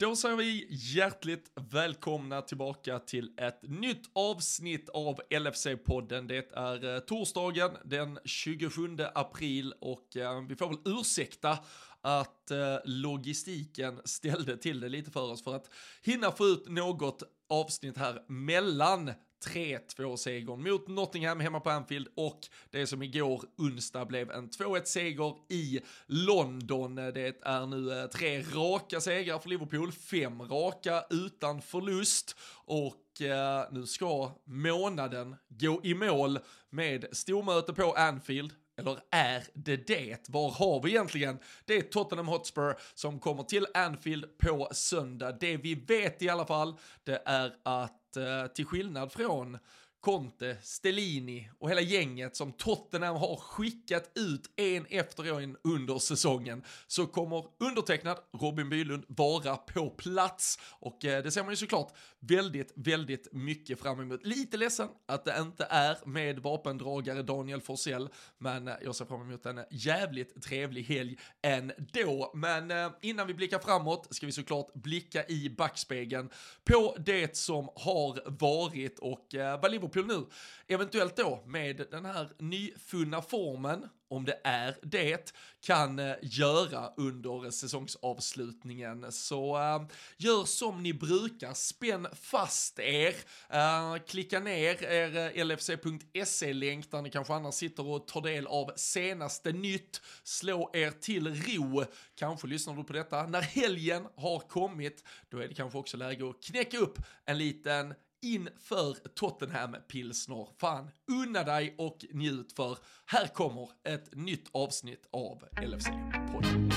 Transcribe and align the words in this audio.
Då 0.00 0.16
säger 0.16 0.36
vi 0.36 0.66
hjärtligt 0.70 1.50
välkomna 1.54 2.42
tillbaka 2.42 2.98
till 2.98 3.32
ett 3.36 3.62
nytt 3.62 4.10
avsnitt 4.12 4.88
av 4.88 5.20
LFC-podden. 5.30 6.28
Det 6.28 6.52
är 6.52 6.94
eh, 6.94 6.98
torsdagen 6.98 7.70
den 7.84 8.18
27 8.24 8.96
april 9.14 9.74
och 9.80 10.16
eh, 10.16 10.46
vi 10.48 10.56
får 10.56 10.68
väl 10.68 10.98
ursäkta 11.00 11.58
att 12.00 12.50
eh, 12.50 12.76
logistiken 12.84 14.00
ställde 14.04 14.56
till 14.56 14.80
det 14.80 14.88
lite 14.88 15.10
för 15.10 15.32
oss 15.32 15.44
för 15.44 15.56
att 15.56 15.70
hinna 16.02 16.32
få 16.32 16.46
ut 16.46 16.68
något 16.68 17.22
avsnitt 17.48 17.96
här 17.96 18.24
mellan 18.28 19.12
3-2-segern 19.44 20.62
mot 20.62 20.88
Nottingham 20.88 21.40
hemma 21.40 21.60
på 21.60 21.70
Anfield 21.70 22.08
och 22.16 22.40
det 22.70 22.86
som 22.86 23.02
igår 23.02 23.44
onsdag 23.58 24.04
blev 24.04 24.30
en 24.30 24.50
2-1-seger 24.50 25.34
i 25.48 25.80
London. 26.06 26.94
Det 26.94 27.42
är 27.42 27.66
nu 27.66 28.00
eh, 28.00 28.06
tre 28.06 28.42
raka 28.42 29.00
segrar 29.00 29.38
för 29.38 29.48
Liverpool, 29.48 29.92
fem 29.92 30.42
raka 30.42 31.04
utan 31.10 31.62
förlust 31.62 32.36
och 32.64 33.22
eh, 33.22 33.64
nu 33.70 33.86
ska 33.86 34.32
månaden 34.44 35.36
gå 35.48 35.80
i 35.84 35.94
mål 35.94 36.38
med 36.70 37.06
stormöte 37.12 37.72
på 37.72 37.92
Anfield 37.92 38.52
eller 38.80 38.98
är 39.10 39.44
det 39.54 39.86
det? 39.86 40.28
Var 40.28 40.50
har 40.50 40.82
vi 40.82 40.90
egentligen? 40.90 41.38
Det 41.64 41.76
är 41.76 41.82
Tottenham 41.82 42.28
Hotspur 42.28 42.74
som 42.94 43.18
kommer 43.18 43.42
till 43.42 43.66
Anfield 43.74 44.38
på 44.38 44.68
söndag. 44.72 45.32
Det 45.32 45.56
vi 45.56 45.74
vet 45.74 46.22
i 46.22 46.28
alla 46.28 46.46
fall, 46.46 46.74
det 47.04 47.22
är 47.26 47.56
att 47.62 47.99
Eh, 48.16 48.46
till 48.46 48.66
skillnad 48.66 49.12
från 49.12 49.58
Conte, 50.00 50.56
Stellini 50.62 51.50
och 51.58 51.70
hela 51.70 51.80
gänget 51.80 52.36
som 52.36 52.52
Tottenham 52.52 53.16
har 53.16 53.36
skickat 53.36 54.10
ut 54.14 54.50
en 54.56 54.86
efter 54.86 55.40
en 55.40 55.56
under 55.64 55.98
säsongen 55.98 56.64
så 56.86 57.06
kommer 57.06 57.44
undertecknad 57.58 58.18
Robin 58.40 58.68
Bylund 58.68 59.04
vara 59.08 59.56
på 59.56 59.90
plats 59.90 60.58
och 60.80 61.04
eh, 61.04 61.22
det 61.22 61.30
ser 61.30 61.42
man 61.42 61.52
ju 61.52 61.56
såklart 61.56 61.92
väldigt, 62.20 62.72
väldigt 62.74 63.28
mycket 63.32 63.80
fram 63.80 64.00
emot. 64.00 64.26
Lite 64.26 64.56
ledsen 64.56 64.88
att 65.08 65.24
det 65.24 65.38
inte 65.38 65.66
är 65.70 65.96
med 66.04 66.38
vapendragare 66.38 67.22
Daniel 67.22 67.60
Forsell, 67.60 68.08
men 68.38 68.68
eh, 68.68 68.74
jag 68.82 68.94
ser 68.94 69.04
fram 69.04 69.22
emot 69.22 69.46
en 69.46 69.60
jävligt 69.70 70.42
trevlig 70.42 70.82
helg 70.82 71.18
ändå. 71.42 72.30
Men 72.34 72.70
eh, 72.70 72.90
innan 73.00 73.26
vi 73.26 73.34
blickar 73.34 73.58
framåt 73.58 74.14
ska 74.14 74.26
vi 74.26 74.32
såklart 74.32 74.74
blicka 74.74 75.26
i 75.26 75.50
backspegeln 75.50 76.30
på 76.64 76.96
det 76.98 77.36
som 77.36 77.68
har 77.74 78.30
varit 78.30 78.98
och 78.98 79.26
vad 79.32 79.70
Liverpool 79.70 79.89
Liverpool 79.94 80.06
nu, 80.06 80.26
eventuellt 80.74 81.16
då 81.16 81.42
med 81.46 81.86
den 81.90 82.04
här 82.04 82.28
nyfunna 82.38 83.22
formen, 83.22 83.88
om 84.08 84.24
det 84.24 84.40
är 84.44 84.76
det, 84.82 85.32
kan 85.60 85.98
eh, 85.98 86.14
göra 86.22 86.92
under 86.96 87.50
säsongsavslutningen. 87.50 89.12
Så 89.12 89.56
äh, 89.56 89.82
gör 90.16 90.44
som 90.44 90.82
ni 90.82 90.94
brukar, 90.94 91.54
spänn 91.54 92.06
fast 92.22 92.78
er, 92.78 93.14
äh, 93.50 93.96
klicka 94.06 94.40
ner 94.40 94.84
er 94.84 95.44
lfc.se-länk 95.44 96.90
där 96.90 97.02
ni 97.02 97.10
kanske 97.10 97.34
annars 97.34 97.54
sitter 97.54 97.86
och 97.86 98.06
tar 98.06 98.20
del 98.20 98.46
av 98.46 98.72
senaste 98.76 99.52
nytt, 99.52 100.00
slå 100.24 100.70
er 100.72 100.90
till 100.90 101.34
ro, 101.34 101.84
kanske 102.14 102.46
lyssnar 102.46 102.74
du 102.74 102.84
på 102.84 102.92
detta 102.92 103.26
när 103.26 103.42
helgen 103.42 104.06
har 104.16 104.38
kommit, 104.38 105.04
då 105.28 105.38
är 105.38 105.48
det 105.48 105.54
kanske 105.54 105.78
också 105.78 105.96
läge 105.96 106.30
att 106.30 106.42
knäcka 106.42 106.78
upp 106.78 106.98
en 107.24 107.38
liten 107.38 107.94
inför 108.22 108.94
Tottenham 109.14 109.76
Pilsner. 109.88 110.48
Fan, 110.60 110.90
unna 111.12 111.44
dig 111.44 111.74
och 111.78 112.04
njut 112.12 112.52
för 112.52 112.78
här 113.06 113.26
kommer 113.26 113.68
ett 113.84 114.14
nytt 114.16 114.48
avsnitt 114.52 115.08
av 115.12 115.44
LFC-podden. 115.56 116.72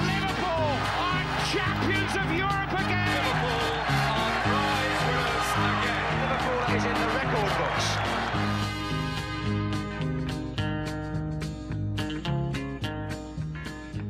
Liverpool 0.00 0.78
are 1.00 1.24
champions 1.52 2.14
of 2.14 2.40
Europe 2.40 2.63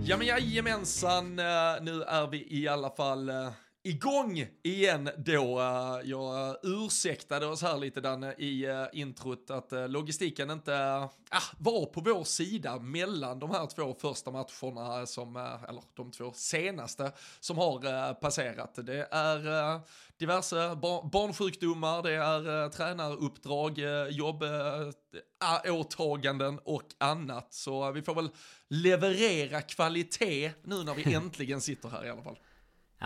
Ja 0.06 0.16
men 0.16 0.26
jajamensan, 0.26 1.38
eh, 1.38 1.82
nu 1.82 2.02
är 2.02 2.26
vi 2.30 2.46
i 2.50 2.68
alla 2.68 2.90
fall 2.90 3.28
eh, 3.28 3.48
igång 3.84 4.46
igen 4.62 5.10
då. 5.16 5.60
Eh, 5.60 6.10
jag 6.10 6.56
ursäktade 6.62 7.46
oss 7.46 7.62
här 7.62 7.78
lite 7.78 8.00
Danne 8.00 8.32
i 8.32 8.66
introt 8.92 9.50
att 9.50 9.72
logistiken 9.88 10.50
inte 10.50 10.74
äh, 10.74 11.42
var 11.58 11.86
på 11.86 12.00
vår 12.00 12.24
sida 12.24 12.78
mellan 12.78 13.38
de 13.38 13.50
här 13.50 13.66
två 13.66 13.94
första 14.00 14.30
matcherna 14.30 15.06
som, 15.06 15.36
eller 15.68 15.82
de 15.94 16.10
två 16.10 16.32
senaste 16.34 17.12
som 17.40 17.58
har 17.58 18.14
passerat. 18.14 18.78
Det 18.86 19.08
är 19.10 19.80
diverse 20.18 20.76
bar 20.76 21.10
barnsjukdomar, 21.12 22.02
det 22.02 22.12
är 22.14 22.68
tränaruppdrag, 22.68 23.78
jobb, 24.10 24.44
åtaganden 25.68 26.58
och 26.64 26.88
annat. 26.98 27.54
Så 27.54 27.92
vi 27.92 28.02
får 28.02 28.14
väl 28.14 28.30
leverera 28.68 29.62
kvalitet 29.62 30.52
nu 30.62 30.84
när 30.84 30.94
vi 30.94 31.14
äntligen 31.14 31.60
sitter 31.60 31.88
här 31.88 32.06
i 32.06 32.10
alla 32.10 32.22
fall. 32.22 32.38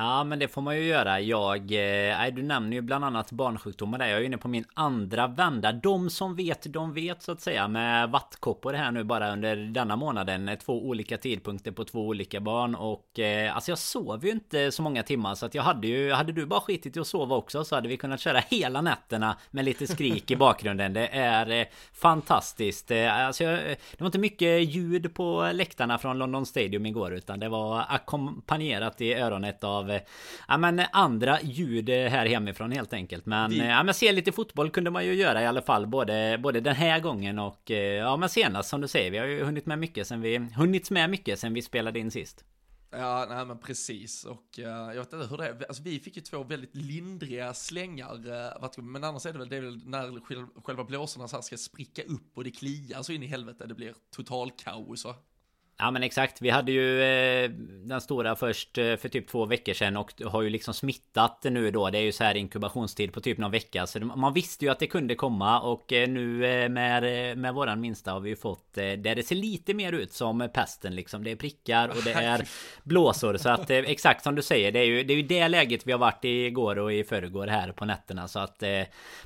Ja 0.01 0.25
men 0.25 0.39
det 0.39 0.49
får 0.49 0.63
man 0.63 0.77
ju 0.77 0.83
göra. 0.83 1.21
Jag... 1.21 1.59
Eh, 1.59 2.35
du 2.35 2.43
nämner 2.43 2.73
ju 2.73 2.81
bland 2.81 3.05
annat 3.05 3.33
barnsjukdomar 3.33 3.99
där. 3.99 4.07
Jag 4.07 4.21
är 4.21 4.25
inne 4.25 4.39
på 4.39 4.49
min 4.49 4.65
andra 4.75 5.27
vända. 5.27 5.73
De 5.73 6.11
som 6.11 6.37
vet, 6.37 6.73
de 6.73 6.93
vet 6.93 7.23
så 7.23 7.33
att 7.33 7.41
säga. 7.41 7.69
Med 7.69 8.11
vattkoppor 8.11 8.73
här 8.73 8.91
nu 8.91 9.05
bara 9.05 9.33
under 9.33 9.57
denna 9.57 9.97
månaden. 9.97 10.49
Eh, 10.49 10.59
två 10.59 10.87
olika 10.89 11.19
tidpunkter 11.19 11.73
på 11.73 11.85
två 11.85 12.07
olika 12.07 12.41
barn. 12.41 12.75
Och 12.75 13.19
eh, 13.19 13.55
alltså 13.55 13.71
jag 13.71 13.79
sov 13.79 14.25
ju 14.25 14.31
inte 14.31 14.73
så 14.73 14.83
många 14.83 15.03
timmar. 15.03 15.35
Så 15.35 15.47
att 15.47 15.55
jag 15.55 15.63
hade 15.63 15.87
ju... 15.87 16.13
Hade 16.13 16.33
du 16.33 16.47
bara 16.47 16.61
skitit 16.61 16.97
i 16.97 17.01
att 17.01 17.07
sova 17.07 17.37
också 17.37 17.65
så 17.65 17.75
hade 17.75 17.89
vi 17.89 17.97
kunnat 17.97 18.21
köra 18.21 18.39
hela 18.39 18.81
nätterna 18.81 19.37
med 19.51 19.65
lite 19.65 19.87
skrik 19.87 20.31
i 20.31 20.37
bakgrunden. 20.37 20.93
Det 20.93 21.09
är 21.09 21.51
eh, 21.51 21.67
fantastiskt. 21.93 22.91
Eh, 22.91 23.27
alltså 23.27 23.45
jag, 23.45 23.59
det 23.69 24.01
var 24.01 24.07
inte 24.07 24.19
mycket 24.19 24.75
ljud 24.75 25.15
på 25.15 25.51
läktarna 25.53 25.99
från 25.99 26.19
London 26.19 26.47
Stadium 26.47 26.87
igår. 26.87 27.15
Utan 27.15 27.41
det 27.41 27.49
var 27.49 27.85
ackompanjerat 27.89 29.01
i 29.01 29.15
öronet 29.15 29.65
av 29.65 29.88
ja, 30.49 30.57
men 30.59 30.83
andra 30.93 31.41
ljud 31.41 31.91
här 31.91 32.27
hemifrån 32.27 32.73
helt 32.73 32.93
enkelt. 32.93 33.27
Men, 33.27 33.51
Vi... 33.51 33.59
ja, 33.59 33.83
men 33.83 33.95
se 33.95 34.13
lite 34.13 34.33
fotboll 34.33 34.71
kunde 34.71 34.91
man 34.91 35.07
ju 35.07 35.15
göra 35.15 35.43
i 35.43 35.47
alla 35.47 35.63
fall. 35.63 35.87
Både, 35.87 36.39
både 36.43 36.61
den 36.61 36.77
här 36.77 37.01
gången 37.01 37.39
och 37.39 37.71
ja, 37.71 38.17
men 38.17 38.29
senast 38.29 38.69
som 38.69 38.81
du 38.81 38.89
säger. 38.89 39.11
Vi 39.11 39.19
har 39.19 39.27
ju 39.27 39.45
hunnit 39.45 39.67
med 39.67 39.79
mycket 39.79 40.07
sen 40.07 40.21
vi, 40.21 40.39
hunnit 40.39 40.91
med 40.91 41.11
mycket 41.11 41.39
sen 41.39 41.55
vi 41.55 41.63
spelade 41.63 41.99
in 41.99 42.11
sist. 42.11 42.45
Ja, 42.91 43.27
nej 43.29 43.45
men 43.45 43.59
precis. 43.59 44.25
Och 44.25 44.59
uh, 44.59 44.65
jag 44.65 44.95
vet 44.95 45.13
inte 45.13 45.27
hur 45.27 45.37
det 45.37 45.49
är. 45.49 45.67
Alltså, 45.69 45.83
vi 45.83 46.01
fick 46.01 46.17
ju 46.17 46.23
två 46.23 46.45
väldigt 46.45 46.77
lindriga 46.77 47.55
slängar. 47.55 48.15
Uh, 48.15 48.85
men 48.85 49.05
annars 49.05 49.27
är 49.27 49.33
det 49.33 49.39
väl, 49.39 49.49
det 49.49 49.57
är 49.57 49.61
väl 49.61 49.81
när 49.85 50.21
själva 50.65 50.85
blåsorna 50.85 51.29
så 51.29 51.37
här 51.37 51.43
ska 51.43 51.57
spricka 51.57 52.03
upp 52.03 52.31
och 52.35 52.45
det 52.45 52.51
kliar 52.51 53.03
så 53.03 53.13
in 53.13 53.23
i 53.23 53.27
helvete. 53.27 53.67
Det 53.67 53.75
blir 53.75 53.95
total 54.11 54.51
kaos 54.51 55.05
va? 55.05 55.15
Ja 55.81 55.91
men 55.91 56.03
exakt, 56.03 56.43
vi 56.43 56.51
hade 56.51 56.73
ju 56.73 57.03
eh, 57.03 57.51
den 57.85 58.01
stora 58.01 58.37
först 58.37 58.79
eh, 58.79 58.97
för 58.97 59.09
typ 59.09 59.29
två 59.29 59.47
veckor 59.47 59.73
sedan 59.73 59.97
och 59.97 60.13
har 60.25 60.43
ju 60.43 60.51
liksom 60.51 60.75
smittat 60.75 61.45
nu 61.51 61.71
då. 61.71 61.91
Det 61.91 61.99
är 61.99 62.03
ju 62.03 62.13
så 62.13 62.25
här 62.25 62.35
inkubationstid 62.35 63.13
på 63.13 63.21
typ 63.21 63.39
någon 63.39 63.51
vecka. 63.51 63.87
Så 63.87 64.01
man 64.01 64.33
visste 64.33 64.65
ju 64.65 64.71
att 64.71 64.79
det 64.79 64.87
kunde 64.87 65.15
komma 65.15 65.61
och 65.61 65.93
eh, 65.93 66.09
nu 66.09 66.39
med, 66.69 67.39
med 67.39 67.55
våran 67.55 67.81
minsta 67.81 68.13
har 68.13 68.21
vi 68.21 68.31
ju 68.31 68.37
fått 68.37 68.75
där 68.75 69.15
det 69.15 69.27
ser 69.27 69.35
lite 69.35 69.75
mer 69.75 69.93
ut 69.93 70.13
som 70.13 70.49
pesten 70.55 70.95
liksom. 70.95 71.25
Det 71.25 71.31
är 71.31 71.37
prickar 71.37 71.89
och 71.89 72.03
det 72.05 72.13
är 72.13 72.49
blåsor. 72.83 73.37
Så 73.37 73.49
att 73.49 73.71
exakt 73.71 74.25
som 74.25 74.35
du 74.35 74.43
säger, 74.43 74.73
det 74.73 74.79
är 74.79 74.85
ju 74.85 75.03
det, 75.03 75.13
är 75.13 75.17
ju 75.17 75.23
det 75.23 75.49
läget 75.49 75.87
vi 75.87 75.93
har 75.93 75.99
varit 75.99 76.25
i 76.25 76.47
igår 76.47 76.79
och 76.79 76.93
i 76.93 77.05
förrgår 77.05 77.47
här 77.47 77.73
på 77.73 77.85
nätterna. 77.85 78.29
Så 78.29 78.39
att 78.39 78.63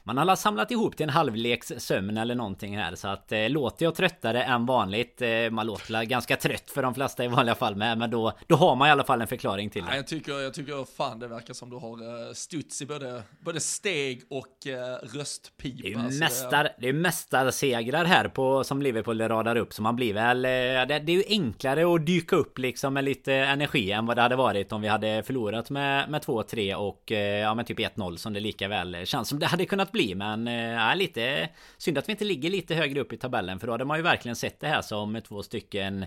man 0.02 0.18
har 0.18 0.36
samlat 0.36 0.70
ihop 0.70 0.96
till 0.96 1.04
en 1.04 1.10
halvleks 1.10 1.72
sömn 1.78 2.16
eller 2.16 2.34
någonting 2.34 2.78
här. 2.78 2.94
Så 2.94 3.08
att 3.08 3.32
låter 3.48 3.84
jag 3.84 3.94
tröttare 3.94 4.42
än 4.42 4.66
vanligt. 4.66 5.22
man 5.50 5.66
låter 5.66 6.04
ganska 6.04 6.36
trött 6.42 6.70
för 6.70 6.82
de 6.82 6.94
flesta 6.94 7.24
i 7.24 7.28
vanliga 7.28 7.54
fall 7.54 7.76
med. 7.76 7.98
Men 7.98 8.10
då, 8.10 8.32
då 8.46 8.56
har 8.56 8.76
man 8.76 8.88
i 8.88 8.90
alla 8.90 9.04
fall 9.04 9.20
en 9.20 9.26
förklaring 9.26 9.70
till 9.70 9.84
det. 9.84 9.90
Ja, 9.90 9.96
jag, 9.96 10.06
tycker, 10.06 10.32
jag 10.32 10.54
tycker 10.54 10.84
fan 10.96 11.18
det 11.18 11.28
verkar 11.28 11.54
som 11.54 11.70
du 11.70 11.76
har 11.76 12.02
uh, 12.02 12.32
studs 12.32 12.82
i 12.82 12.86
både, 12.86 13.22
både 13.40 13.60
steg 13.60 14.22
och 14.30 14.46
uh, 14.66 15.18
röstpipa. 15.18 15.82
Det 15.82 15.88
är 15.88 16.10
ju 16.10 16.18
mästar, 16.18 16.68
det 16.78 16.88
är 16.88 16.92
mästarsegrar 16.92 18.04
här 18.04 18.28
på, 18.28 18.64
som 18.64 18.82
Liverpool 18.82 19.20
radar 19.20 19.56
upp. 19.56 19.72
Så 19.72 19.82
man 19.82 19.96
blir 19.96 20.14
väl... 20.14 20.38
Uh, 20.38 20.88
det, 20.88 20.98
det, 20.98 21.12
är 21.12 21.16
ju 21.16 21.24
enklare 21.28 21.94
att 21.94 22.06
dyka 22.06 22.36
upp 22.36 22.58
liksom 22.58 22.94
med 22.94 23.04
lite 23.04 23.34
energi 23.34 23.92
än 23.92 24.06
vad 24.06 24.16
det 24.16 24.22
hade 24.22 24.36
varit 24.36 24.72
om 24.72 24.82
vi 24.82 24.88
hade 24.88 25.22
förlorat 25.22 25.70
med, 25.70 26.10
med 26.10 26.22
2-3 26.22 26.74
och 26.74 27.10
ja, 27.10 27.54
med 27.54 27.66
typ 27.66 27.78
1-0 27.78 28.16
som 28.16 28.32
det 28.32 28.40
lika 28.40 28.68
väl 28.68 29.06
känns 29.06 29.28
som 29.28 29.38
det 29.38 29.46
hade 29.46 29.66
kunnat 29.66 29.92
bli. 29.92 30.14
Men 30.14 30.46
ja, 30.46 30.94
lite 30.94 31.48
synd 31.78 31.98
att 31.98 32.08
vi 32.08 32.12
inte 32.12 32.24
ligger 32.24 32.50
lite 32.50 32.74
högre 32.74 33.00
upp 33.00 33.12
i 33.12 33.16
tabellen 33.16 33.60
för 33.60 33.66
då 33.66 33.72
hade 33.72 33.84
man 33.84 33.96
ju 33.96 34.02
verkligen 34.02 34.36
sett 34.36 34.60
det 34.60 34.68
här 34.68 34.82
som 34.82 35.20
två 35.28 35.42
stycken 35.42 36.06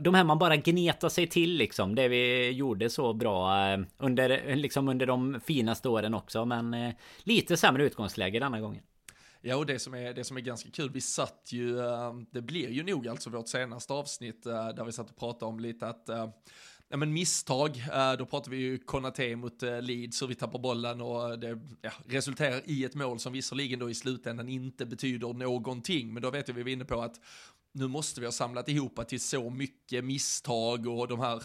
de 0.00 0.14
här 0.14 0.24
man 0.24 0.38
bara 0.38 0.56
gnetar 0.56 1.08
sig 1.08 1.26
till 1.26 1.56
liksom. 1.56 1.94
Det 1.94 2.08
vi 2.08 2.50
gjorde 2.50 2.90
så 2.90 3.12
bra 3.12 3.68
eh, 3.72 3.80
under, 3.98 4.56
liksom 4.56 4.88
under 4.88 5.06
de 5.06 5.40
finaste 5.44 5.88
åren 5.88 6.14
också. 6.14 6.44
Men 6.44 6.74
eh, 6.74 6.94
lite 7.22 7.56
sämre 7.56 7.84
utgångsläge 7.84 8.38
denna 8.38 8.60
gången. 8.60 8.82
Ja, 9.40 9.56
och 9.56 9.66
det 9.66 9.78
som, 9.78 9.94
är, 9.94 10.14
det 10.14 10.24
som 10.24 10.36
är 10.36 10.40
ganska 10.40 10.70
kul, 10.70 10.90
vi 10.90 11.00
satt 11.00 11.48
ju, 11.52 11.78
eh, 11.78 12.12
det 12.30 12.42
blir 12.42 12.70
ju 12.70 12.82
nog 12.82 13.08
alltså 13.08 13.30
vårt 13.30 13.48
senaste 13.48 13.92
avsnitt 13.92 14.42
där 14.42 14.84
vi 14.84 14.92
satt 14.92 15.10
och 15.10 15.16
pratade 15.16 15.44
om 15.44 15.60
lite 15.60 15.86
att 15.86 16.08
Ja, 16.90 16.96
men 16.96 17.12
misstag, 17.12 17.82
då 18.18 18.26
pratar 18.26 18.50
vi 18.50 18.56
ju 18.56 18.78
Konate 18.78 19.36
mot 19.36 19.62
Leeds 19.62 20.22
och 20.22 20.30
vi 20.30 20.34
tappar 20.34 20.58
bollen 20.58 21.00
och 21.00 21.38
det 21.38 21.58
ja, 21.82 21.90
resulterar 22.06 22.60
i 22.64 22.84
ett 22.84 22.94
mål 22.94 23.18
som 23.18 23.32
visserligen 23.32 23.78
då 23.78 23.90
i 23.90 23.94
slutändan 23.94 24.48
inte 24.48 24.86
betyder 24.86 25.32
någonting, 25.32 26.12
men 26.12 26.22
då 26.22 26.30
vet 26.30 26.48
vi, 26.48 26.52
vi 26.52 26.62
var 26.62 26.70
inne 26.70 26.84
på 26.84 27.00
att 27.00 27.20
nu 27.72 27.88
måste 27.88 28.20
vi 28.20 28.26
ha 28.26 28.32
samlat 28.32 28.68
ihop 28.68 29.08
till 29.08 29.20
så 29.20 29.50
mycket 29.50 30.04
misstag 30.04 30.86
och 30.86 31.08
de 31.08 31.20
här 31.20 31.42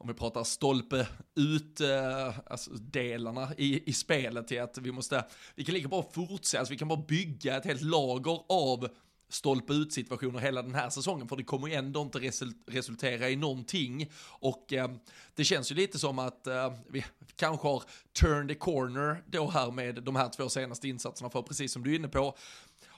om 0.00 0.08
vi 0.08 0.14
pratar 0.14 0.44
stolpe 0.44 1.06
ut 1.34 1.80
eh, 1.80 2.38
alltså 2.46 2.70
delarna 2.70 3.48
i, 3.56 3.90
i 3.90 3.92
spelet 3.92 4.48
till 4.48 4.62
att 4.62 4.78
vi 4.78 4.92
måste, 4.92 5.24
vi 5.54 5.64
kan 5.64 5.74
lika 5.74 5.88
bra 5.88 6.10
fortsätta, 6.12 6.58
alltså 6.58 6.72
vi 6.72 6.78
kan 6.78 6.88
bara 6.88 7.02
bygga 7.08 7.56
ett 7.56 7.64
helt 7.64 7.82
lager 7.82 8.40
av 8.48 8.88
stolpe 9.28 9.72
ut 9.72 9.92
situationer 9.92 10.38
hela 10.38 10.62
den 10.62 10.74
här 10.74 10.90
säsongen 10.90 11.28
för 11.28 11.36
det 11.36 11.44
kommer 11.44 11.68
ju 11.68 11.74
ändå 11.74 12.02
inte 12.02 12.18
resultera 12.66 13.30
i 13.30 13.36
någonting. 13.36 14.10
Och 14.26 14.72
eh, 14.72 14.90
det 15.34 15.44
känns 15.44 15.70
ju 15.70 15.74
lite 15.74 15.98
som 15.98 16.18
att 16.18 16.46
eh, 16.46 16.72
vi 16.88 17.04
kanske 17.36 17.68
har 17.68 17.82
turned 18.20 18.48
the 18.48 18.54
corner 18.54 19.22
då 19.26 19.50
här 19.50 19.70
med 19.70 20.02
de 20.02 20.16
här 20.16 20.28
två 20.28 20.48
senaste 20.48 20.88
insatserna 20.88 21.30
för 21.30 21.42
precis 21.42 21.72
som 21.72 21.82
du 21.82 21.90
är 21.92 21.96
inne 21.96 22.08
på 22.08 22.36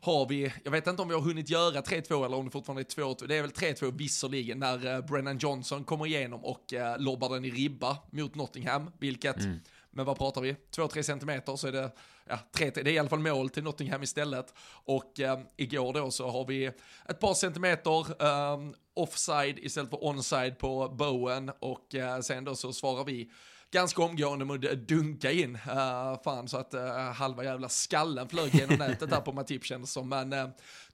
har 0.03 0.27
vi, 0.29 0.53
jag 0.65 0.71
vet 0.71 0.87
inte 0.87 1.03
om 1.03 1.09
vi 1.09 1.15
har 1.15 1.21
hunnit 1.21 1.51
göra 1.51 1.81
3-2 1.81 2.25
eller 2.25 2.37
om 2.37 2.45
det 2.45 2.51
fortfarande 2.51 2.83
är 2.83 2.85
2-2, 2.85 3.27
det 3.27 3.37
är 3.37 3.43
väl 3.43 3.51
3-2 3.51 3.99
visserligen 3.99 4.59
när 4.59 4.87
uh, 4.87 5.07
Brennan 5.07 5.39
Johnson 5.39 5.85
kommer 5.85 6.07
igenom 6.07 6.45
och 6.45 6.73
uh, 6.73 6.99
lobbar 6.99 7.29
den 7.29 7.45
i 7.45 7.51
ribba 7.51 7.99
mot 8.11 8.35
Nottingham, 8.35 8.91
vilket, 8.99 9.37
mm. 9.37 9.61
men 9.91 10.07
vad 10.07 10.19
pratar 10.19 10.41
vi, 10.41 10.57
2-3 10.77 11.03
centimeter 11.03 11.57
så 11.57 11.69
är 11.69 11.73
det, 11.73 11.91
ja, 12.29 12.39
3, 12.53 12.71
det 12.71 12.81
är 12.81 12.89
i 12.89 12.99
alla 12.99 13.09
fall 13.09 13.19
mål 13.19 13.51
till 13.51 13.63
Nottingham 13.63 14.03
istället. 14.03 14.55
Och 14.85 15.13
uh, 15.21 15.39
igår 15.57 15.93
då 15.93 16.11
så 16.11 16.31
har 16.31 16.45
vi 16.45 16.71
ett 17.09 17.21
par 17.21 17.35
centimeter 17.35 18.23
um, 18.25 18.75
offside 18.95 19.59
istället 19.59 19.91
för 19.91 19.99
onside 19.99 20.59
på 20.59 20.89
Bowen 20.89 21.51
och 21.61 21.95
uh, 21.95 22.21
sen 22.21 22.45
då 22.45 22.55
så 22.55 22.73
svarar 22.73 23.05
vi 23.05 23.31
ganska 23.71 24.03
omgående 24.03 24.45
med 24.45 24.65
att 24.65 24.89
dunka 24.89 25.33
in. 25.33 25.55
Uh, 25.55 26.23
fan 26.25 26.49
så 26.49 26.57
att 26.57 26.75
uh, 26.75 26.81
halva 26.91 27.45
jävla 27.45 27.69
skallen 27.69 28.29
flög 28.29 28.55
genom 28.55 28.77
nätet 28.79 29.11
där 29.11 29.21
på 29.21 29.33
Matip 29.33 29.65
kändes 29.65 29.93
som. 29.93 30.09
Men 30.09 30.33
uh, 30.33 30.49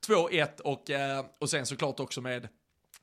2-1 0.06 0.60
och, 0.60 0.90
uh, 0.90 1.30
och 1.38 1.50
sen 1.50 1.66
såklart 1.66 2.00
också 2.00 2.20
med 2.20 2.48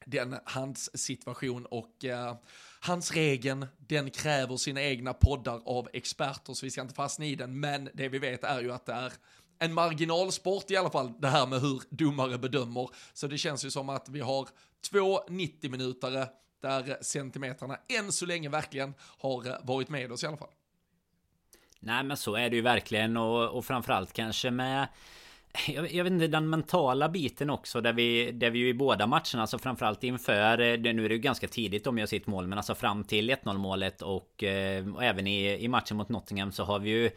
den 0.06 0.36
hans 0.46 0.98
situation 0.98 1.66
och 1.66 2.06
uh, 2.06 2.36
hans 2.80 3.12
regeln, 3.12 3.66
den 3.78 4.10
kräver 4.10 4.58
sina 4.58 4.82
egna 4.82 5.14
poddar 5.14 5.62
av 5.66 5.90
experter 5.94 6.54
så 6.54 6.66
vi 6.66 6.72
ska 6.72 6.82
inte 6.82 6.94
fastna 6.94 7.26
i 7.26 7.36
den. 7.36 7.60
Men 7.60 7.90
det 7.94 8.10
vi 8.10 8.20
vet 8.20 8.44
är 8.44 8.62
ju 8.62 8.72
att 8.72 8.86
det 8.86 8.94
är 8.94 9.14
en 9.60 9.74
marginalsport 9.74 10.72
i 10.72 10.78
alla 10.78 10.90
fall, 10.90 11.14
det 11.20 11.28
här 11.28 11.48
med 11.48 11.62
hur 11.62 11.82
domare 11.90 12.38
bedömer. 12.38 12.90
Så 13.14 13.28
det 13.28 13.38
känns 13.38 13.66
ju 13.66 13.72
som 13.72 13.90
att 13.90 14.10
vi 14.10 14.20
har 14.20 14.50
två 14.92 15.20
90-minutare 15.28 16.28
där 16.64 16.98
centimetrarna 17.02 17.78
än 18.00 18.12
så 18.12 18.26
länge 18.26 18.50
verkligen 18.50 18.94
har 19.00 19.48
eh, 19.48 19.56
varit 19.64 19.90
med 19.90 20.12
oss 20.12 20.24
i 20.24 20.28
alla 20.28 20.38
fall. 20.38 20.52
Nej 21.80 22.04
men 22.04 22.18
så 22.18 22.36
är 22.36 22.50
det 22.50 22.56
ju 22.56 22.62
verkligen 22.62 23.18
och, 23.18 23.50
och 23.50 23.66
framförallt 23.66 24.14
kanske 24.14 24.52
med 24.52 24.88
jag, 25.68 25.94
jag, 25.94 26.04
vet 26.04 26.14
inte, 26.14 26.28
den 26.28 26.50
mentala 26.50 27.10
biten 27.10 27.50
också 27.50 27.82
där 27.82 27.94
vi, 27.94 28.32
där 28.32 28.50
vi 28.50 28.60
ju 28.60 28.68
i 28.68 28.74
båda 28.74 29.08
matcherna, 29.08 29.42
alltså 29.42 29.58
framförallt 29.58 30.04
inför, 30.04 30.60
eh, 30.60 30.78
det, 30.78 30.94
nu 30.94 31.06
är 31.06 31.10
det 31.10 31.16
ju 31.16 31.22
ganska 31.22 31.48
tidigt 31.48 31.88
om 31.88 31.98
jag 31.98 32.10
sitt 32.10 32.28
mål, 32.28 32.48
men 32.48 32.58
alltså 32.58 32.76
fram 32.76 33.04
till 33.04 33.32
1-0 33.32 33.58
målet 33.58 34.02
och, 34.02 34.44
eh, 34.44 34.96
och 34.96 35.04
även 35.04 35.28
i, 35.28 35.64
i 35.64 35.68
matchen 35.68 35.98
mot 35.98 36.10
Nottingham 36.10 36.52
så 36.52 36.64
har 36.64 36.80
vi 36.80 36.90
ju 36.90 37.12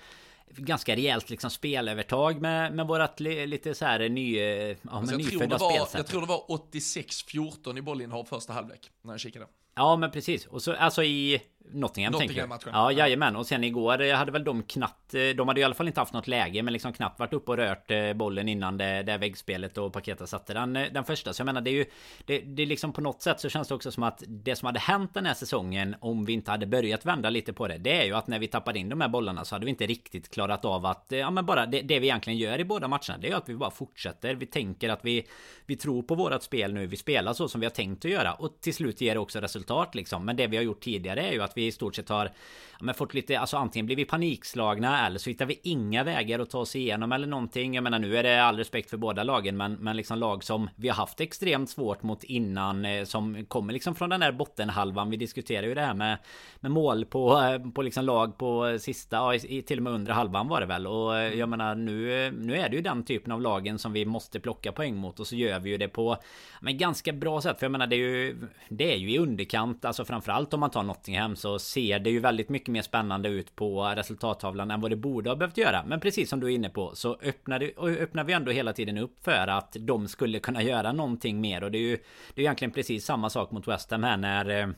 ganska 0.51 0.97
rejält 0.97 1.31
liksom 1.31 1.51
spelövertag 1.51 2.41
med, 2.41 2.75
med 2.75 2.87
vårat 2.87 3.21
li, 3.21 3.47
lite 3.47 3.75
så 3.75 3.85
här 3.85 4.09
ny, 4.09 4.39
ja, 4.39 4.75
alltså 4.91 5.17
nyfödda 5.17 5.59
spelsätt. 5.59 5.95
Jag 5.95 6.07
tror 6.07 6.21
det 6.21 6.27
var 6.27 6.45
86-14 6.49 7.79
i 7.79 7.83
bollinnehav 7.83 8.25
första 8.25 8.53
halvlek 8.53 8.91
när 9.03 9.13
jag 9.13 9.21
kikade. 9.21 9.47
Ja 9.75 9.97
men 9.97 10.11
precis. 10.11 10.47
Och 10.47 10.63
så 10.63 10.73
alltså 10.73 11.03
i 11.03 11.43
Nottingham, 11.73 12.13
Nottingham 12.13 12.49
tänker 12.49 12.71
jag. 12.71 12.75
Ja 12.75 12.93
jajamän. 12.93 13.37
Och 13.37 13.47
sen 13.47 13.65
igår 13.65 14.03
eh, 14.03 14.15
hade 14.15 14.33
väl 14.33 14.45
de 14.45 14.63
knappt... 14.63 15.15
Eh, 15.15 15.29
de 15.37 15.49
hade 15.49 15.61
i 15.61 15.65
alla 15.65 15.75
fall 15.75 15.87
inte 15.87 16.01
haft 16.01 16.13
något 16.13 16.27
läge 16.27 16.63
men 16.63 16.73
liksom 16.73 16.93
knappt 16.93 17.19
varit 17.19 17.33
uppe 17.33 17.51
och 17.51 17.57
rört 17.57 17.91
eh, 17.91 18.13
bollen 18.13 18.49
innan 18.49 18.77
det, 18.77 19.03
det 19.03 19.19
väggspelet 19.19 19.79
och 19.79 19.93
Paketa 19.93 20.27
satte 20.27 20.55
den, 20.55 20.73
den 20.73 21.05
första. 21.05 21.33
Så 21.33 21.41
jag 21.41 21.47
menar 21.47 21.61
det 21.61 21.71
är 21.71 21.75
ju... 21.75 21.85
Det, 22.25 22.39
det 22.39 22.63
är 22.63 22.67
liksom 22.67 22.93
på 22.93 23.01
något 23.01 23.23
sätt 23.23 23.41
så 23.41 23.49
känns 23.49 23.69
det 23.69 23.75
också 23.75 23.93
som 23.93 24.03
att 24.03 24.23
det 24.27 24.57
som 24.57 24.67
hade 24.67 24.79
hänt 24.79 25.15
den 25.15 25.27
här 25.27 25.35
säsongen 25.35 25.97
om 26.01 26.25
vi 26.25 26.33
inte 26.33 26.51
hade 26.51 26.67
börjat 26.67 27.07
vända 27.07 27.31
lite 27.31 27.53
på 27.53 27.69
det. 27.69 27.79
Det 27.79 28.01
är 28.01 28.05
ju 28.05 28.15
att 28.15 28.27
när 28.27 28.39
vi 28.39 28.47
tappade 28.47 28.79
in 28.79 28.89
de 28.89 29.01
här 29.01 29.09
bollarna 29.09 29.45
så 29.45 29.55
hade 29.55 29.65
vi 29.65 29.71
inte 29.71 29.87
riktigt 29.87 30.31
klarat 30.31 30.65
av 30.65 30.87
att... 30.87 31.07
Ja 31.09 31.31
men 31.31 31.47
bara 31.47 31.67
det, 31.67 31.81
det 31.81 31.99
vi 31.99 32.07
egentligen 32.07 32.39
gör 32.39 32.61
i 32.61 32.65
båda 32.65 32.89
matcherna. 32.89 33.19
Det 33.21 33.27
är 33.27 33.31
ju 33.31 33.37
att 33.37 33.49
vi 33.49 33.55
bara 33.55 33.71
fortsätter. 33.71 34.35
Vi 34.35 34.47
tänker 34.47 34.89
att 34.89 35.05
vi... 35.05 35.27
Vi 35.67 35.77
tror 35.77 36.03
på 36.03 36.15
vårat 36.15 36.43
spel 36.43 36.75
nu. 36.75 36.87
Vi 36.87 36.97
spelar 36.97 37.33
så 37.33 37.49
som 37.49 37.61
vi 37.61 37.67
har 37.67 37.71
tänkt 37.71 38.05
att 38.05 38.11
göra. 38.11 38.33
Och 38.33 38.61
till 38.61 38.75
slut 38.75 39.01
ger 39.01 39.15
det 39.15 39.21
också 39.21 39.41
resultat 39.41 39.95
liksom. 39.95 40.25
Men 40.25 40.37
det 40.37 40.47
vi 40.47 40.57
har 40.57 40.65
gjort 40.65 40.81
tidigare 40.81 41.23
är 41.23 41.33
ju 41.33 41.43
att 41.43 41.56
vi 41.57 41.67
i 41.67 41.73
stort 41.73 41.95
sett 41.95 42.09
har 42.09 42.33
ja, 42.79 42.85
men 42.85 42.95
fått 42.95 43.15
lite, 43.15 43.41
alltså 43.41 43.57
antingen 43.57 43.87
blir 43.87 43.97
vi 43.97 44.05
panikslagna 44.05 45.07
eller 45.07 45.19
så 45.19 45.31
hittar 45.31 45.47
vi 45.47 45.61
inga 45.63 46.05
vägar 46.05 46.39
att 46.39 46.51
ta 46.51 46.59
oss 46.59 46.77
igenom 46.77 47.13
eller 47.13 47.27
någonting. 47.27 47.75
Jag 47.75 47.85
menar 47.85 47.99
nu 47.99 48.17
är 48.17 48.23
det 48.23 48.45
all 48.45 48.57
respekt 48.57 48.91
för 48.91 48.97
båda 48.97 49.23
lagen 49.23 49.57
men, 49.57 49.75
men 49.75 49.97
liksom 49.97 50.19
lag 50.19 50.45
som 50.45 50.71
vi 50.77 50.89
har 50.89 50.97
haft 50.97 51.21
extremt 51.21 51.71
svårt 51.71 52.03
mot 52.03 52.25
innan 52.25 52.85
eh, 52.85 53.05
som 53.05 53.45
kommer 53.45 53.73
liksom 53.73 53.95
från 53.95 54.11
den 54.11 54.21
där 54.21 54.33
bottenhalvan. 54.33 55.11
Vi 55.11 55.17
diskuterar 55.17 55.67
ju 55.67 55.75
det 55.75 55.81
här 55.81 55.95
med, 55.95 56.19
med 56.61 56.71
mål 56.71 57.05
på, 57.05 57.41
eh, 57.41 57.71
på 57.71 57.83
liksom 57.83 58.05
lag 58.05 58.39
på 58.39 58.79
sista, 58.81 59.17
ja, 59.17 59.35
i, 59.35 59.63
till 59.63 59.79
och 59.79 59.83
med 59.83 59.93
under 59.93 60.13
halvan 60.13 60.49
var 60.49 60.61
det 60.61 60.67
väl. 60.67 60.87
Och 60.87 61.19
eh, 61.19 61.35
jag 61.35 61.49
menar 61.49 61.75
nu, 61.75 62.31
nu 62.31 62.57
är 62.57 62.69
det 62.69 62.77
ju 62.77 62.83
den 62.83 63.05
typen 63.05 63.33
av 63.33 63.41
lagen 63.41 63.79
som 63.79 63.93
vi 63.93 64.05
måste 64.05 64.41
plocka 64.41 64.73
poäng 64.73 64.97
mot 64.97 65.21
och 65.21 65.27
så 65.27 65.37
gör 65.37 65.61
vi 65.61 65.71
ju 65.71 65.77
det 65.77 65.89
på 65.89 66.17
men 66.61 66.79
ganska 66.79 67.13
bra 67.13 67.41
sätt. 67.41 67.59
För 67.59 67.67
jag 67.67 67.73
menar 67.73 67.87
det 67.87 67.97
är 67.97 67.99
ju, 67.99 68.37
det 68.69 68.93
är 68.93 68.97
ju 68.97 69.11
i 69.11 69.19
underkant, 69.19 69.85
alltså 69.85 70.05
framförallt 70.05 70.55
om 70.55 70.61
man 70.61 70.71
tar 70.71 70.83
Nottingham 70.83 71.37
så 71.37 71.46
så 71.47 71.59
ser 71.59 71.99
det 71.99 72.11
ju 72.11 72.21
väldigt 72.21 72.49
mycket 72.49 72.69
mer 72.69 72.83
spännande 72.83 73.29
ut 73.29 73.57
på 73.57 73.85
resultattavlan 73.85 74.71
än 74.71 74.81
vad 74.81 74.91
det 74.91 74.97
borde 74.97 75.31
ha 75.31 75.37
behövt 75.37 75.57
göra. 75.57 75.85
Men 75.87 76.01
precis 76.01 76.31
som 76.31 76.41
du 76.41 76.47
är 76.47 76.51
inne 76.51 76.69
på 76.69 76.95
så 76.95 77.19
öppnar, 77.23 77.59
det, 77.59 77.77
öppnar 77.79 78.25
vi 78.25 78.33
ändå 78.33 78.53
hela 78.53 78.73
tiden 78.73 78.99
upp 78.99 79.25
för 79.25 79.47
att 79.47 79.77
de 79.81 80.09
skulle 80.09 80.39
kunna 80.39 80.63
göra 80.63 80.93
någonting 80.93 81.41
mer. 81.41 81.65
Och 81.65 81.71
det 81.71 81.79
är 81.79 81.83
ju 81.83 81.99
det 82.35 82.41
är 82.41 82.45
egentligen 82.45 82.73
precis 82.73 83.05
samma 83.05 83.31
sak 83.31 83.51
mot 83.51 83.69
West 83.69 83.91
Ham 83.91 84.03
här 84.03 84.17
när 84.17 84.61
eh, 84.61 84.69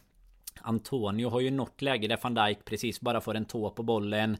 Antonio 0.62 1.28
har 1.28 1.40
ju 1.40 1.50
något 1.50 1.82
läge 1.82 2.08
där 2.08 2.18
van 2.22 2.34
Dijk 2.34 2.64
precis 2.64 3.00
bara 3.00 3.20
får 3.20 3.34
en 3.34 3.44
tå 3.44 3.70
på 3.70 3.82
bollen. 3.82 4.36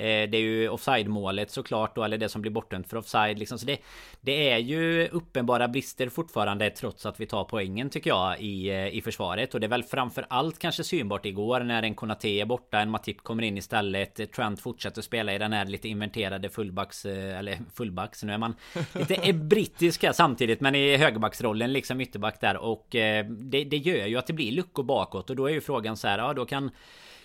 Eh, 0.00 0.30
det 0.30 0.36
är 0.36 0.40
ju 0.40 0.68
offside 0.68 1.08
målet 1.08 1.50
såklart 1.50 1.94
då, 1.94 2.04
eller 2.04 2.18
det 2.18 2.28
som 2.28 2.42
blir 2.42 2.52
bortdömt 2.52 2.88
för 2.88 2.96
offside 2.96 3.38
liksom. 3.38 3.58
Så 3.58 3.66
det, 3.66 3.78
det 4.20 4.50
är 4.50 4.58
ju 4.58 5.08
uppenbara 5.08 5.68
brister 5.68 6.08
fortfarande 6.08 6.70
trots 6.70 7.06
att 7.06 7.20
vi 7.20 7.26
tar 7.26 7.44
poängen 7.44 7.90
tycker 7.90 8.10
jag 8.10 8.40
i, 8.40 8.68
eh, 8.70 8.96
i 8.96 9.00
försvaret. 9.00 9.54
Och 9.54 9.60
det 9.60 9.66
är 9.66 9.68
väl 9.68 9.82
framför 9.82 10.26
allt 10.30 10.58
kanske 10.58 10.84
synbart 10.84 11.26
igår 11.26 11.60
när 11.60 11.82
en 11.82 11.94
Konate 11.94 12.28
är 12.28 12.44
borta, 12.44 12.80
en 12.80 12.90
Matip 12.90 13.22
kommer 13.22 13.42
in 13.42 13.58
istället. 13.58 14.32
Trent 14.32 14.60
fortsätter 14.60 15.02
spela 15.02 15.34
i 15.34 15.38
den 15.38 15.52
här 15.52 15.64
lite 15.64 15.88
inventerade 15.88 16.48
fullbacks, 16.48 17.04
eh, 17.06 17.38
eller 17.38 17.58
fullbacks, 17.74 18.22
nu 18.22 18.32
är 18.32 18.38
man 18.38 18.54
lite 18.92 19.32
brittiska 19.50 20.12
samtidigt 20.12 20.60
men 20.60 20.74
i 20.74 20.96
högerbacksrollen 20.96 21.72
liksom 21.72 22.00
ytterback 22.00 22.40
där. 22.40 22.56
Och 22.56 22.86
det, 22.90 23.64
det 23.64 23.76
gör 23.76 24.06
ju 24.06 24.16
att 24.16 24.26
det 24.26 24.32
blir 24.32 24.52
luckor 24.52 24.82
bakåt 24.82 25.30
och 25.30 25.36
då 25.36 25.46
är 25.46 25.52
ju 25.52 25.59
frågan 25.60 25.96
så 25.96 26.08
här, 26.08 26.18
ja 26.18 26.34
då 26.34 26.44
kan 26.44 26.70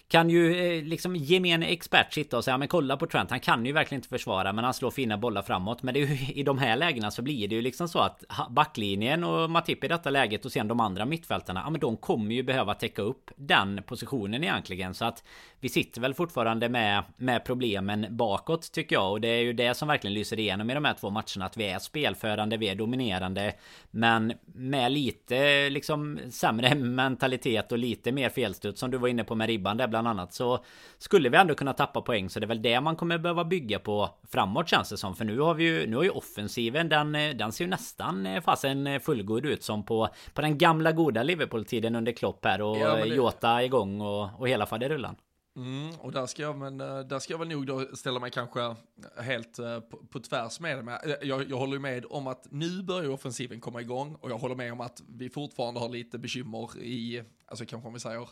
kan 0.08 0.30
ju 0.30 0.77
eh, 0.77 0.84
liksom 0.84 1.15
gemene 1.15 1.65
expert 1.65 2.13
sitta 2.13 2.38
och 2.38 2.44
säga 2.44 2.58
men 2.58 2.68
kolla 2.68 2.98
på 2.98 3.08
Trent. 3.08 3.30
Han 3.30 3.39
kan 3.39 3.65
ju 3.65 3.72
verkligen 3.72 4.00
inte 4.00 4.10
försvara 4.10 4.54
men 4.54 4.63
han 4.63 4.74
slår 4.74 4.92
fina 4.92 5.18
bollar 5.18 5.42
framåt. 5.42 5.84
Men 5.84 5.94
det 5.94 6.01
är 6.01 6.08
ju, 6.08 6.34
i 6.34 6.44
de 6.44 6.58
här 6.58 6.75
lägena 6.75 7.12
så 7.12 7.22
blir 7.22 7.48
det 7.48 7.56
ju 7.56 7.62
liksom 7.62 7.88
så 7.88 8.00
att 8.00 8.24
backlinjen 8.50 9.24
och 9.24 9.50
Matip 9.50 9.84
i 9.84 9.88
detta 9.88 10.10
läget 10.10 10.46
och 10.46 10.51
sen 10.51 10.68
de 10.68 10.80
andra 10.80 11.06
mittfältarna. 11.06 11.62
Ja 11.65 11.70
men 11.70 11.82
de 11.82 11.98
kommer 11.98 12.36
ju 12.36 12.44
behöva 12.44 12.74
täcka 12.74 13.01
upp 13.01 13.32
den 13.36 13.84
positionen 13.84 14.44
egentligen. 14.44 14.94
Så 14.94 15.06
att 15.06 15.24
vi 15.65 15.69
sitter 15.69 16.01
väl 16.01 16.13
fortfarande 16.13 16.69
med, 16.69 17.03
med 17.17 17.45
problemen 17.45 18.05
bakåt 18.10 18.72
tycker 18.72 18.95
jag. 18.95 19.12
Och 19.12 19.22
det 19.22 19.27
är 19.27 19.41
ju 19.41 19.53
det 19.53 19.74
som 19.74 19.88
verkligen 19.88 20.13
lyser 20.13 20.39
igenom 20.39 20.69
i 20.69 20.74
de 20.74 20.86
här 20.86 20.93
två 20.93 21.10
matcherna. 21.10 21.45
Att 21.45 21.57
vi 21.57 21.65
är 21.65 21.79
spelförande, 21.79 22.57
vi 22.57 22.69
är 22.69 22.75
dominerande. 22.75 23.53
Men 23.91 24.34
med 24.45 24.91
lite 24.91 25.69
liksom 25.69 26.19
sämre 26.29 26.75
mentalitet 26.75 27.72
och 27.72 27.77
lite 27.77 28.12
mer 28.12 28.29
felstuds 28.29 28.79
som 28.79 28.91
du 28.91 28.98
var 28.98 29.07
inne 29.07 29.24
på 29.24 29.36
med 29.36 29.48
ribban 29.48 29.77
där 29.77 29.88
bland 29.88 30.07
annat. 30.07 30.34
Så 30.34 30.63
skulle 30.98 31.29
vi 31.29 31.38
ändå 31.38 31.55
kunna 31.55 31.74
tappa 31.74 32.01
poäng. 32.01 32.29
Så 32.29 32.39
det 32.39 32.45
är 32.45 32.48
väl 32.48 32.62
det 32.62 32.81
man 32.81 32.95
kommer 32.95 33.17
behöva 33.17 33.43
bygga 33.43 33.79
på 33.79 34.10
framåt 34.31 34.69
känns 34.69 34.89
det 34.89 34.98
som. 34.98 35.15
För 35.15 35.25
nu 35.25 35.39
har 35.39 35.53
vi 35.53 35.63
ju, 35.63 35.88
nu 35.88 35.95
har 35.95 36.03
ju 36.03 36.10
offensiven 36.10 36.89
den, 36.89 37.12
den 37.12 37.51
ser 37.51 37.63
ju 37.63 37.69
nästan 37.69 38.25
eh, 38.25 38.41
fasen 38.41 39.00
fullgod 39.00 39.45
ut 39.45 39.63
som 39.63 39.86
på, 39.86 40.10
på 40.34 40.41
den 40.41 40.57
gamla 40.57 40.91
goda 40.91 41.24
Liverpool-tiden 41.24 41.95
under 41.95 42.12
Klopp 42.12 42.45
här. 42.45 42.62
Och 42.62 42.77
ja, 42.77 42.95
det... 42.95 43.05
Jota 43.05 43.63
igång 43.63 44.01
och, 44.01 44.29
och 44.39 44.50
hela 44.50 44.65
faderullan. 44.65 45.15
Mm, 45.55 45.95
och 46.00 46.12
där 46.12 46.25
ska, 46.25 46.41
jag, 46.41 46.57
men, 46.57 46.81
eh, 46.81 47.00
där 47.00 47.19
ska 47.19 47.33
jag 47.33 47.39
väl 47.39 47.47
nog 47.47 47.67
då 47.67 47.95
ställa 47.95 48.19
mig 48.19 48.31
kanske 48.31 48.75
helt 49.17 49.59
eh, 49.59 49.79
på, 49.79 49.97
på 49.97 50.19
tvärs 50.19 50.59
med 50.59 50.85
det. 50.85 50.91
Eh, 50.91 51.27
jag, 51.27 51.50
jag 51.50 51.57
håller 51.57 51.79
med 51.79 52.05
om 52.09 52.27
att 52.27 52.47
nu 52.51 52.83
börjar 52.83 53.09
offensiven 53.09 53.62
komma 53.62 53.81
igång 53.81 54.15
och 54.15 54.31
jag 54.31 54.38
håller 54.38 54.55
med 54.55 54.74
om 54.74 54.81
att 54.81 55.03
vi 55.07 55.29
fortfarande 55.29 55.79
har 55.79 55.89
lite 55.89 56.17
bekymmer 56.17 56.77
i, 56.77 57.24
alltså 57.45 57.65
kanske 57.65 57.88
om 57.88 57.93
vi 57.93 58.00
säger 58.00 58.29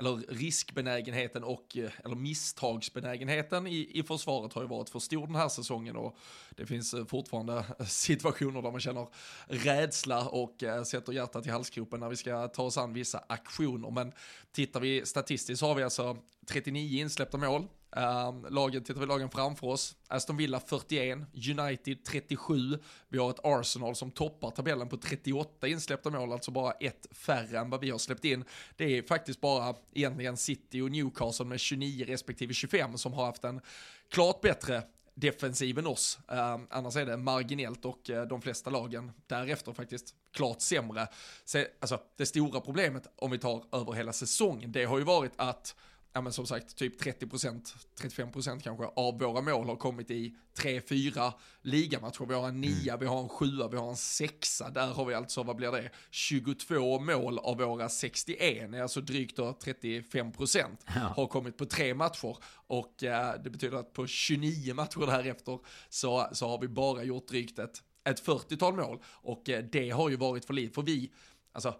eller 0.00 0.16
riskbenägenheten 0.28 1.44
och, 1.44 1.76
eh, 1.76 1.90
eller 2.04 2.14
misstagsbenägenheten 2.14 3.66
i, 3.66 3.90
i 3.92 4.02
försvaret 4.02 4.52
har 4.52 4.62
ju 4.62 4.68
varit 4.68 4.88
för 4.88 4.98
stor 4.98 5.26
den 5.26 5.36
här 5.36 5.48
säsongen 5.48 5.96
och 5.96 6.16
det 6.50 6.66
finns 6.66 6.94
eh, 6.94 7.04
fortfarande 7.04 7.64
eh, 7.78 7.86
situationer 7.86 8.62
där 8.62 8.70
man 8.70 8.80
känner 8.80 9.06
rädsla 9.46 10.28
och 10.28 10.64
sätter 10.86 11.12
hjärtat 11.12 11.46
i 11.46 11.50
halsgropen 11.50 12.00
när 12.00 12.08
vi 12.08 12.16
ska 12.16 12.48
ta 12.48 12.62
oss 12.62 12.78
an 12.78 12.92
vissa 12.92 13.24
aktioner. 13.28 13.90
Men 13.90 14.12
tittar 14.52 14.80
vi 14.80 15.06
statistiskt 15.06 15.60
så 15.60 15.66
har 15.66 15.74
vi 15.74 15.82
alltså 15.82 16.16
39 16.46 17.00
insläppta 17.00 17.38
mål, 17.38 17.66
Ehm, 17.96 18.46
lagen, 18.50 18.84
tittar 18.84 19.00
vi 19.00 19.06
lagen 19.06 19.30
framför 19.30 19.66
oss, 19.66 19.96
Aston 20.08 20.36
Villa 20.36 20.60
41, 20.60 21.18
United 21.58 22.04
37, 22.04 22.78
vi 23.08 23.18
har 23.18 23.30
ett 23.30 23.40
Arsenal 23.44 23.96
som 23.96 24.10
toppar 24.10 24.50
tabellen 24.50 24.88
på 24.88 24.96
38 24.96 25.68
insläppta 25.68 26.10
mål, 26.10 26.32
alltså 26.32 26.50
bara 26.50 26.72
ett 26.72 27.06
färre 27.10 27.58
än 27.58 27.70
vad 27.70 27.80
vi 27.80 27.90
har 27.90 27.98
släppt 27.98 28.24
in. 28.24 28.44
Det 28.76 28.98
är 28.98 29.02
faktiskt 29.02 29.40
bara 29.40 29.74
egentligen 29.92 30.36
City 30.36 30.80
och 30.80 30.90
Newcastle 30.90 31.46
med 31.46 31.60
29 31.60 32.04
respektive 32.04 32.54
25 32.54 32.98
som 32.98 33.12
har 33.12 33.26
haft 33.26 33.44
en 33.44 33.60
klart 34.08 34.40
bättre 34.40 34.82
defensiv 35.14 35.78
än 35.78 35.86
oss. 35.86 36.18
Ehm, 36.28 36.66
annars 36.70 36.96
är 36.96 37.06
det 37.06 37.16
marginellt 37.16 37.84
och 37.84 38.10
eh, 38.10 38.26
de 38.26 38.42
flesta 38.42 38.70
lagen 38.70 39.12
därefter 39.26 39.72
faktiskt 39.72 40.14
klart 40.32 40.60
sämre. 40.60 41.08
Så, 41.44 41.64
alltså, 41.80 42.00
det 42.16 42.26
stora 42.26 42.60
problemet 42.60 43.06
om 43.16 43.30
vi 43.30 43.38
tar 43.38 43.64
över 43.72 43.92
hela 43.92 44.12
säsongen, 44.12 44.72
det 44.72 44.84
har 44.84 44.98
ju 44.98 45.04
varit 45.04 45.32
att 45.36 45.76
ja 46.12 46.20
men 46.20 46.32
som 46.32 46.46
sagt, 46.46 46.76
typ 46.76 47.02
30%, 47.02 47.74
35% 48.00 48.60
kanske 48.60 48.84
av 48.84 49.18
våra 49.18 49.40
mål 49.40 49.66
har 49.66 49.76
kommit 49.76 50.10
i 50.10 50.34
3-4 50.58 51.32
ligamatcher. 51.62 52.26
Vi 52.26 52.34
har 52.34 52.48
en 52.48 52.60
nia, 52.60 52.92
mm. 52.92 53.00
vi 53.00 53.06
har 53.06 53.22
en 53.22 53.28
sjua, 53.28 53.68
vi 53.68 53.76
har 53.76 53.90
en 53.90 53.96
sexa. 53.96 54.70
Där 54.70 54.86
har 54.86 55.04
vi 55.04 55.14
alltså, 55.14 55.42
vad 55.42 55.56
blir 55.56 55.72
det, 55.72 55.90
22 56.10 56.98
mål 56.98 57.38
av 57.38 57.58
våra 57.58 57.88
61, 57.88 58.74
alltså 58.74 59.00
drygt 59.00 59.36
då 59.36 59.52
35% 59.52 60.64
ja. 60.86 60.92
har 60.92 61.26
kommit 61.26 61.56
på 61.56 61.66
tre 61.66 61.94
matcher. 61.94 62.36
Och 62.52 63.04
eh, 63.04 63.34
det 63.44 63.50
betyder 63.50 63.76
att 63.76 63.92
på 63.92 64.06
29 64.06 64.74
matcher 64.74 65.06
därefter 65.06 65.58
så, 65.88 66.28
så 66.32 66.48
har 66.48 66.58
vi 66.58 66.68
bara 66.68 67.02
gjort 67.02 67.28
drygt 67.28 67.58
ett, 67.58 67.82
ett 68.04 68.26
40-tal 68.26 68.74
mål. 68.74 68.98
Och 69.04 69.48
eh, 69.48 69.64
det 69.64 69.90
har 69.90 70.10
ju 70.10 70.16
varit 70.16 70.44
för 70.44 70.54
lite, 70.54 70.74
för 70.74 70.82
vi, 70.82 71.12
alltså 71.52 71.74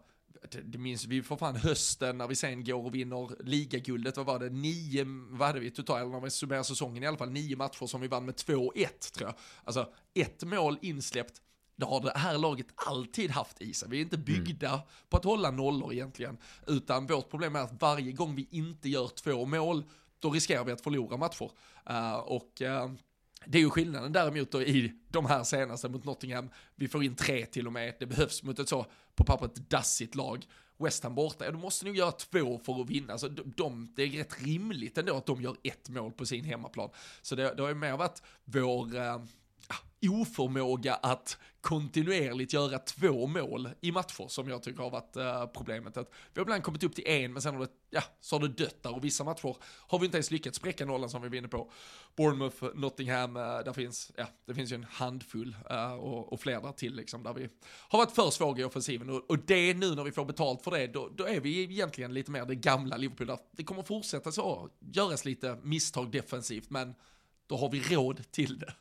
det 0.65 0.79
minns 0.79 1.05
vi 1.05 1.23
för 1.23 1.37
fan 1.37 1.57
hösten 1.57 2.19
när 2.19 2.29
vi 2.29 2.35
sen 2.35 2.65
går 2.65 2.87
och 2.87 2.95
vinner 2.95 3.43
ligaguldet, 3.45 4.17
vad 4.17 4.27
var 4.27 4.39
det, 4.39 4.51
nio, 4.51 5.05
vad 5.31 5.47
hade 5.49 5.61
vi 5.61 5.71
totalt, 5.71 6.13
när 6.13 6.21
vi 6.21 6.31
summerar 6.31 6.63
säsongen 6.63 7.03
i 7.03 7.07
alla 7.07 7.17
fall, 7.17 7.31
nio 7.31 7.57
matcher 7.57 7.87
som 7.87 8.01
vi 8.01 8.09
vann 8.09 8.25
med 8.25 8.35
2-1 8.35 9.13
tror 9.13 9.29
jag. 9.29 9.35
Alltså 9.65 9.93
ett 10.15 10.45
mål 10.45 10.79
insläppt, 10.83 11.43
det 11.77 11.85
har 11.85 12.01
det 12.01 12.19
här 12.19 12.39
laget 12.39 12.67
alltid 12.75 13.31
haft 13.31 13.63
i 13.63 13.75
sig. 13.75 13.89
Vi 13.89 13.97
är 13.97 14.03
inte 14.03 14.19
byggda 14.19 14.69
mm. 14.69 14.81
på 15.09 15.17
att 15.17 15.25
hålla 15.25 15.51
nollor 15.51 15.93
egentligen, 15.93 16.39
utan 16.67 17.07
vårt 17.07 17.31
problem 17.31 17.57
är 17.57 17.61
att 17.61 17.83
varje 17.83 18.13
gång 18.13 18.35
vi 18.35 18.49
inte 18.51 18.89
gör 18.89 19.09
två 19.09 19.47
mål, 19.47 19.85
då 20.19 20.31
riskerar 20.31 20.65
vi 20.65 20.73
att 20.73 20.81
förlora 20.81 21.17
matcher. 21.17 21.51
Uh, 21.91 22.15
och 22.15 22.63
uh, 22.63 22.93
det 23.47 23.59
är 23.59 23.63
ju 23.63 23.71
skillnaden 23.71 24.13
däremot 24.13 24.51
då 24.51 24.63
i 24.63 24.93
de 25.09 25.27
här 25.27 25.45
senaste 25.45 25.89
mot 25.89 26.05
Nottingham. 26.05 26.51
Vi 26.75 26.89
får 26.89 27.05
in 27.05 27.17
tre 27.17 27.47
till 27.47 27.67
och 27.67 27.73
med. 27.73 27.95
Det 27.99 28.07
behövs 28.07 28.43
mot 28.43 28.59
ett 28.59 28.69
så 28.69 28.87
på 29.15 29.25
pappret 29.25 29.71
dassigt 29.71 30.15
lag. 30.15 30.47
West 30.79 31.03
Ham 31.03 31.15
borta, 31.15 31.45
ja, 31.45 31.51
då 31.51 31.59
måste 31.59 31.85
nog 31.85 31.97
göra 31.97 32.13
två 32.13 32.59
för 32.59 32.81
att 32.81 32.91
vinna. 32.91 33.19
Så 33.19 33.29
de, 33.29 33.53
de, 33.57 33.93
det 33.97 34.03
är 34.03 34.09
rätt 34.09 34.43
rimligt 34.43 34.99
ändå 34.99 35.17
att 35.17 35.27
de 35.27 35.43
gör 35.43 35.57
ett 35.63 35.89
mål 35.89 36.13
på 36.13 36.27
sin 36.27 36.45
hemmaplan. 36.45 36.91
Så 37.23 37.35
det, 37.35 37.55
det 37.55 37.63
har 37.63 37.69
ju 37.69 37.75
mer 37.75 37.97
varit 37.97 38.23
vår, 38.45 38.97
eh, 38.97 39.23
oförmåga 40.09 40.95
att 40.95 41.39
kontinuerligt 41.61 42.53
göra 42.53 42.79
två 42.79 43.27
mål 43.27 43.69
i 43.81 43.93
matcher 43.93 44.29
som 44.29 44.49
jag 44.49 44.63
tycker 44.63 44.83
har 44.83 44.91
varit 44.91 45.17
uh, 45.17 45.47
problemet. 45.47 45.97
Att 45.97 46.11
vi 46.35 46.41
har 46.41 46.43
ibland 46.43 46.63
kommit 46.63 46.83
upp 46.83 46.95
till 46.95 47.07
en 47.07 47.33
men 47.33 47.43
sen 47.43 47.55
har 47.55 47.61
det, 47.63 47.71
ja, 47.91 48.03
så 48.21 48.37
har 48.37 48.41
det 48.41 48.49
dött 48.49 48.83
där 48.83 48.95
och 48.95 49.05
vissa 49.05 49.25
matcher 49.25 49.57
har 49.63 49.99
vi 49.99 50.05
inte 50.05 50.17
ens 50.17 50.31
lyckats 50.31 50.59
spräcka 50.59 50.85
nollan 50.85 51.11
som 51.11 51.23
vi 51.23 51.29
var 51.29 51.37
inne 51.37 51.49
på. 51.49 51.73
Bournemouth, 52.17 52.65
Nottingham, 52.75 53.37
uh, 53.37 53.43
där 53.43 53.73
finns, 53.73 54.13
ja, 54.17 54.27
det 54.47 54.55
finns 54.55 54.73
ju 54.73 54.75
en 54.75 54.85
handfull 54.85 55.57
uh, 55.71 55.93
och, 55.93 56.33
och 56.33 56.41
fler 56.41 56.61
där 56.61 56.73
till 56.73 56.95
liksom 56.95 57.23
där 57.23 57.35
vi 57.35 57.49
har 57.89 57.99
varit 57.99 58.13
för 58.13 58.31
svaga 58.31 58.63
i 58.63 58.65
offensiven 58.65 59.11
och, 59.11 59.31
och 59.31 59.39
det 59.39 59.75
nu 59.75 59.95
när 59.95 60.05
vi 60.05 60.13
får 60.13 60.25
betalt 60.25 60.65
för 60.65 60.71
det, 60.71 60.87
då, 60.87 61.09
då 61.17 61.27
är 61.27 61.41
vi 61.41 61.63
egentligen 61.63 62.15
lite 62.15 62.31
mer 62.31 62.45
det 62.45 62.55
gamla 62.55 62.97
Liverpool 62.97 63.27
där 63.27 63.39
det 63.53 63.65
kommer 63.65 63.83
fortsätta 63.83 64.33
så, 64.33 64.71
göras 64.81 65.25
lite 65.25 65.59
misstag 65.63 66.11
defensivt 66.11 66.71
men 66.71 66.95
då 67.47 67.57
har 67.57 67.71
vi 67.71 67.81
råd 67.81 68.31
till 68.31 68.59
det. 68.59 68.75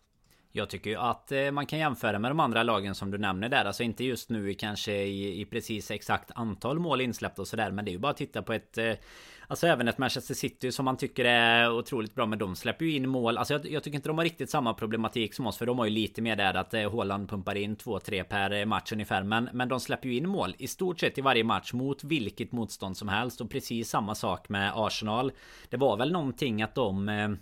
Jag 0.52 0.70
tycker 0.70 0.90
ju 0.90 0.96
att 0.96 1.32
eh, 1.32 1.52
man 1.52 1.66
kan 1.66 1.80
jämföra 1.80 2.20
med 2.20 2.32
de 2.32 2.40
andra 2.40 2.64
lagen 2.64 2.96
som 2.96 3.12
du 3.12 3.18
nämner 3.18 3.50
där. 3.50 3.66
Alltså 3.66 3.84
inte 3.84 4.04
just 4.04 4.30
nu 4.30 4.54
kanske 4.54 4.94
i, 4.94 5.42
i 5.42 5.46
precis 5.46 5.92
exakt 5.92 6.32
antal 6.36 6.80
mål 6.80 7.02
insläppta 7.02 7.42
och 7.42 7.48
sådär. 7.48 7.72
Men 7.72 7.86
det 7.86 7.92
är 7.92 7.94
ju 7.94 8.00
bara 8.00 8.12
att 8.12 8.18
titta 8.18 8.42
på 8.42 8.54
ett... 8.54 8.78
Eh, 8.78 8.94
alltså 9.48 9.68
även 9.68 9.88
ett 9.88 9.98
Manchester 9.98 10.34
City 10.34 10.72
som 10.72 10.86
man 10.86 10.98
tycker 10.98 11.26
är 11.26 11.72
otroligt 11.72 12.16
bra. 12.16 12.26
Men 12.26 12.40
de 12.40 12.56
släpper 12.56 12.86
ju 12.86 12.96
in 12.96 13.10
mål. 13.10 13.38
Alltså 13.38 13.54
jag, 13.54 13.72
jag, 13.72 13.84
tycker 13.84 13.96
inte 13.96 14.10
de 14.10 14.18
har 14.18 14.26
riktigt 14.26 14.50
samma 14.50 14.74
problematik 14.74 15.34
som 15.34 15.48
oss. 15.48 15.58
För 15.58 15.66
de 15.66 15.80
har 15.80 15.86
ju 15.86 15.92
lite 15.92 16.22
mer 16.22 16.36
där 16.36 16.54
att 16.54 16.72
Håland 16.72 16.94
Haaland 16.94 17.30
pumpar 17.30 17.56
in 17.56 17.78
2-3 17.78 18.24
per 18.24 18.66
match 18.66 18.92
ungefär. 18.92 19.24
Men, 19.24 19.50
men 19.54 19.70
de 19.70 19.80
släpper 19.80 20.10
ju 20.10 20.16
in 20.16 20.30
mål 20.30 20.56
i 20.58 20.68
stort 20.68 21.00
sett 21.00 21.18
i 21.18 21.22
varje 21.22 21.44
match 21.44 21.74
mot 21.74 22.04
vilket 22.04 22.52
motstånd 22.52 22.98
som 22.98 23.08
helst. 23.08 23.42
Och 23.42 23.50
precis 23.50 23.90
samma 23.90 24.16
sak 24.16 24.50
med 24.50 24.72
Arsenal. 24.76 25.32
Det 25.70 25.78
var 25.78 25.98
väl 25.98 26.12
någonting 26.12 26.62
att 26.62 26.76
de... 26.76 27.38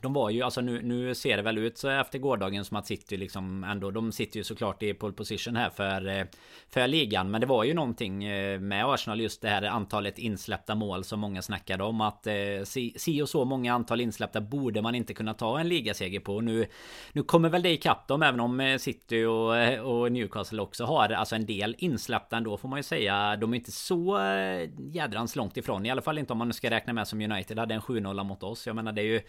De 0.00 0.12
var 0.12 0.30
ju, 0.30 0.42
alltså 0.42 0.60
nu, 0.60 0.82
nu 0.82 1.14
ser 1.14 1.36
det 1.36 1.42
väl 1.42 1.58
ut 1.58 1.78
så 1.78 1.88
efter 1.88 2.18
gårdagen 2.18 2.64
som 2.64 2.76
att 2.76 2.86
City 2.86 3.16
liksom 3.16 3.64
ändå 3.64 3.90
De 3.90 4.12
sitter 4.12 4.36
ju 4.36 4.44
såklart 4.44 4.82
i 4.82 4.94
pole 4.94 5.12
position 5.12 5.56
här 5.56 5.70
för 5.70 6.08
eh, 6.08 6.24
För 6.70 6.86
ligan. 6.86 7.30
Men 7.30 7.40
det 7.40 7.46
var 7.46 7.64
ju 7.64 7.74
någonting 7.74 8.24
eh, 8.24 8.60
med 8.60 8.86
Arsenal 8.86 9.20
just 9.20 9.42
det 9.42 9.48
här 9.48 9.62
antalet 9.62 10.18
insläppta 10.18 10.74
mål 10.74 11.04
som 11.04 11.20
många 11.20 11.42
snackade 11.42 11.84
om 11.84 12.00
att 12.00 12.26
eh, 12.26 12.34
si, 12.64 12.94
si 12.96 13.22
och 13.22 13.28
så 13.28 13.44
många 13.44 13.74
antal 13.74 14.00
insläppta 14.00 14.40
borde 14.40 14.82
man 14.82 14.94
inte 14.94 15.14
kunna 15.14 15.34
ta 15.34 15.60
en 15.60 15.68
ligaseger 15.68 16.20
på. 16.20 16.40
Nu 16.40 16.66
Nu 17.12 17.22
kommer 17.22 17.48
väl 17.48 17.62
det 17.62 17.70
ikapp 17.70 18.08
dem 18.08 18.22
även 18.22 18.40
om 18.40 18.60
eh, 18.60 18.78
City 18.78 19.24
och, 19.24 19.78
och 19.78 20.12
Newcastle 20.12 20.62
också 20.62 20.84
har 20.84 21.08
alltså 21.08 21.34
en 21.34 21.46
del 21.46 21.74
insläppta 21.78 22.36
ändå 22.36 22.56
får 22.56 22.68
man 22.68 22.78
ju 22.78 22.82
säga. 22.82 23.36
De 23.36 23.52
är 23.52 23.56
inte 23.56 23.72
så 23.72 24.18
jädrans 24.92 25.36
långt 25.36 25.56
ifrån 25.56 25.86
I 25.86 25.90
alla 25.90 26.02
fall 26.02 26.18
inte 26.18 26.32
om 26.32 26.38
man 26.38 26.48
nu 26.48 26.52
ska 26.52 26.70
räkna 26.70 26.92
med 26.92 27.08
som 27.08 27.20
United 27.20 27.58
hade 27.58 27.74
en 27.74 27.80
7-0 27.80 28.24
mot 28.24 28.42
oss. 28.42 28.66
Jag 28.66 28.76
menar 28.76 28.92
det 28.92 29.02
är 29.02 29.04
ju 29.04 29.20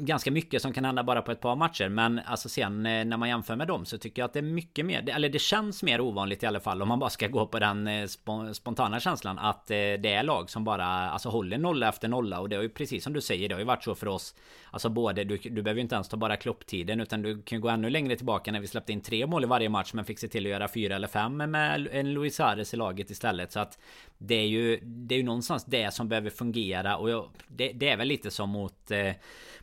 ganska 0.00 0.30
mycket 0.30 0.62
som 0.62 0.72
kan 0.72 0.84
hända 0.84 1.02
bara 1.02 1.22
på 1.22 1.32
ett 1.32 1.40
par 1.40 1.56
matcher. 1.56 1.88
Men 1.88 2.20
alltså 2.26 2.48
sen 2.48 2.86
eh, 2.86 3.04
när 3.04 3.16
man 3.16 3.28
jämför 3.28 3.56
med 3.56 3.68
dem 3.68 3.84
så 3.84 3.98
tycker 3.98 4.22
jag 4.22 4.26
att 4.26 4.32
det 4.32 4.40
är 4.40 4.42
mycket 4.42 4.86
mer, 4.86 5.08
eller 5.08 5.28
det 5.28 5.38
känns 5.38 5.82
mer 5.82 6.00
ovanligt 6.00 6.42
i 6.42 6.46
alla 6.46 6.60
fall 6.60 6.82
om 6.82 6.88
man 6.88 6.98
bara 6.98 7.10
ska 7.10 7.28
gå 7.28 7.46
på 7.46 7.58
den 7.58 7.86
eh, 7.86 8.06
spontana 8.52 9.00
känslan 9.00 9.38
att 9.38 9.70
eh, 9.70 9.74
det 9.74 10.12
är 10.12 10.22
lag 10.22 10.50
som 10.50 10.64
bara 10.64 10.86
alltså 10.86 11.28
håller 11.28 11.58
nolla 11.58 11.88
efter 11.88 12.08
nolla 12.08 12.40
och 12.40 12.48
det 12.48 12.56
har 12.56 12.62
ju 12.62 12.68
precis 12.68 13.04
som 13.04 13.12
du 13.12 13.20
säger, 13.20 13.48
det 13.48 13.54
har 13.54 13.60
ju 13.60 13.66
varit 13.66 13.84
så 13.84 13.94
för 13.94 14.08
oss. 14.08 14.34
Alltså 14.70 14.88
både, 14.88 15.24
du, 15.24 15.36
du 15.36 15.62
behöver 15.62 15.78
ju 15.78 15.82
inte 15.82 15.94
ens 15.94 16.08
ta 16.08 16.16
bara 16.16 16.36
klopptiden 16.36 17.00
utan 17.00 17.22
du 17.22 17.42
kan 17.42 17.60
gå 17.60 17.68
ännu 17.68 17.90
längre 17.90 18.16
tillbaka 18.16 18.52
när 18.52 18.60
vi 18.60 18.66
släppte 18.66 18.92
in 18.92 19.00
tre 19.00 19.26
mål 19.26 19.44
i 19.44 19.46
varje 19.46 19.68
match 19.68 19.92
men 19.94 20.04
fick 20.04 20.18
se 20.18 20.28
till 20.28 20.46
att 20.46 20.50
göra 20.50 20.68
fyra 20.68 20.96
eller 20.96 21.08
fem 21.08 21.36
med 21.36 21.88
en 21.92 22.12
Luis 22.12 22.36
Suarez 22.36 22.74
i 22.74 22.76
laget 22.76 23.10
istället. 23.10 23.52
Så 23.52 23.60
att 23.60 23.78
det 24.18 24.34
är 24.34 24.46
ju, 24.46 24.80
det 24.82 25.14
är 25.14 25.16
ju 25.16 25.24
någonstans 25.24 25.64
det 25.64 25.94
som 25.94 26.08
behöver 26.08 26.30
fungera 26.30 26.96
och 26.96 27.10
jag, 27.10 27.28
det, 27.48 27.72
det 27.72 27.88
är 27.88 27.96
väl 27.96 28.08
lite 28.08 28.30
som 28.30 28.50
mot 28.50 28.90
eh, 28.90 29.12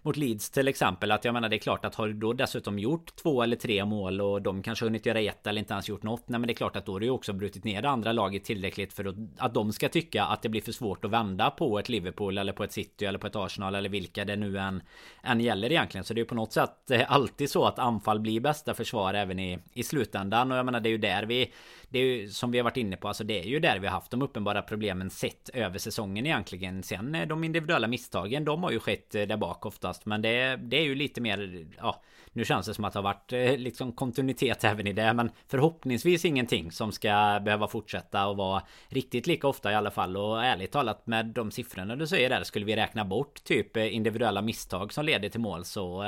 mot 0.08 0.18
Leeds 0.18 0.50
till 0.50 0.68
exempel. 0.68 1.12
Att 1.12 1.26
jag 1.26 1.34
menar 1.34 1.50
det 1.50 1.56
är 1.56 1.60
klart 1.60 1.86
att 1.86 1.96
har 1.96 2.08
du 2.08 2.14
då 2.14 2.34
dessutom 2.34 2.80
gjort 2.80 3.16
två 3.16 3.44
eller 3.44 3.56
tre 3.56 3.86
mål 3.86 4.22
och 4.22 4.42
de 4.42 4.64
kanske 4.64 4.86
hunnit 4.86 5.06
göra 5.06 5.20
ett 5.20 5.48
eller 5.48 5.60
inte 5.60 5.74
ens 5.74 5.90
gjort 5.90 6.04
något. 6.04 6.24
Nej 6.26 6.40
men 6.40 6.48
det 6.48 6.54
är 6.54 6.56
klart 6.56 6.76
att 6.76 6.86
då 6.86 6.92
har 6.92 7.00
du 7.00 7.06
ju 7.06 7.12
också 7.12 7.34
brutit 7.34 7.64
ner 7.64 7.82
det 7.82 7.90
andra 7.90 8.12
laget 8.12 8.44
tillräckligt 8.44 8.94
för 8.94 9.06
att, 9.06 9.16
att 9.38 9.54
de 9.54 9.74
ska 9.74 9.90
tycka 9.90 10.24
att 10.24 10.42
det 10.42 10.50
blir 10.50 10.62
för 10.62 10.72
svårt 10.72 11.06
att 11.06 11.12
vända 11.12 11.50
på 11.50 11.80
ett 11.80 11.90
Liverpool 11.90 12.38
eller 12.38 12.54
på 12.54 12.64
ett 12.64 12.72
City 12.72 13.06
eller 13.06 13.20
på 13.20 13.28
ett 13.28 13.36
Arsenal 13.36 13.76
eller 13.76 13.90
vilka 13.90 14.26
det 14.26 14.36
nu 14.36 14.58
än, 14.58 14.84
än 15.24 15.42
gäller 15.42 15.72
egentligen. 15.72 16.06
Så 16.06 16.14
det 16.14 16.22
är 16.22 16.26
på 16.26 16.36
något 16.36 16.54
sätt 16.54 16.92
eh, 16.92 17.12
alltid 17.12 17.50
så 17.50 17.66
att 17.66 17.80
anfall 17.80 18.20
blir 18.20 18.40
bästa 18.40 18.74
försvar 18.74 19.14
även 19.14 19.40
i, 19.40 19.60
i 19.74 19.84
slutändan. 19.84 20.52
Och 20.52 20.58
jag 20.58 20.66
menar 20.66 20.80
det 20.80 20.90
är 20.90 20.92
ju 20.92 20.98
där 20.98 21.24
vi 21.24 21.54
det 21.90 22.00
är 22.00 22.04
ju 22.04 22.30
som 22.30 22.52
vi 22.52 22.58
har 22.58 22.64
varit 22.64 22.78
inne 22.78 22.98
på, 22.98 23.08
alltså 23.08 23.24
det 23.24 23.40
är 23.40 23.44
ju 23.44 23.60
där 23.60 23.80
vi 23.80 23.88
har 23.88 23.94
haft 23.94 24.12
de 24.12 24.22
uppenbara 24.22 24.62
problemen 24.62 25.10
sett 25.10 25.50
över 25.50 25.80
säsongen 25.80 26.26
egentligen. 26.26 26.84
Sen 26.84 27.18
de 27.28 27.44
individuella 27.44 27.88
misstagen, 27.88 28.46
de 28.46 28.64
har 28.64 28.72
ju 28.72 28.80
skett 28.80 29.16
eh, 29.16 29.24
där 29.24 29.38
bak 29.38 29.66
oftast. 29.66 30.06
Men 30.06 30.22
det, 30.22 30.56
det 30.56 30.78
är 30.78 30.84
ju 30.84 30.96
lite 30.96 31.22
mer, 31.22 31.68
ja, 31.78 32.02
nu 32.34 32.46
känns 32.46 32.66
det 32.66 32.74
som 32.74 32.86
att 32.86 32.94
det 32.94 33.00
har 33.00 33.04
varit 33.04 33.34
eh, 33.34 33.58
liksom 33.58 33.92
kontinuitet 33.92 34.64
även 34.64 34.88
i 34.88 34.94
det. 34.94 35.14
Men 35.14 35.32
förhoppningsvis 35.48 36.26
ingenting 36.26 36.72
som 36.72 36.92
ska 36.92 37.40
behöva 37.46 37.68
fortsätta 37.68 38.28
och 38.28 38.38
vara 38.38 38.64
riktigt 38.88 39.28
lika 39.28 39.48
ofta 39.48 39.72
i 39.72 39.76
alla 39.76 39.92
fall. 39.92 40.18
Och 40.18 40.44
ärligt 40.44 40.72
talat 40.72 41.08
med 41.08 41.26
de 41.26 41.52
siffrorna 41.52 41.96
du 41.96 42.08
säger 42.08 42.30
där, 42.30 42.44
skulle 42.44 42.66
vi 42.66 42.76
räkna 42.76 43.06
bort 43.06 43.44
typ 43.44 43.78
eh, 43.78 43.96
individuella 43.96 44.42
misstag 44.42 44.94
som 44.94 45.06
leder 45.06 45.30
till 45.30 45.40
mål 45.42 45.66
så 45.66 46.02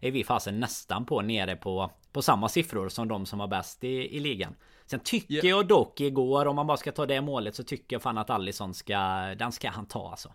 är 0.00 0.10
vi 0.10 0.24
fasen 0.24 0.60
nästan 0.60 1.06
på 1.06 1.22
nere 1.22 1.56
på, 1.56 1.90
på 2.12 2.22
samma 2.22 2.48
siffror 2.48 2.88
som 2.88 3.08
de 3.08 3.26
som 3.26 3.38
var 3.38 3.48
bäst 3.48 3.84
i, 3.84 4.16
i 4.16 4.20
ligan. 4.20 4.54
Sen 4.86 5.00
tycker 5.00 5.34
yeah. 5.34 5.46
jag 5.46 5.66
dock 5.66 6.00
igår 6.00 6.46
om 6.46 6.56
man 6.56 6.66
bara 6.66 6.76
ska 6.76 6.92
ta 6.92 7.06
det 7.06 7.20
målet 7.20 7.54
så 7.54 7.62
tycker 7.62 7.96
jag 7.96 8.02
fan 8.02 8.18
att 8.18 8.30
Allison 8.30 8.74
ska 8.74 8.98
Den 9.38 9.52
ska 9.52 9.70
han 9.70 9.86
ta 9.86 10.10
alltså 10.10 10.32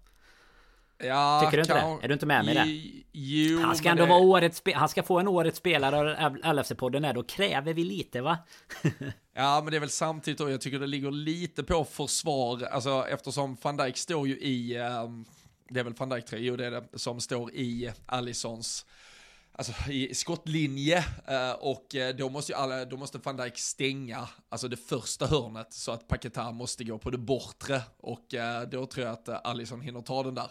Ja, 1.03 1.41
Tycker 1.43 1.57
du 1.57 1.61
inte 1.61 1.73
kan... 1.73 1.97
det? 1.97 2.03
Är 2.03 2.07
du 2.07 2.13
inte 2.13 2.25
med 2.25 2.45
mig 2.45 2.53
där? 2.55 2.65
Jo, 3.11 3.61
Han 3.61 3.75
ska 3.75 3.89
ändå 3.89 4.03
det... 4.03 4.09
vara 4.09 4.19
årets 4.19 4.61
Han 4.75 4.89
ska 4.89 5.03
få 5.03 5.19
en 5.19 5.27
årets 5.27 5.57
spelare 5.57 6.25
av 6.25 6.37
LFC-podden 6.37 7.05
här. 7.05 7.13
Då 7.13 7.23
kräver 7.23 7.73
vi 7.73 7.83
lite 7.83 8.21
va? 8.21 8.37
Ja, 9.33 9.61
men 9.63 9.71
det 9.71 9.77
är 9.77 9.79
väl 9.79 9.89
samtidigt 9.89 10.37
då, 10.37 10.49
jag 10.49 10.61
tycker 10.61 10.79
det 10.79 10.87
ligger 10.87 11.11
lite 11.11 11.63
på 11.63 11.85
försvar, 11.85 12.63
alltså 12.63 13.05
eftersom 13.09 13.57
van 13.61 13.77
Dijk 13.77 13.97
står 13.97 14.27
ju 14.27 14.37
i, 14.39 14.77
um, 14.77 15.25
det 15.69 15.79
är 15.79 15.83
väl 15.83 15.93
van 15.93 16.09
Dijk 16.09 16.25
tror 16.25 16.41
jag, 16.41 16.47
jo 16.47 16.55
det 16.55 16.65
är 16.65 16.71
det, 16.71 16.83
som 16.93 17.19
står 17.19 17.51
i 17.51 17.91
Allisons 18.05 18.85
alltså 19.59 19.91
i 19.91 20.15
skottlinje 20.15 20.97
eh, 21.27 21.51
och 21.51 21.95
eh, 21.95 22.15
då 22.15 22.29
måste 22.29 22.51
ju 22.51 22.57
alla, 22.57 22.85
då 22.85 22.97
måste 22.97 23.17
van 23.17 23.37
Dijk 23.37 23.57
stänga 23.57 24.29
alltså 24.49 24.67
det 24.67 24.77
första 24.77 25.27
hörnet 25.27 25.73
så 25.73 25.91
att 25.91 26.07
Paketa 26.07 26.51
måste 26.51 26.83
gå 26.83 26.97
på 26.97 27.09
det 27.09 27.17
bortre 27.17 27.81
och 27.97 28.33
eh, 28.33 28.61
då 28.61 28.85
tror 28.85 29.05
jag 29.05 29.13
att 29.13 29.45
Alisson 29.45 29.81
hinner 29.81 30.01
ta 30.01 30.23
den 30.23 30.35
där. 30.35 30.49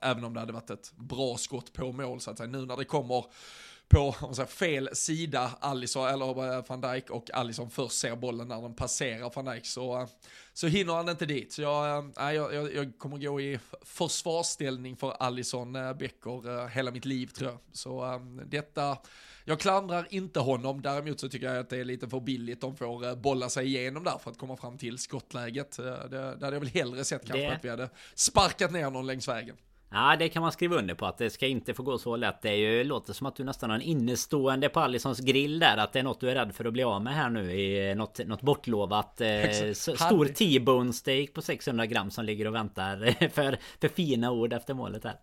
även 0.00 0.24
om 0.24 0.34
det 0.34 0.40
hade 0.40 0.52
varit 0.52 0.70
ett 0.70 0.92
bra 0.96 1.36
skott 1.36 1.72
på 1.72 1.92
mål 1.92 2.20
så 2.20 2.30
att 2.30 2.38
säga. 2.38 2.50
Nu 2.50 2.66
när 2.66 2.76
det 2.76 2.84
kommer 2.84 3.24
på 3.94 4.34
säger, 4.34 4.46
fel 4.46 4.88
sida, 4.92 5.50
Alisson, 5.60 6.08
eller 6.08 6.68
van 6.68 6.80
Dijk 6.80 7.10
och 7.10 7.30
Alisson 7.34 7.70
först 7.70 7.98
ser 7.98 8.16
bollen 8.16 8.48
när 8.48 8.62
den 8.62 8.74
passerar 8.74 9.32
van 9.34 9.44
Dijk 9.44 9.66
så, 9.66 10.06
så 10.52 10.66
hinner 10.66 10.94
han 10.94 11.08
inte 11.08 11.26
dit. 11.26 11.52
Så 11.52 11.62
jag, 11.62 12.04
äh, 12.18 12.32
jag, 12.32 12.54
jag, 12.54 12.74
jag 12.74 12.98
kommer 12.98 13.18
gå 13.18 13.40
i 13.40 13.58
försvarsställning 13.82 14.96
för 14.96 15.10
Alisson 15.10 15.72
Becker 15.72 16.60
äh, 16.62 16.66
hela 16.68 16.90
mitt 16.90 17.04
liv 17.04 17.26
tror 17.26 17.50
jag. 17.50 17.58
Så 17.72 18.04
äh, 18.12 18.20
detta, 18.46 18.98
jag 19.44 19.60
klandrar 19.60 20.06
inte 20.10 20.40
honom, 20.40 20.82
däremot 20.82 21.20
så 21.20 21.28
tycker 21.28 21.46
jag 21.46 21.56
att 21.58 21.70
det 21.70 21.76
är 21.78 21.84
lite 21.84 22.08
för 22.08 22.20
billigt. 22.20 22.60
De 22.60 22.76
får 22.76 23.16
bolla 23.16 23.48
sig 23.48 23.66
igenom 23.66 24.04
där 24.04 24.18
för 24.18 24.30
att 24.30 24.38
komma 24.38 24.56
fram 24.56 24.78
till 24.78 24.98
skottläget. 24.98 25.76
Det, 25.76 26.08
det 26.10 26.44
hade 26.44 26.56
jag 26.56 26.60
väl 26.60 26.68
hellre 26.68 27.04
sett 27.04 27.26
kanske 27.26 27.46
Det- 27.46 27.54
att 27.56 27.64
vi 27.64 27.68
hade 27.68 27.88
sparkat 28.14 28.72
ner 28.72 28.90
någon 28.90 29.06
längs 29.06 29.28
vägen. 29.28 29.56
Ja 29.94 30.16
det 30.18 30.28
kan 30.28 30.42
man 30.42 30.52
skriva 30.52 30.76
under 30.76 30.94
på 30.94 31.06
att 31.06 31.18
det 31.18 31.30
ska 31.30 31.46
inte 31.46 31.74
få 31.74 31.82
gå 31.82 31.98
så 31.98 32.16
lätt. 32.16 32.42
Det 32.42 32.48
är 32.48 32.56
ju, 32.56 32.84
låter 32.84 33.12
som 33.12 33.26
att 33.26 33.36
du 33.36 33.44
nästan 33.44 33.70
har 33.70 33.76
en 33.76 33.82
innestående 33.82 34.68
på 34.68 34.80
Alissons 34.80 35.20
grill 35.20 35.58
där. 35.58 35.76
Att 35.76 35.92
det 35.92 35.98
är 35.98 36.02
något 36.02 36.20
du 36.20 36.30
är 36.30 36.34
rädd 36.34 36.54
för 36.54 36.64
att 36.64 36.72
bli 36.72 36.82
av 36.82 37.02
med 37.02 37.14
här 37.14 37.30
nu 37.30 37.52
i 37.52 37.94
något, 37.94 38.26
något 38.26 38.42
bortlovat. 38.42 39.20
Eh, 39.20 39.72
stor 39.72 40.26
T-bone 40.26 40.92
steak 40.92 41.32
på 41.32 41.42
600 41.42 41.86
gram 41.86 42.10
som 42.10 42.24
ligger 42.24 42.46
och 42.46 42.54
väntar 42.54 43.28
för, 43.28 43.58
för 43.80 43.88
fina 43.88 44.30
ord 44.30 44.52
efter 44.52 44.74
målet 44.74 45.04
här. 45.04 45.16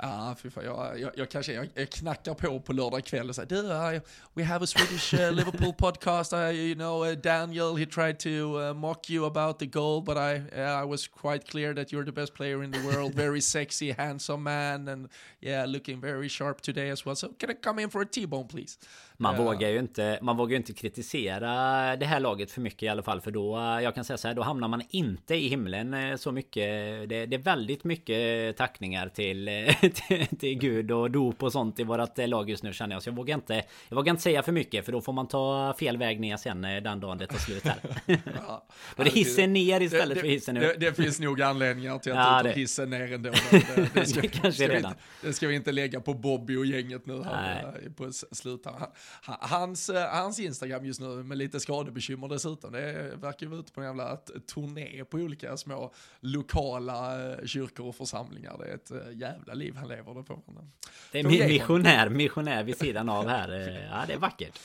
Ja, 0.00 0.36
fy 0.38 0.50
fan, 0.50 0.64
jag, 0.64 1.00
jag, 1.00 1.10
jag 1.16 1.30
kanske 1.30 1.52
jag, 1.52 1.68
jag 1.74 1.90
knackar 1.90 2.34
på 2.34 2.60
på 2.60 2.72
lördag 2.72 3.04
kväll 3.04 3.28
och 3.28 3.34
säger 3.34 3.48
du, 3.48 3.62
uh, 3.96 4.00
we 4.34 4.44
have 4.44 4.64
a 4.64 4.66
Swedish 4.66 5.14
uh, 5.14 5.32
Liverpool 5.32 5.72
podcast, 5.78 6.32
uh, 6.32 6.50
you 6.50 6.74
know, 6.74 7.04
uh, 7.04 7.14
Daniel, 7.14 7.76
he 7.76 7.86
tried 7.86 8.18
to 8.18 8.28
uh, 8.28 8.74
mock 8.74 9.10
you 9.10 9.26
about 9.26 9.58
the 9.58 9.66
goal, 9.66 10.00
but 10.00 10.16
I, 10.16 10.42
uh, 10.56 10.82
I 10.82 10.84
was 10.84 11.08
quite 11.08 11.50
clear 11.50 11.74
that 11.74 11.90
you're 11.90 12.04
the 12.04 12.12
best 12.12 12.34
player 12.34 12.62
in 12.62 12.70
the 12.70 12.80
world, 12.86 13.14
very 13.24 13.40
sexy, 13.40 13.90
handsome 13.90 14.42
man, 14.42 14.88
and 14.88 15.08
yeah, 15.40 15.64
looking 15.66 16.00
very 16.00 16.28
sharp 16.28 16.60
today 16.60 16.90
as 16.90 17.04
well, 17.04 17.16
so 17.16 17.34
can 17.38 17.50
I 17.50 17.54
come 17.54 17.80
in 17.80 17.90
for 17.90 18.02
a 18.02 18.06
T-bone 18.06 18.46
please? 18.46 18.78
Man 19.20 19.34
Ja. 19.36 19.42
vågar 19.42 19.68
ju 19.68 19.78
inte 19.78 20.18
Man 20.22 20.36
vågar 20.36 20.56
inte 20.56 20.72
kritisera 20.72 21.96
det 21.96 22.06
här 22.06 22.20
laget 22.20 22.50
för 22.50 22.60
mycket 22.60 22.82
i 22.82 22.88
alla 22.88 23.02
fall 23.02 23.20
För 23.20 23.30
då 23.30 23.56
Jag 23.82 23.94
kan 23.94 24.04
säga 24.04 24.16
så 24.16 24.28
här 24.28 24.34
Då 24.34 24.42
hamnar 24.42 24.68
man 24.68 24.82
inte 24.90 25.34
i 25.34 25.48
himlen 25.48 25.94
eh, 25.94 26.16
så 26.16 26.32
mycket 26.32 26.64
Det, 27.08 27.26
det 27.26 27.36
är 27.36 27.38
väldigt 27.42 27.84
mycket 27.84 28.56
tackningar 28.56 29.08
till, 29.08 29.48
eh, 29.48 29.74
till, 29.80 30.26
till 30.38 30.58
Gud 30.58 30.90
och 30.90 31.10
dop 31.10 31.42
och 31.42 31.52
sånt 31.52 31.80
i 31.80 31.84
vårat 31.84 32.18
eh, 32.18 32.28
lag 32.28 32.50
just 32.50 32.62
nu 32.62 32.72
känner 32.72 32.94
jag 32.96 33.02
Så 33.02 33.08
jag 33.08 33.14
vågar 33.16 33.34
inte 33.34 33.64
Jag 33.88 33.96
vågar 33.96 34.10
inte 34.10 34.22
säga 34.22 34.42
för 34.42 34.52
mycket 34.52 34.84
för 34.84 34.92
då 34.92 35.00
får 35.00 35.12
man 35.12 35.28
ta 35.28 35.74
fel 35.78 35.96
väg 35.96 36.20
ner 36.20 36.36
sen 36.36 36.62
den 36.62 37.00
dagen 37.00 37.18
det 37.18 37.26
tar 37.26 37.38
slut 37.38 37.64
här 37.64 37.76
Ja. 38.46 38.66
Då 38.96 39.02
är 39.02 39.04
det 39.04 39.10
hissen 39.14 39.52
ner 39.52 39.80
istället 39.80 40.14
det, 40.14 40.20
för 40.20 40.28
hissen 40.28 40.56
upp 40.56 40.62
det, 40.62 40.86
det 40.86 40.94
finns 40.94 41.20
nog 41.20 41.42
anledningar 41.42 41.98
till 41.98 42.12
att 42.12 42.44
Ja, 42.44 42.50
ut 42.50 42.56
hissen 42.56 42.90
ner 42.90 43.12
ändå. 43.12 43.30
Det, 43.50 43.94
det, 43.94 44.06
ska, 44.06 44.20
Det 44.20 44.28
kanske 44.28 44.52
ska 44.52 44.66
vi 44.68 44.74
redan. 44.74 44.90
inte, 44.92 45.02
det 45.22 45.32
ska 45.32 45.48
vi 45.48 45.54
inte 45.54 45.72
lägga 45.72 46.00
på 46.00 46.14
Bobby 46.14 46.56
och 46.56 46.66
gänget 46.66 47.06
nu 47.06 47.22
här 47.22 47.72
Nej. 47.82 47.90
på 47.96 48.04
s- 48.06 48.24
slut. 48.38 48.62
här. 48.64 48.72
Han- 48.78 48.88
Hans, 49.22 49.88
eh, 49.88 50.08
hans 50.10 50.38
Instagram 50.38 50.84
just 50.84 51.00
nu 51.00 51.08
med 51.08 51.38
lite 51.38 51.60
skadebekymmer 51.60 52.28
dessutom, 52.28 52.72
det 52.72 53.12
verkar 53.16 53.46
vara 53.46 53.60
ute 53.60 53.72
på 53.72 53.80
en 53.80 53.86
jävla 53.86 54.16
turné 54.54 55.04
på 55.04 55.16
olika 55.16 55.56
små 55.56 55.92
lokala 56.20 57.30
eh, 57.32 57.46
kyrkor 57.46 57.86
och 57.86 57.96
församlingar. 57.96 58.58
Det 58.58 58.64
är 58.64 58.74
ett 58.74 58.90
eh, 58.90 59.18
jävla 59.18 59.54
liv 59.54 59.76
han 59.76 59.88
lever. 59.88 60.14
Det 60.14 60.52
man. 60.52 60.72
Det 61.12 61.18
är 61.20 61.48
missionär 61.48 62.08
Missionär 62.08 62.64
vid 62.64 62.76
sidan 62.76 63.08
av 63.08 63.28
här 63.28 63.48
Ja 63.92 64.04
det 64.06 64.12
är 64.12 64.18
vackert 64.18 64.60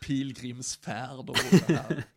pilgrimsfärd 0.00 1.30
och 1.30 1.36
här. 1.68 2.02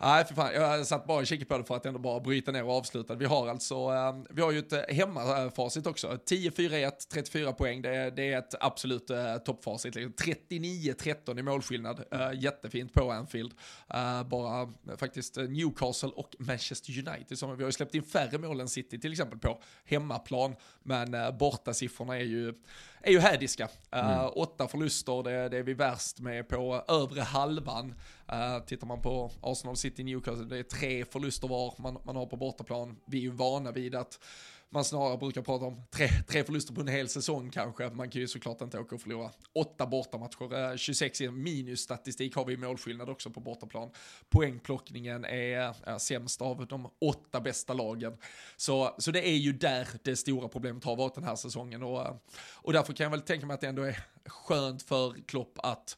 Nej, 0.00 0.24
för 0.24 0.34
fan, 0.34 0.54
jag 0.54 0.86
satt 0.86 1.06
bara 1.06 1.18
och 1.18 1.26
kikade 1.26 1.44
på 1.44 1.58
det 1.58 1.64
för 1.64 1.76
att 1.76 1.86
ändå 1.86 1.98
bara 1.98 2.20
bryta 2.20 2.52
ner 2.52 2.64
och 2.64 2.76
avsluta. 2.76 3.14
Vi 3.14 3.24
har 3.24 3.48
alltså, 3.48 3.74
eh, 3.74 4.18
vi 4.30 4.42
har 4.42 4.52
ju 4.52 4.58
ett 4.58 4.72
eh, 4.72 4.80
hemmafacit 4.88 5.86
också. 5.86 6.08
10-4-1, 6.08 6.92
34 7.12 7.52
poäng, 7.52 7.82
det 7.82 7.96
är, 7.96 8.10
det 8.10 8.32
är 8.32 8.38
ett 8.38 8.54
absolut 8.60 9.10
eh, 9.10 9.36
toppfacit. 9.36 9.94
Liksom. 9.94 10.12
39-13 10.12 11.38
i 11.38 11.42
målskillnad, 11.42 12.04
eh, 12.10 12.30
jättefint 12.34 12.92
på 12.92 13.10
Anfield. 13.10 13.52
Bara 14.26 14.72
faktiskt 14.96 15.36
Newcastle 15.36 16.08
och 16.08 16.36
Manchester 16.38 17.08
United, 17.08 17.38
som 17.38 17.56
vi 17.56 17.62
har 17.62 17.68
ju 17.68 17.72
släppt 17.72 17.94
in 17.94 18.02
färre 18.02 18.38
mål 18.38 18.60
än 18.60 18.68
City 18.68 19.00
till 19.00 19.12
exempel 19.12 19.38
på 19.38 19.62
hemmaplan, 19.84 20.54
men 20.82 21.36
bortasiffrorna 21.38 22.16
är 22.16 22.24
ju 22.24 22.54
är 23.02 23.12
ju 23.12 23.18
hädiska. 23.18 23.68
Uh, 23.96 24.30
åtta 24.34 24.68
förluster, 24.68 25.22
det, 25.22 25.48
det 25.48 25.58
är 25.58 25.62
vi 25.62 25.74
värst 25.74 26.20
med 26.20 26.48
på 26.48 26.84
övre 26.88 27.20
halvan. 27.20 27.94
Uh, 28.32 28.64
tittar 28.66 28.86
man 28.86 29.02
på 29.02 29.30
Arsenal 29.40 29.76
City 29.76 30.04
Newcastle, 30.04 30.44
det 30.44 30.58
är 30.58 30.62
tre 30.62 31.04
förluster 31.04 31.48
var 31.48 31.74
man, 31.78 31.98
man 32.04 32.16
har 32.16 32.26
på 32.26 32.36
bortaplan. 32.36 32.96
Vi 33.06 33.18
är 33.18 33.22
ju 33.22 33.30
vana 33.30 33.72
vid 33.72 33.94
att 33.94 34.18
man 34.70 34.84
snarare 34.84 35.18
brukar 35.18 35.42
prata 35.42 35.64
om 35.64 35.82
tre, 35.90 36.08
tre 36.28 36.44
förluster 36.44 36.74
på 36.74 36.80
en 36.80 36.88
hel 36.88 37.08
säsong 37.08 37.50
kanske. 37.50 37.90
Man 37.90 38.10
kan 38.10 38.20
ju 38.20 38.28
såklart 38.28 38.60
inte 38.60 38.78
åka 38.78 38.94
och 38.94 39.00
förlora 39.00 39.30
åtta 39.52 39.86
bortamatcher. 39.86 40.70
Eh, 40.70 40.76
26 40.76 41.20
i 41.20 41.30
minusstatistik 41.30 42.36
har 42.36 42.44
vi 42.44 42.52
i 42.52 42.56
målskillnad 42.56 43.08
också 43.08 43.30
på 43.30 43.40
bortaplan. 43.40 43.90
Poängplockningen 44.28 45.24
är 45.24 45.98
sämst 45.98 46.42
av 46.42 46.66
de 46.66 46.90
åtta 47.00 47.40
bästa 47.40 47.72
lagen. 47.72 48.16
Så, 48.56 48.94
så 48.98 49.10
det 49.10 49.28
är 49.28 49.36
ju 49.36 49.52
där 49.52 49.88
det 50.02 50.16
stora 50.16 50.48
problemet 50.48 50.84
har 50.84 50.96
varit 50.96 51.14
den 51.14 51.24
här 51.24 51.36
säsongen. 51.36 51.82
Och, 51.82 52.06
och 52.54 52.72
därför 52.72 52.92
kan 52.92 53.04
jag 53.04 53.10
väl 53.10 53.20
tänka 53.20 53.46
mig 53.46 53.54
att 53.54 53.60
det 53.60 53.68
ändå 53.68 53.82
är 53.82 54.04
skönt 54.26 54.82
för 54.82 55.26
Klopp 55.26 55.58
att 55.62 55.96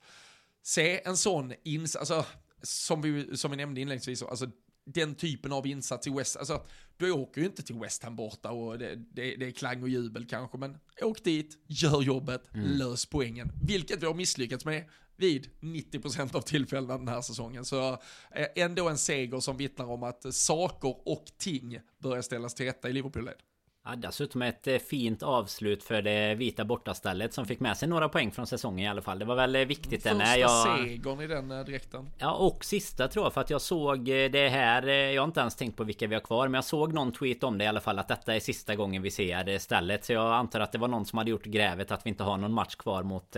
se 0.62 1.06
en 1.06 1.16
sån 1.16 1.52
insats, 1.64 2.10
alltså, 2.10 2.30
som, 2.62 3.02
vi, 3.02 3.36
som 3.36 3.50
vi 3.50 3.56
nämnde 3.56 3.80
inledningsvis, 3.80 4.22
alltså 4.22 4.50
den 4.84 5.14
typen 5.14 5.52
av 5.52 5.66
insats 5.66 6.06
i 6.06 6.10
West, 6.10 6.36
alltså 6.36 6.62
du 6.96 7.12
åker 7.12 7.40
ju 7.40 7.46
inte 7.46 7.62
till 7.62 7.78
West 7.78 8.02
Ham 8.02 8.16
borta 8.16 8.50
och 8.50 8.78
det, 8.78 8.96
det, 8.96 9.36
det 9.36 9.46
är 9.46 9.50
klang 9.50 9.82
och 9.82 9.88
jubel 9.88 10.26
kanske, 10.26 10.58
men 10.58 10.78
åk 11.02 11.24
dit, 11.24 11.58
gör 11.66 12.02
jobbet, 12.02 12.42
lös 12.52 13.06
poängen, 13.06 13.52
vilket 13.62 14.02
vi 14.02 14.06
har 14.06 14.14
misslyckats 14.14 14.64
med 14.64 14.84
vid 15.16 15.50
90% 15.60 16.36
av 16.36 16.40
tillfällena 16.40 16.98
den 16.98 17.08
här 17.08 17.20
säsongen. 17.20 17.64
Så 17.64 17.92
eh, 18.30 18.46
ändå 18.56 18.88
en 18.88 18.98
seger 18.98 19.40
som 19.40 19.56
vittnar 19.56 19.86
om 19.86 20.02
att 20.02 20.34
saker 20.34 21.08
och 21.08 21.24
ting 21.38 21.80
börjar 21.98 22.22
ställas 22.22 22.54
till 22.54 22.66
rätta 22.66 22.88
i 22.88 22.92
Liverpool-led. 22.92 23.42
Ja, 23.90 23.96
dessutom 23.96 24.42
ett 24.42 24.66
eh, 24.66 24.76
fint 24.76 25.22
avslut 25.22 25.82
för 25.82 26.02
det 26.02 26.34
vita 26.34 26.64
bortastället 26.64 27.34
som 27.34 27.46
fick 27.46 27.60
med 27.60 27.76
sig 27.76 27.88
några 27.88 28.08
poäng 28.08 28.30
från 28.30 28.46
säsongen 28.46 28.86
i 28.86 28.88
alla 28.88 29.02
fall. 29.02 29.18
Det 29.18 29.24
var 29.24 29.36
väl 29.36 29.56
eh, 29.56 29.64
viktigt 29.64 30.02
Första 30.02 30.18
när 30.18 30.36
jag... 30.36 30.78
segern 30.78 31.20
i 31.20 31.26
den 31.26 31.50
eh, 31.50 31.64
dräkten. 31.64 32.10
Ja 32.18 32.32
och 32.32 32.64
sista 32.64 33.08
tror 33.08 33.24
jag 33.24 33.32
för 33.32 33.40
att 33.40 33.50
jag 33.50 33.60
såg 33.60 34.04
det 34.04 34.48
här 34.48 34.86
Jag 34.86 35.22
har 35.22 35.26
inte 35.26 35.40
ens 35.40 35.56
tänkt 35.56 35.76
på 35.76 35.84
vilka 35.84 36.06
vi 36.06 36.14
har 36.14 36.22
kvar 36.22 36.48
Men 36.48 36.54
jag 36.54 36.64
såg 36.64 36.92
någon 36.92 37.12
tweet 37.12 37.44
om 37.44 37.58
det 37.58 37.64
i 37.64 37.66
alla 37.66 37.80
fall 37.80 37.98
Att 37.98 38.08
detta 38.08 38.34
är 38.34 38.40
sista 38.40 38.76
gången 38.76 39.02
vi 39.02 39.10
ser 39.10 39.58
stället 39.58 40.04
Så 40.04 40.12
jag 40.12 40.34
antar 40.34 40.60
att 40.60 40.72
det 40.72 40.78
var 40.78 40.88
någon 40.88 41.06
som 41.06 41.18
hade 41.18 41.30
gjort 41.30 41.44
grävet 41.44 41.90
Att 41.90 42.06
vi 42.06 42.10
inte 42.10 42.24
har 42.24 42.36
någon 42.36 42.52
match 42.52 42.74
kvar 42.74 43.02
mot 43.02 43.36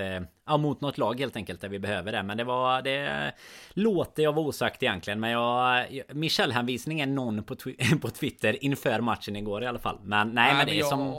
Ja 0.52 0.56
mot 0.56 0.80
något 0.80 0.98
lag 0.98 1.20
helt 1.20 1.36
enkelt 1.36 1.60
där 1.60 1.68
vi 1.68 1.78
behöver 1.78 2.12
det 2.12 2.22
Men 2.22 2.36
det 2.36 2.44
var 2.44 2.82
det 2.82 3.32
Låter 3.70 4.22
jag 4.22 4.32
vara 4.32 4.46
osagt 4.46 4.82
egentligen 4.82 5.20
Men 5.20 5.30
jag 5.30 5.86
Michel-hänvisning 6.08 7.00
är 7.00 7.06
någon 7.06 7.44
på, 7.44 7.54
twi- 7.54 8.00
på 8.00 8.10
Twitter 8.10 8.64
Inför 8.64 9.00
matchen 9.00 9.36
igår 9.36 9.62
i 9.62 9.66
alla 9.66 9.78
fall 9.78 9.98
Men 10.02 10.28
nej, 10.28 10.54
men 10.54 10.66
det 10.66 10.74
är 10.74 10.78
jag, 10.78 10.88
som 10.88 11.14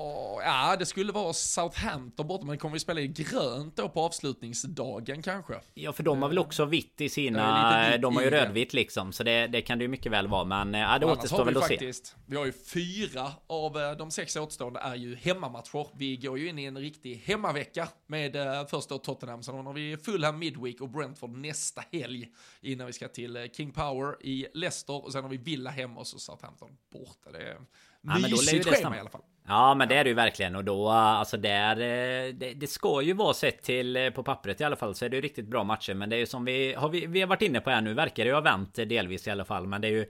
Ja, 0.45 0.75
det 0.79 0.85
skulle 0.85 1.11
vara 1.11 1.33
Southampton 1.33 2.27
borta, 2.27 2.45
men 2.45 2.57
kommer 2.57 2.73
vi 2.73 2.79
spela 2.79 3.01
i 3.01 3.07
grönt 3.07 3.75
då 3.77 3.89
på 3.89 4.01
avslutningsdagen 4.01 5.21
kanske? 5.21 5.53
Ja 5.73 5.93
för 5.93 6.03
de 6.03 6.21
har 6.21 6.29
väl 6.29 6.39
också 6.39 6.65
vitt 6.65 7.01
i 7.01 7.09
sina 7.09 7.91
vitt 7.91 8.01
De 8.01 8.15
har 8.15 8.23
ju 8.23 8.29
rödvitt 8.29 8.73
liksom 8.73 9.11
Så 9.11 9.23
det, 9.23 9.47
det 9.47 9.61
kan 9.61 9.77
det 9.77 9.83
ju 9.83 9.87
mycket 9.87 10.11
väl 10.11 10.27
vara 10.27 10.43
Men 10.43 10.73
ja, 10.73 10.99
det 10.99 11.05
återstår 11.05 11.45
väl 11.45 11.57
att 11.57 11.63
se 11.63 11.73
faktiskt, 11.73 12.15
Vi 12.25 12.35
har 12.37 12.45
ju 12.45 12.53
fyra 12.73 13.31
av 13.47 13.77
eh, 13.77 13.91
de 13.91 14.11
sex 14.11 14.35
återstående 14.35 14.79
är 14.79 14.95
ju 14.95 15.15
hemmamatcher. 15.15 15.87
Vi 15.97 16.17
går 16.17 16.39
ju 16.39 16.49
in 16.49 16.59
i 16.59 16.65
en 16.65 16.77
riktig 16.77 17.23
hemmavecka 17.25 17.87
med 18.07 18.35
eh, 18.35 18.65
först 18.67 18.89
då 18.89 18.97
Tottenham, 18.97 19.22
sen 19.43 19.65
har 19.65 19.73
vi 19.73 19.97
Fulham 19.97 20.39
Midweek 20.39 20.81
och 20.81 20.89
Brentford 20.89 21.29
nästa 21.29 21.83
helg 21.91 22.29
innan 22.61 22.87
vi 22.87 22.93
ska 22.93 23.07
till 23.07 23.35
eh, 23.35 23.43
King 23.45 23.71
Power 23.71 24.25
i 24.25 24.47
Leicester. 24.53 25.05
Och 25.05 25.11
sen 25.11 25.23
har 25.23 25.29
vi 25.29 25.37
Villa 25.37 25.69
hemma 25.69 25.99
och 25.99 26.07
så 26.07 26.19
Southampton 26.19 26.77
borta. 26.91 27.31
Det 27.31 27.37
är 27.37 27.57
ju 28.17 28.21
mysigt 28.21 28.69
det 28.69 28.75
schema 28.75 28.97
i 28.97 28.99
alla 28.99 29.09
fall. 29.09 29.21
Ja 29.47 29.75
men 29.75 29.89
det 29.89 29.95
är 29.95 30.03
det 30.03 30.09
ju 30.09 30.15
verkligen. 30.15 30.55
Och 30.55 30.63
då 30.63 30.89
alltså 30.89 31.37
där 31.37 31.75
eh, 31.75 32.33
det, 32.33 32.53
det 32.53 32.67
ska 32.67 33.01
ju 33.01 33.13
vara 33.13 33.33
sett 33.33 33.61
till 33.61 33.95
eh, 33.95 34.09
på 34.09 34.23
pappret 34.23 34.61
i 34.61 34.63
alla 34.63 34.75
fall 34.75 34.95
så 34.95 35.05
är 35.05 35.09
det 35.09 35.15
ju 35.15 35.21
riktigt 35.21 35.47
bra 35.47 35.63
matcher. 35.63 35.93
Men 35.93 36.09
det 36.09 36.15
är 36.15 36.19
ju 36.19 36.25
som 36.25 36.45
vi 36.45 36.73
har 36.73 36.89
vi, 36.89 37.05
vi 37.05 37.21
har 37.21 37.27
varit 37.27 37.41
inne 37.41 37.59
på 37.59 37.69
här 37.69 37.81
nu 37.81 37.93
verkar 37.93 38.23
det 38.23 38.27
ju 38.27 38.33
ha 38.33 38.41
vänt 38.41 38.75
delvis 38.75 39.27
i 39.27 39.31
alla 39.31 39.45
fall. 39.45 39.67
Men 39.67 39.81
det 39.81 39.87
är 39.87 39.91
ju 39.91 40.05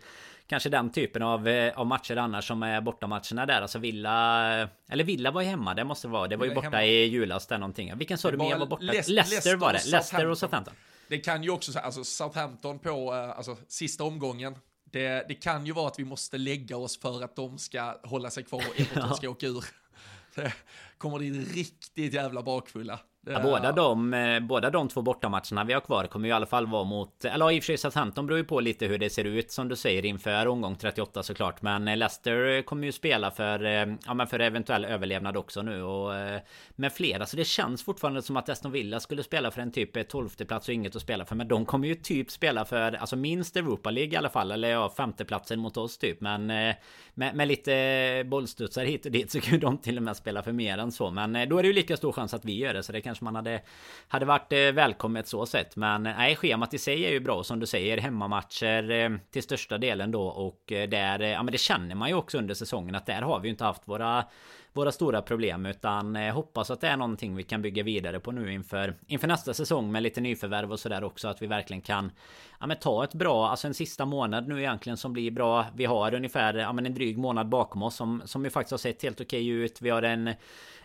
Kanske 0.48 0.70
den 0.70 0.92
typen 0.92 1.24
av, 1.24 1.48
eh, 1.48 1.80
av 1.80 1.88
matcher 1.88 2.16
annars 2.16 2.48
som 2.48 2.64
är 2.64 2.82
bortamatcherna 2.82 3.46
där. 3.46 3.62
Alltså 3.62 3.80
Villa... 3.80 4.70
Eller 4.90 5.04
Villa 5.04 5.32
var 5.32 5.42
ju 5.42 5.48
hemma, 5.48 5.74
det 5.74 5.84
måste 5.84 6.08
vara. 6.08 6.28
Det 6.28 6.36
var 6.36 6.46
ju 6.46 6.54
borta 6.54 6.68
hemma. 6.68 6.86
i 6.86 7.06
julas 7.06 7.48
där 7.48 7.58
någonting. 7.58 7.98
Vilken 7.98 8.18
sa 8.18 8.32
du 8.32 8.38
mer 8.38 8.58
var 8.58 8.66
borta? 8.66 8.84
Leicester, 8.84 9.14
Leicester 9.14 9.56
var 9.56 9.74
det. 9.74 9.86
Leicester 9.86 10.28
och 10.28 10.38
Southampton. 10.38 10.74
Det 11.08 11.18
kan 11.18 11.44
ju 11.44 11.50
också 11.50 11.72
säga, 11.72 11.86
alltså 11.86 12.04
Southampton 12.04 12.80
på 12.80 13.14
eh, 13.14 13.38
alltså, 13.38 13.58
sista 13.68 14.04
omgången. 14.04 14.56
Det, 14.92 15.26
det 15.28 15.34
kan 15.34 15.66
ju 15.66 15.74
vara 15.74 15.88
att 15.88 16.00
vi 16.00 16.06
måste 16.06 16.38
lägga 16.38 16.78
oss 16.78 17.00
för 17.00 17.24
att 17.24 17.36
de 17.36 17.58
ska 17.58 18.00
hålla 18.04 18.30
sig 18.30 18.44
kvar 18.44 18.64
och 18.70 18.80
Everton 18.80 19.16
ska 19.16 19.30
åka 19.30 19.48
ur. 19.48 19.66
Det 20.36 20.54
kommer 20.98 21.20
dit 21.20 21.56
riktigt 21.56 22.14
jävla 22.14 22.44
bakfulla. 22.44 23.00
Ja, 23.26 23.40
båda, 23.44 23.72
de, 23.72 24.14
eh, 24.14 24.40
båda 24.40 24.70
de 24.70 24.90
två 24.90 25.02
bortamatcherna 25.02 25.64
vi 25.64 25.74
har 25.74 25.82
kvar 25.82 26.08
kommer 26.08 26.28
ju 26.28 26.30
i 26.30 26.34
alla 26.34 26.46
fall 26.46 26.68
vara 26.68 26.84
mot... 26.84 27.26
Eller 27.26 27.52
i 27.52 27.60
och 27.60 27.64
för 27.64 27.66
sig 27.66 27.78
Southampton 27.78 28.28
beror 28.28 28.38
ju 28.38 28.44
på 28.44 28.60
lite 28.60 28.86
hur 28.86 28.98
det 28.98 29.10
ser 29.10 29.24
ut 29.24 29.52
som 29.52 29.68
du 29.68 29.76
säger 29.76 30.06
inför 30.06 30.48
omgång 30.48 30.76
38 30.76 31.24
såklart. 31.24 31.62
Men 31.62 31.88
eh, 31.88 31.98
Leicester 31.98 32.62
kommer 32.62 32.86
ju 32.86 32.92
spela 32.92 33.32
för, 33.32 33.66
eh, 33.66 33.96
ja, 34.06 34.14
men 34.14 34.28
för 34.28 34.40
eventuell 34.40 34.86
överlevnad 34.86 35.38
också 35.38 35.62
nu 35.62 35.84
och 35.84 36.16
eh, 36.16 36.42
med 36.76 36.94
flera. 36.94 37.18
Så 37.18 37.22
alltså, 37.22 37.38
det 37.38 37.46
känns 37.46 37.84
fortfarande 37.84 38.22
som 38.22 38.38
att 38.38 38.50
Aston 38.50 38.72
Villa 38.72 39.00
skulle 39.00 39.24
spela 39.24 39.52
för 39.52 39.62
en 39.62 39.72
typ 39.72 39.98
eh, 39.98 40.04
12 40.04 40.30
plats 40.30 40.68
och 40.68 40.74
inget 40.74 40.96
att 40.96 41.02
spela 41.02 41.26
för. 41.26 41.36
Men 41.36 41.48
de 41.48 41.66
kommer 41.66 41.88
ju 41.88 41.96
typ 41.96 42.32
spela 42.32 42.66
för 42.66 42.92
alltså 42.92 43.16
minst 43.16 43.56
Europa 43.56 43.92
League 43.92 44.14
i 44.14 44.16
alla 44.16 44.30
fall. 44.30 44.52
Eller 44.52 44.70
ja, 44.70 44.94
femteplatsen 44.98 45.60
mot 45.60 45.78
oss 45.78 45.98
typ. 45.98 46.22
Men 46.22 46.46
med, 46.46 46.76
med 47.14 47.48
lite 47.48 48.24
bollstudsar 48.26 48.86
hit 48.86 49.06
och 49.06 49.12
dit 49.12 49.32
så 49.32 49.42
kan 49.42 49.54
ju 49.54 49.60
de 49.60 49.78
till 49.78 49.98
och 49.98 50.04
med 50.04 50.18
spela 50.18 50.44
för 50.44 50.52
mer 50.52 50.78
än 50.78 50.92
så. 50.92 51.12
Men 51.12 51.50
då 51.50 51.58
är 51.58 51.64
det 51.64 51.68
ju 51.68 51.74
lika 51.74 51.98
stor 51.98 52.12
chans 52.12 52.34
att 52.34 52.46
vi 52.46 52.58
gör 52.58 52.74
det. 52.74 52.84
Så 52.84 52.92
det 52.92 53.02
kan 53.02 53.13
kanske 53.14 53.24
man 53.24 53.36
hade 53.36 53.62
Hade 54.08 54.26
varit 54.26 54.54
eh, 54.54 54.60
välkommet 54.60 55.28
så 55.28 55.46
sett. 55.46 55.76
Men 55.76 56.04
nej 56.04 56.36
schemat 56.36 56.74
i 56.74 56.78
sig 56.78 57.06
är 57.06 57.12
ju 57.12 57.20
bra 57.20 57.44
som 57.44 57.60
du 57.60 57.66
säger. 57.66 57.98
Hemmamatcher 57.98 58.92
eh, 58.92 59.10
till 59.32 59.44
största 59.44 59.78
delen 59.78 60.12
då. 60.12 60.28
Och 60.28 60.72
eh, 60.72 60.90
där 60.90 61.20
Ja 61.20 61.44
men 61.44 61.52
det 61.52 61.58
känner 61.58 61.96
man 61.96 62.10
ju 62.10 62.16
också 62.16 62.38
under 62.38 62.54
säsongen 62.54 62.96
att 62.96 63.06
där 63.06 63.22
har 63.22 63.40
vi 63.40 63.48
ju 63.48 63.52
inte 63.52 63.64
haft 63.64 63.88
våra 63.88 64.26
våra 64.74 64.92
stora 64.92 65.22
problem 65.22 65.66
utan 65.66 66.16
eh, 66.16 66.34
hoppas 66.34 66.72
att 66.72 66.82
det 66.82 66.88
är 66.88 66.98
någonting 66.98 67.36
vi 67.36 67.44
kan 67.44 67.62
bygga 67.62 67.84
vidare 67.84 68.20
på 68.20 68.32
nu 68.32 68.54
inför 68.54 68.96
inför 69.08 69.28
nästa 69.28 69.54
säsong 69.54 69.92
med 69.92 70.04
lite 70.04 70.22
nyförvärv 70.22 70.72
och 70.72 70.80
sådär 70.80 71.04
också 71.04 71.28
att 71.28 71.42
vi 71.42 71.48
verkligen 71.48 71.82
kan 71.82 72.12
ja, 72.60 72.68
men 72.68 72.78
ta 72.78 73.04
ett 73.04 73.14
bra 73.14 73.50
alltså 73.50 73.68
en 73.68 73.74
sista 73.74 74.06
månad 74.06 74.48
nu 74.48 74.60
egentligen 74.60 74.98
som 74.98 75.14
blir 75.14 75.32
bra. 75.32 75.66
Vi 75.76 75.86
har 75.86 76.14
ungefär 76.14 76.54
ja, 76.54 76.74
men 76.74 76.86
en 76.86 76.94
dryg 76.94 77.18
månad 77.18 77.50
bakom 77.50 77.84
oss 77.84 77.96
som 77.96 78.22
som 78.26 78.44
ju 78.44 78.50
faktiskt 78.50 78.72
har 78.72 78.78
sett 78.78 79.04
helt 79.04 79.22
okej 79.22 79.48
ut. 79.48 79.82
Vi 79.82 79.90
har 79.90 80.02
en 80.02 80.34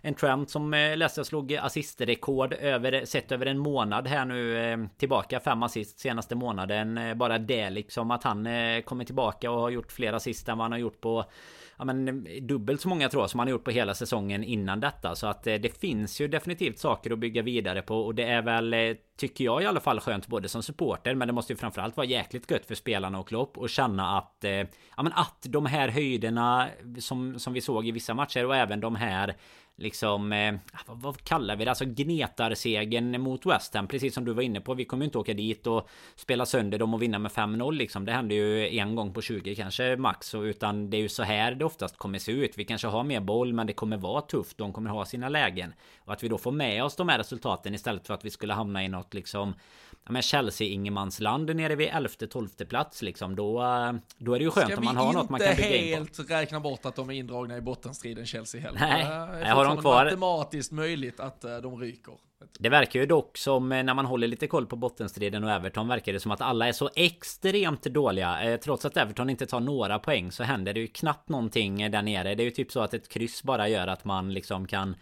en 0.01 0.15
Trent 0.15 0.51
som 0.51 0.75
eh, 0.75 0.97
läste 0.97 1.21
jag 1.21 1.27
slog 1.27 1.55
assistrekord 1.55 2.53
över 2.53 3.05
sett 3.05 3.33
över 3.33 3.47
en 3.47 3.59
månad 3.59 4.07
här 4.07 4.25
nu 4.25 4.73
eh, 4.73 4.79
tillbaka 4.97 5.41
fem 5.41 5.63
assist 5.63 6.01
senaste 6.01 6.35
månaden. 6.35 7.19
Bara 7.19 7.39
det 7.39 7.71
liksom 7.71 8.11
att 8.11 8.25
han 8.25 8.49
kommer 8.85 9.05
tillbaka 9.05 9.51
och 9.51 9.61
har 9.61 9.71
gjort 9.71 9.93
fler 9.93 10.13
assist 10.13 10.49
än 10.49 10.59
vad 10.59 10.65
han 10.65 10.73
har 10.73 10.79
gjort 10.79 11.01
på 11.01 11.25
ja, 11.79 11.85
men, 11.85 12.27
eh, 12.27 12.43
dubbelt 12.43 12.81
så 12.81 12.89
många 12.89 13.09
tror 13.09 13.23
jag 13.23 13.31
som 13.31 13.39
han 13.41 13.49
har 13.49 13.51
gjort 13.53 13.65
på 13.65 13.71
hela 13.71 13.95
säsongen 13.95 14.45
innan 14.45 14.81
detta. 14.81 15.15
Så 15.15 15.27
att 15.27 15.47
eh, 15.47 15.55
det 15.55 15.81
finns 15.81 16.21
ju 16.21 16.29
definitivt 16.29 16.79
saker 16.79 17.11
att 17.11 17.19
bygga 17.19 17.43
vidare 17.43 17.83
på 17.83 18.01
och 18.01 18.15
det 18.15 18.25
är 18.25 18.43
väl 18.43 18.75
eh, 18.75 18.97
Tycker 19.19 19.45
jag 19.45 19.63
i 19.63 19.67
alla 19.67 19.81
fall 19.81 20.01
skönt 20.01 20.27
både 20.27 20.49
som 20.49 20.63
supporter 20.63 21.15
men 21.15 21.29
det 21.29 21.35
måste 21.35 21.53
ju 21.53 21.57
framförallt 21.57 21.97
vara 21.97 22.07
jäkligt 22.07 22.51
gött 22.51 22.67
för 22.67 22.75
spelarna 22.75 23.19
och 23.19 23.29
Klopp 23.29 23.59
och 23.59 23.71
känna 23.71 24.19
att 24.19 24.45
eh, 24.45 24.51
Ja 24.97 25.03
men 25.03 25.13
att 25.13 25.47
de 25.49 25.67
här 25.67 25.89
höjderna 25.89 26.69
som, 26.99 27.39
som 27.39 27.53
vi 27.53 27.61
såg 27.61 27.87
i 27.87 27.91
vissa 27.91 28.15
matcher 28.15 28.47
och 28.47 28.57
även 28.57 28.81
de 28.81 28.97
här 28.97 29.37
liksom, 29.79 30.33
eh, 30.33 30.55
ah, 30.55 30.79
vad, 30.87 31.03
vad, 31.03 31.25
kallar 31.25 31.57
vi 31.57 31.65
det? 31.65 31.71
Alltså 31.71 31.85
gnetarsegen 31.85 33.21
mot 33.21 33.47
West 33.47 33.75
Ham. 33.75 33.89
Precis 33.89 34.15
som 34.15 34.25
du 34.25 34.33
var 34.33 34.43
inne 34.43 34.61
på. 34.61 34.75
Vi 34.75 34.85
kommer 34.85 35.05
ju 35.05 35.05
inte 35.05 35.19
åka 35.19 35.35
dit 35.35 35.67
och 35.67 35.89
spela 36.17 36.47
sönder 36.47 36.79
dem 36.79 36.95
och 36.95 37.03
vinna 37.03 37.19
med 37.19 37.31
5-0 37.31 37.73
liksom. 37.73 38.05
Det 38.05 38.13
händer 38.13 38.37
ju 38.37 38.79
en 38.79 38.95
gång 38.95 39.13
på 39.13 39.23
20 39.23 39.55
kanske 39.55 39.97
max. 39.97 40.35
Och, 40.35 40.43
utan 40.43 40.91
det 40.91 40.97
är 40.97 41.01
ju 41.01 41.09
så 41.09 41.23
här 41.23 41.55
det 41.55 41.65
oftast 41.65 41.97
kommer 41.97 42.19
se 42.19 42.33
ut. 42.33 42.59
Vi 42.59 42.65
kanske 42.65 42.89
har 42.89 43.05
mer 43.05 43.21
boll 43.21 43.53
men 43.53 43.67
det 43.67 43.73
kommer 43.73 43.97
vara 43.97 44.21
tufft. 44.21 44.59
De 44.59 44.73
kommer 44.73 44.91
ha 44.91 45.05
sina 45.05 45.29
lägen. 45.29 45.75
Och 45.99 46.13
att 46.13 46.23
vi 46.23 46.29
då 46.29 46.39
får 46.39 46.53
med 46.53 46.85
oss 46.85 46.97
de 46.97 47.09
här 47.09 47.19
resultaten 47.19 47.75
istället 47.75 48.07
för 48.07 48.15
att 48.15 48.25
vi 48.25 48.31
skulle 48.31 48.53
hamna 48.53 48.85
i 48.85 48.89
något 48.89 49.08
liksom 49.15 49.55
ja, 50.05 50.13
men 50.13 50.23
Chelsea 50.23 50.69
ingenmansland 50.69 51.57
nere 51.57 51.75
vid 51.75 51.89
11-12 51.89 52.65
plats 52.65 53.03
liksom. 53.03 53.37
Då, 53.37 53.53
då 54.19 54.35
är 54.35 54.39
det 54.39 54.45
ju 54.45 54.51
skönt 54.51 54.79
om 54.79 54.85
man 54.85 54.97
har 54.97 55.13
något 55.13 55.31
man 55.31 55.41
kan 55.41 55.57
bygga 55.57 55.77
in 55.77 56.07
på. 56.07 56.15
Ska 56.15 56.23
vi 56.23 56.29
inte 56.29 56.35
helt 56.35 56.43
räkna 56.43 56.61
bort 56.61 56.87
att 56.87 56.97
de 56.97 57.11
är 57.11 57.15
indragna 57.15 57.57
i 57.57 57.61
bottenstriden 57.61 58.27
Chelsea 58.27 58.61
heller? 58.61 58.81
Nej, 58.81 59.49
jag 59.49 59.55
har 59.55 59.65
de 59.65 59.77
kvar. 59.77 60.05
matematiskt 60.05 60.73
möjligt 60.73 61.21
att 61.21 61.45
eh, 61.45 61.57
de 61.57 61.81
ryker. 61.81 62.15
Det 62.59 62.69
verkar 62.69 63.01
ju 63.01 63.07
dock 63.07 63.39
som 63.39 63.73
eh, 63.73 63.83
när 63.83 63.95
man 63.95 64.07
håller 64.07 64.29
lite 64.29 64.47
koll 64.47 64.67
på 64.67 64.77
bottenstriden 64.77 65.45
och 65.45 65.51
Everton 65.51 65.89
verkar 65.89 66.13
det 66.13 66.21
som 66.21 66.31
att 66.31 66.41
alla 66.41 66.69
är 66.69 66.73
så 66.73 66.91
extremt 66.97 67.83
dåliga. 67.83 68.43
Eh, 68.43 68.61
trots 68.61 68.85
att 68.85 68.97
Everton 68.97 69.31
inte 69.31 69.47
tar 69.47 69.61
några 69.61 69.99
poäng 69.99 70.33
så 70.33 70.43
händer 70.43 70.75
det 70.75 70.81
ju 70.81 70.87
knappt 70.87 71.29
någonting 71.29 71.91
där 71.91 72.03
nere. 72.03 72.35
Det 72.35 72.43
är 72.43 72.45
ju 72.45 72.51
typ 72.51 72.73
så 72.73 72.81
att 72.81 72.95
ett 72.95 73.09
kryss 73.09 73.43
bara 73.43 73.69
gör 73.69 73.87
att 73.87 74.05
man 74.05 74.35
liksom 74.35 74.67
kan 74.67 74.97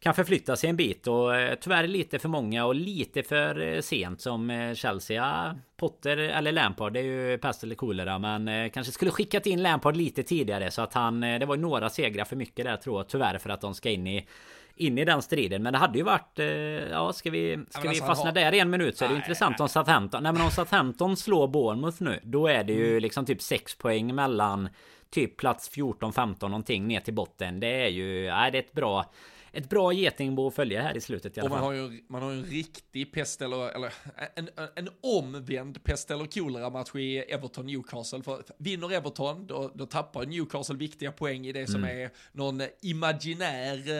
kan 0.00 0.14
förflytta 0.14 0.56
sig 0.56 0.70
en 0.70 0.76
bit 0.76 1.06
och 1.06 1.36
eh, 1.36 1.54
tyvärr 1.60 1.86
lite 1.86 2.18
för 2.18 2.28
många 2.28 2.64
och 2.64 2.74
lite 2.74 3.22
för 3.22 3.60
eh, 3.60 3.80
sent 3.80 4.20
som 4.20 4.50
eh, 4.50 4.74
Chelsea. 4.74 5.56
Potter 5.76 6.16
eller 6.16 6.52
Lampard 6.52 6.92
det 6.92 7.00
är 7.00 7.04
ju 7.04 7.38
pest 7.38 7.62
eller 7.62 7.74
kolera 7.74 8.18
men 8.18 8.70
kanske 8.70 8.92
skulle 8.92 9.10
skickat 9.10 9.46
in 9.46 9.62
Lampard 9.62 9.96
lite 9.96 10.22
tidigare 10.22 10.70
så 10.70 10.82
att 10.82 10.94
han 10.94 11.20
det 11.20 11.46
var 11.46 11.56
några 11.56 11.90
segrar 11.90 12.24
för 12.24 12.36
mycket 12.36 12.64
där 12.64 12.76
tror 12.76 12.98
jag 12.98 13.08
tyvärr 13.08 13.38
för 13.38 13.50
att 13.50 13.60
de 13.60 13.74
ska 13.74 13.90
in 13.90 14.06
i 14.06 14.26
in 14.76 14.98
i 14.98 15.04
den 15.04 15.22
striden. 15.22 15.62
Men 15.62 15.72
det 15.72 15.78
hade 15.78 15.98
ju 15.98 16.04
varit... 16.04 16.38
Ja, 16.90 17.12
ska 17.12 17.30
vi, 17.30 17.58
ska 17.70 17.80
vi 17.80 17.88
alltså, 17.88 18.04
fastna 18.04 18.30
har... 18.30 18.34
där 18.34 18.54
i 18.54 18.58
en 18.58 18.70
minut 18.70 18.96
så 18.96 19.04
är 19.04 19.08
det 19.08 19.14
nej, 19.14 19.22
intressant 19.22 19.58
nej. 19.58 19.62
om 19.62 19.68
Southampton... 19.68 20.22
Nej 20.22 20.32
men 20.32 20.42
om 20.42 20.50
Southampton 20.50 21.16
slår 21.16 21.48
Bournemouth 21.48 22.02
nu. 22.02 22.20
Då 22.22 22.46
är 22.46 22.64
det 22.64 22.72
ju 22.72 22.90
mm. 22.90 23.02
liksom 23.02 23.26
typ 23.26 23.42
6 23.42 23.74
poäng 23.74 24.14
mellan 24.14 24.68
typ 25.10 25.36
plats 25.36 25.70
14-15 25.70 26.42
någonting 26.42 26.86
ner 26.86 27.00
till 27.00 27.14
botten. 27.14 27.60
Det 27.60 27.84
är 27.84 27.88
ju... 27.88 28.30
Nej, 28.30 28.50
det 28.50 28.58
är 28.58 28.62
ett 28.62 28.72
bra 28.72 29.06
ett 29.52 29.68
bra 29.68 29.92
getingbo 29.92 30.48
att 30.48 30.54
följa 30.54 30.82
här 30.82 30.96
i 30.96 31.00
slutet 31.00 31.36
i 31.36 31.40
alla 31.40 31.46
och 31.46 31.50
man 31.50 31.60
fall. 31.60 31.66
Har 31.66 31.90
ju, 31.90 32.02
man 32.08 32.22
har 32.22 32.30
ju 32.30 32.38
en 32.38 32.44
riktig 32.44 33.12
pest 33.12 33.42
eller, 33.42 33.68
eller 33.68 33.92
en, 34.34 34.48
en 34.74 34.88
omvänd 35.00 35.84
pest 35.84 36.10
eller 36.10 36.26
kolera 36.26 36.70
match 36.70 36.94
i 36.94 37.24
Everton-Newcastle. 37.28 38.22
För 38.22 38.42
vinner 38.58 38.92
Everton, 38.92 39.46
då, 39.46 39.72
då 39.74 39.86
tappar 39.86 40.26
Newcastle 40.26 40.76
viktiga 40.76 41.12
poäng 41.12 41.46
i 41.46 41.52
det 41.52 41.66
som 41.66 41.84
mm. 41.84 41.98
är 41.98 42.10
någon 42.32 42.62
imaginär 42.82 43.76
uh, 43.88 43.94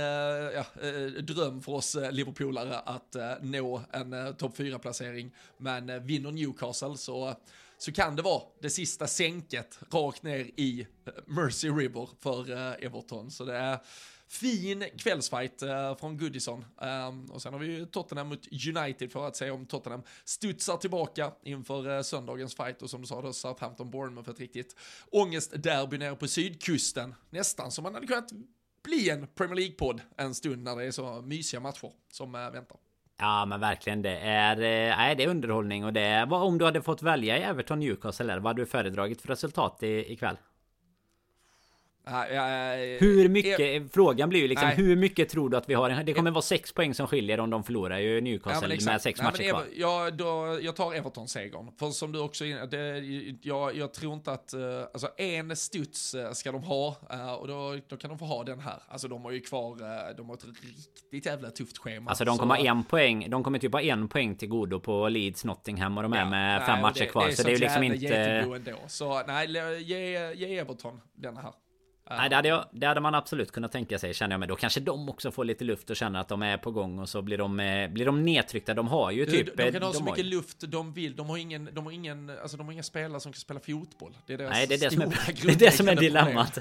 ja, 0.55 0.65
uh, 0.91 1.13
dröm 1.13 1.63
för 1.63 1.73
oss 1.73 1.97
uh, 1.97 2.13
Liverpoolare 2.13 2.79
att 2.79 3.17
nå 3.43 3.83
en 3.93 4.35
topp 4.37 4.59
4-placering. 4.59 5.35
Men 5.57 6.07
vinner 6.07 6.31
Newcastle 6.31 6.97
så 6.97 7.35
så 7.79 7.93
kan 7.93 8.17
det 8.17 8.23
vara 8.23 8.43
det 8.61 8.71
sista 8.71 9.07
sänket 9.07 9.79
rakt 9.93 10.23
ner 10.23 10.39
i 10.39 10.87
Mercy 11.27 11.69
River 11.69 12.09
för 12.21 12.51
Everton. 12.85 13.31
Så 13.31 13.45
det 13.45 13.57
är 13.57 13.79
fin 14.31 14.85
kvällsfight 14.99 15.63
eh, 15.63 15.97
från 15.97 16.19
Goodison. 16.19 16.65
Ehm, 16.81 17.25
och 17.25 17.43
sen 17.43 17.53
har 17.53 17.61
vi 17.61 17.67
ju 17.67 17.87
Tottenham 17.87 18.29
mot 18.29 18.49
United 18.77 19.13
för 19.13 19.27
att 19.27 19.37
se 19.37 19.51
om 19.51 19.67
Tottenham 19.67 20.03
studsar 20.25 20.77
tillbaka 20.77 21.33
inför 21.43 21.97
eh, 21.97 22.03
söndagens 22.03 22.55
fight. 22.55 22.83
Och 22.83 22.91
som 22.91 23.01
du 23.01 23.07
sa 23.07 23.23
då, 23.23 23.33
Southampton 23.33 23.91
Bournemouth 23.91 24.31
ett 24.31 24.41
riktigt 24.41 24.77
ångestderby 25.11 25.99
nere 25.99 26.17
på 26.17 26.29
sydkusten. 26.29 27.15
Nästan 27.31 27.71
som 27.71 27.83
man 27.83 27.95
hade 27.95 28.07
kunnat 28.07 28.33
bli 28.85 29.11
en 29.11 29.27
Premier 29.27 29.57
League-podd 29.57 30.01
en 30.17 30.35
stund 30.35 30.63
när 30.63 30.77
det 30.77 30.85
är 30.85 30.91
så 30.91 31.23
mysiga 31.23 31.61
matcher 31.61 31.93
som 32.13 32.35
eh, 32.35 32.51
väntar. 32.51 32.79
Ja 33.19 33.47
men 33.47 33.61
verkligen 33.61 34.03
det 34.03 34.19
är, 34.19 34.57
nej, 34.97 35.17
det 35.17 35.25
är 35.25 35.29
underhållning 35.29 35.85
och 35.85 35.93
det 35.93 36.01
är, 36.01 36.33
om 36.33 36.59
du 36.59 36.65
hade 36.65 36.83
fått 36.83 37.03
välja 37.03 37.39
i 37.39 37.43
Everton 37.43 37.81
Newcastle 37.81 38.33
eller 38.33 38.43
vad 38.43 38.51
hade 38.51 38.63
du 38.63 38.67
föredragit 38.67 39.23
för 39.23 39.29
resultat 39.29 39.83
i, 39.83 40.13
ikväll? 40.13 40.37
Hur 43.01 43.29
mycket, 43.29 43.59
jag, 43.59 43.91
frågan 43.93 44.29
blir 44.29 44.41
ju 44.41 44.49
liksom 44.49 44.69
nej. 44.69 44.77
hur 44.77 44.97
mycket 44.97 45.29
tror 45.29 45.51
du 45.51 45.57
att 45.57 45.69
vi 45.69 45.75
har? 45.75 46.03
Det 46.03 46.13
kommer 46.13 46.31
vara 46.31 46.43
sex 46.43 46.73
poäng 46.73 46.95
som 46.95 47.07
skiljer 47.07 47.41
om 47.41 47.51
de 47.51 47.65
förlorar 47.65 47.99
ju 47.99 48.21
Newcastle 48.21 48.75
ja, 48.75 48.91
med 48.91 49.03
sex 49.03 49.21
nej, 49.21 49.31
matcher 49.31 49.51
kvar. 49.51 49.65
Ja, 49.75 50.11
då, 50.11 50.59
jag 50.63 50.77
tar 50.77 50.95
Everton-segern. 50.95 51.73
För 51.79 51.91
som 51.91 52.13
du 52.13 52.19
också 52.19 52.45
det, 52.45 53.05
jag, 53.43 53.77
jag 53.77 53.95
tror 53.95 54.15
inte 54.15 54.33
att, 54.33 54.55
uh, 54.55 54.83
alltså 54.93 55.09
en 55.17 55.57
studs 55.57 56.15
uh, 56.15 56.33
ska 56.33 56.53
de 56.53 56.63
ha 56.63 56.97
uh, 57.13 57.33
och 57.33 57.49
då, 57.49 57.79
då 57.89 57.97
kan 57.97 58.11
de 58.11 58.19
få 58.19 58.25
ha 58.25 58.45
den 58.45 58.61
här. 58.61 58.83
Alltså 58.89 59.09
de 59.09 59.25
har 59.25 59.31
ju 59.31 59.41
kvar, 59.41 59.77
de 60.17 60.29
har 60.29 60.37
ett 60.37 60.45
riktigt 60.45 61.27
jävla 61.27 61.51
tufft 61.51 61.79
schema. 61.79 62.11
Alltså 62.11 62.25
de 62.25 62.39
kommer 62.39 62.57
så, 62.57 62.63
ha 62.63 62.71
en 62.71 62.85
poäng, 62.85 63.31
de 63.31 63.45
kommer 63.45 63.59
typ 63.59 63.73
ha 63.73 63.81
en 63.81 64.09
poäng 64.09 64.37
till 64.37 64.49
godo 64.49 64.81
på 64.81 65.09
Leeds, 65.09 65.45
Nottingham 65.45 65.97
och 65.97 66.03
de 66.03 66.13
är 66.13 66.19
ja, 66.19 66.31
med 66.31 66.67
fem 66.67 66.83
matcher 66.83 67.01
det, 67.01 67.07
kvar. 67.07 67.27
Det 67.27 67.37
så 67.37 67.43
det 67.43 67.51
är 67.51 67.53
ju 67.53 67.59
liksom 67.59 67.83
inte... 67.83 68.17
Ändå. 68.17 68.77
Så 68.87 69.23
nej, 69.27 69.83
ge, 69.83 70.33
ge 70.35 70.59
Everton 70.59 71.01
denna 71.15 71.41
här. 71.41 71.53
Nej, 72.17 72.31
det 72.31 72.37
hade, 72.37 72.49
jag, 72.49 72.65
det 72.73 72.87
hade 72.87 73.01
man 73.01 73.15
absolut 73.15 73.53
kunnat 73.53 73.73
tänka 73.73 73.99
sig 73.99 74.15
känner 74.15 74.33
jag. 74.33 74.41
Men 74.41 74.49
då 74.49 74.57
kanske 74.57 74.81
de 74.81 75.09
också 75.09 75.31
får 75.31 75.45
lite 75.45 75.65
luft 75.65 75.91
och 75.91 75.97
känner 75.97 76.21
att 76.21 76.29
de 76.29 76.43
är 76.43 76.57
på 76.57 76.71
gång 76.71 76.99
och 76.99 77.09
så 77.09 77.23
blir 77.23 77.39
de, 77.39 77.61
eh, 77.61 77.91
blir 77.91 78.07
de 78.07 78.23
nedtryckta. 78.23 78.75
De 78.75 78.89
har 78.89 79.11
ju 79.11 79.27
typ... 79.27 79.57
De, 79.57 79.65
de 79.65 79.73
kan 79.73 79.83
ha 79.83 79.93
de 79.93 79.99
så 79.99 80.05
mycket 80.05 80.25
ju- 80.25 80.31
luft 80.31 80.57
de 80.61 80.93
vill. 80.93 81.17
De 81.17 81.29
har 81.29 81.37
ingen, 81.37 81.69
de 81.73 81.85
har 81.85 81.93
ingen, 81.93 82.31
alltså 82.43 82.57
de 82.57 82.67
har 82.67 82.73
inga 82.73 82.83
spelare 82.83 83.21
som 83.21 83.33
kan 83.33 83.41
spela 83.41 83.61
fotboll. 83.61 84.17
Det 84.27 84.33
är 84.33 84.39
deras 84.39 84.51
Nej 84.51 84.67
det 84.67 84.75
är 84.75 84.79
det, 84.79 84.91
som 84.91 85.03
är, 85.03 85.07
det 85.47 85.53
är 85.53 85.59
det 85.59 85.71
som 85.71 85.89
är 85.89 85.97
dilemmat. 85.97 86.59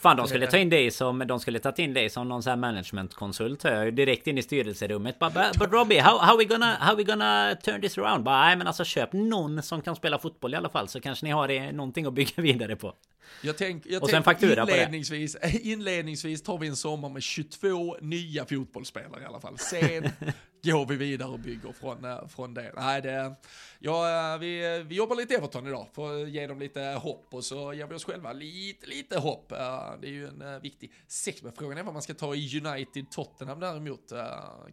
Fan 0.00 0.16
de 0.16 0.28
skulle 0.28 0.46
ta 0.46 0.56
in 0.58 0.70
dig 0.70 0.90
som 0.90 1.18
De 1.18 1.40
skulle 1.40 1.58
tagit 1.58 1.78
in 1.78 1.94
dig 1.94 2.10
som 2.10 2.28
någon 2.28 2.42
sån 2.42 2.50
här 2.50 2.56
managementkonsult 2.56 3.62
Direkt 3.92 4.26
in 4.26 4.38
i 4.38 4.42
styrelserummet 4.42 5.18
But, 5.18 5.34
but, 5.34 5.58
but 5.58 5.72
Robbie 5.72 5.98
how, 5.98 6.18
how 6.18 6.38
we 6.38 6.44
gonna 6.44 6.74
How 6.80 6.96
we 6.96 7.04
gonna 7.04 7.54
turn 7.54 7.80
this 7.80 7.98
around? 7.98 8.24
Bara, 8.24 8.40
Nej 8.40 8.56
men 8.56 8.66
alltså 8.66 8.84
köp 8.84 9.12
någon 9.12 9.62
som 9.62 9.82
kan 9.82 9.96
spela 9.96 10.18
fotboll 10.18 10.54
i 10.54 10.56
alla 10.56 10.68
fall 10.68 10.88
Så 10.88 11.00
kanske 11.00 11.26
ni 11.26 11.32
har 11.32 11.48
eh, 11.48 11.72
någonting 11.72 12.06
att 12.06 12.14
bygga 12.14 12.32
vidare 12.42 12.76
på 12.76 12.94
Jag 13.42 13.58
tänk, 13.58 13.86
jag 13.86 14.02
Och 14.02 14.10
sen 14.10 14.22
faktura 14.22 14.66
på 14.66 14.70
det. 14.70 14.76
inledningsvis, 14.76 15.36
inledningsvis 15.62 16.42
tar 16.42 16.58
vi 16.58 16.66
en 16.68 16.76
sommar 16.76 17.08
med 17.08 17.22
22 17.22 17.96
nya 18.00 18.46
fotbollsspelare 18.46 19.22
i 19.22 19.24
alla 19.24 19.40
fall. 19.40 19.58
Sen 19.58 20.02
går 20.64 20.86
vi 20.86 20.96
vidare 20.96 21.28
och 21.28 21.38
bygger 21.38 21.72
från, 21.72 22.04
eh, 22.04 22.28
från 22.28 22.54
det. 22.54 22.72
Nej, 22.76 23.02
det 23.02 23.34
ja, 23.78 24.32
eh, 24.34 24.38
vi, 24.40 24.82
vi 24.86 24.94
jobbar 24.94 25.16
lite 25.16 25.34
Everton 25.34 25.66
idag 25.66 25.88
för 25.94 26.22
att 26.22 26.28
ge 26.30 26.46
dem 26.46 26.58
lite 26.58 26.80
hopp 26.80 27.34
och 27.34 27.44
så 27.44 27.72
ger 27.72 27.86
vi 27.86 27.94
oss 27.94 28.04
själva 28.04 28.32
lite, 28.32 28.86
lite 28.86 29.18
hopp. 29.18 29.52
Eh, 29.52 29.58
Det 30.00 30.06
är 30.06 30.12
ju 30.12 30.26
en 30.28 30.60
viktig 30.62 30.92
sex, 31.08 31.42
men 31.42 31.52
frågan 31.52 31.78
är 31.78 31.82
vad 31.82 31.92
man 31.92 32.02
ska 32.02 32.14
ta 32.14 32.34
i 32.34 32.60
United-Tottenham 32.60 33.60
däremot. 33.60 34.12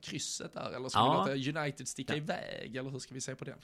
Krysset 0.01 0.53
där, 0.53 0.71
eller 0.75 0.89
ska 0.89 0.99
Ja. 0.99 1.25
vi 1.27 1.37
låta 1.45 1.59
United 1.59 1.87
sticka 1.87 2.15
iväg, 2.15 2.75
eller 2.75 2.89
hur 2.89 2.99
ska 2.99 3.13
vi 3.13 3.21
se 3.21 3.35
på 3.35 3.45
den? 3.45 3.57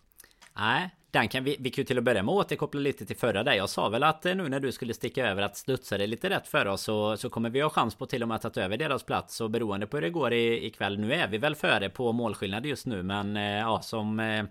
Nej, 0.58 0.90
den 1.16 1.28
kan 1.28 1.44
vi, 1.44 1.56
vi 1.60 1.70
kan 1.70 1.82
ju 1.82 1.86
till 1.86 1.98
att 1.98 2.04
börja 2.04 2.24
med 2.24 2.34
återkoppla 2.36 2.80
lite 2.80 3.06
till 3.06 3.16
förra 3.16 3.44
där. 3.44 3.54
Jag 3.54 3.70
sa 3.70 3.90
väl 3.90 4.04
att 4.04 4.26
eh, 4.26 4.36
nu 4.36 4.50
när 4.50 4.60
du 4.60 4.72
skulle 4.72 4.94
sticka 4.94 5.28
över 5.28 5.42
att 5.42 5.58
studsa 5.58 5.98
det 5.98 6.08
lite 6.08 6.30
rätt 6.30 6.48
för 6.48 6.66
oss 6.66 6.82
så, 6.82 7.18
så 7.18 7.30
kommer 7.30 7.50
vi 7.50 7.62
ha 7.62 7.70
chans 7.70 7.96
på 7.96 8.06
till 8.06 8.22
och 8.22 8.28
med 8.28 8.46
att 8.46 8.54
ta 8.54 8.62
över 8.62 8.78
deras 8.78 9.04
plats. 9.04 9.42
Och 9.42 9.50
beroende 9.50 9.88
på 9.88 9.98
hur 9.98 10.02
det 10.02 10.10
går 10.10 10.34
i, 10.34 10.66
ikväll. 10.66 11.00
Nu 11.00 11.14
är 11.14 11.28
vi 11.28 11.38
väl 11.38 11.56
före 11.56 11.90
på 11.90 12.12
målskillnad 12.12 12.66
just 12.66 12.86
nu 12.86 13.04
men 13.04 13.38
eh, 13.38 13.44
ja 13.44 13.82
som 13.82 14.20
eh, 14.20 14.44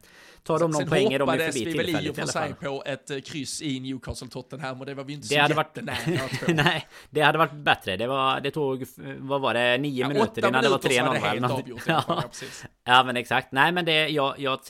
tar 0.43 0.59
de 0.59 0.71
någon 0.71 0.81
Sen 0.81 0.89
poäng 0.89 1.05
är 1.05 1.09
de 1.09 1.13
ju 1.13 1.19
hoppades 1.21 1.57
förbi 1.57 1.65
vi 1.65 1.93
väl 1.93 2.07
i 2.07 2.11
och 2.11 2.17
för 2.17 2.27
sig 2.27 2.55
på 2.55 2.83
ett 2.87 3.27
kryss 3.27 3.63
i 3.63 3.81
Newcastle-Tottenham 3.81 4.81
och 4.81 4.87
det 4.87 4.95
var 4.95 5.05
vi 5.05 5.13
inte 5.13 5.29
Det 5.29 5.35
så 5.35 5.41
hade 5.41 5.55
varit... 5.55 5.79
Nej, 6.49 6.87
det 7.11 7.21
hade 7.21 7.39
varit 7.39 7.53
bättre. 7.53 7.97
Det 7.97 8.07
var... 8.07 8.41
Det 8.41 8.51
tog... 8.51 8.85
Vad 9.19 9.41
var 9.41 9.55
det? 9.55 9.79
Nio 9.79 10.01
Ja, 10.01 10.09
minuter 10.09 10.49
innan 10.49 10.63
det 10.63 10.69
var 10.69 10.81
minuter 10.85 10.89
så 10.89 10.95
3-0 10.95 11.07
hade 11.07 11.19
det 11.19 11.41
va? 11.41 11.49
helt 11.49 11.61
avgjort. 11.61 11.83
Ja. 11.87 12.25
Ja. 12.85 13.05
men 13.05 13.17
exakt. 13.17 13.53
Nej, 13.53 13.73
men 13.73 13.85
det... 13.85 14.09
Jag, 14.09 14.35
jag, 14.39 14.61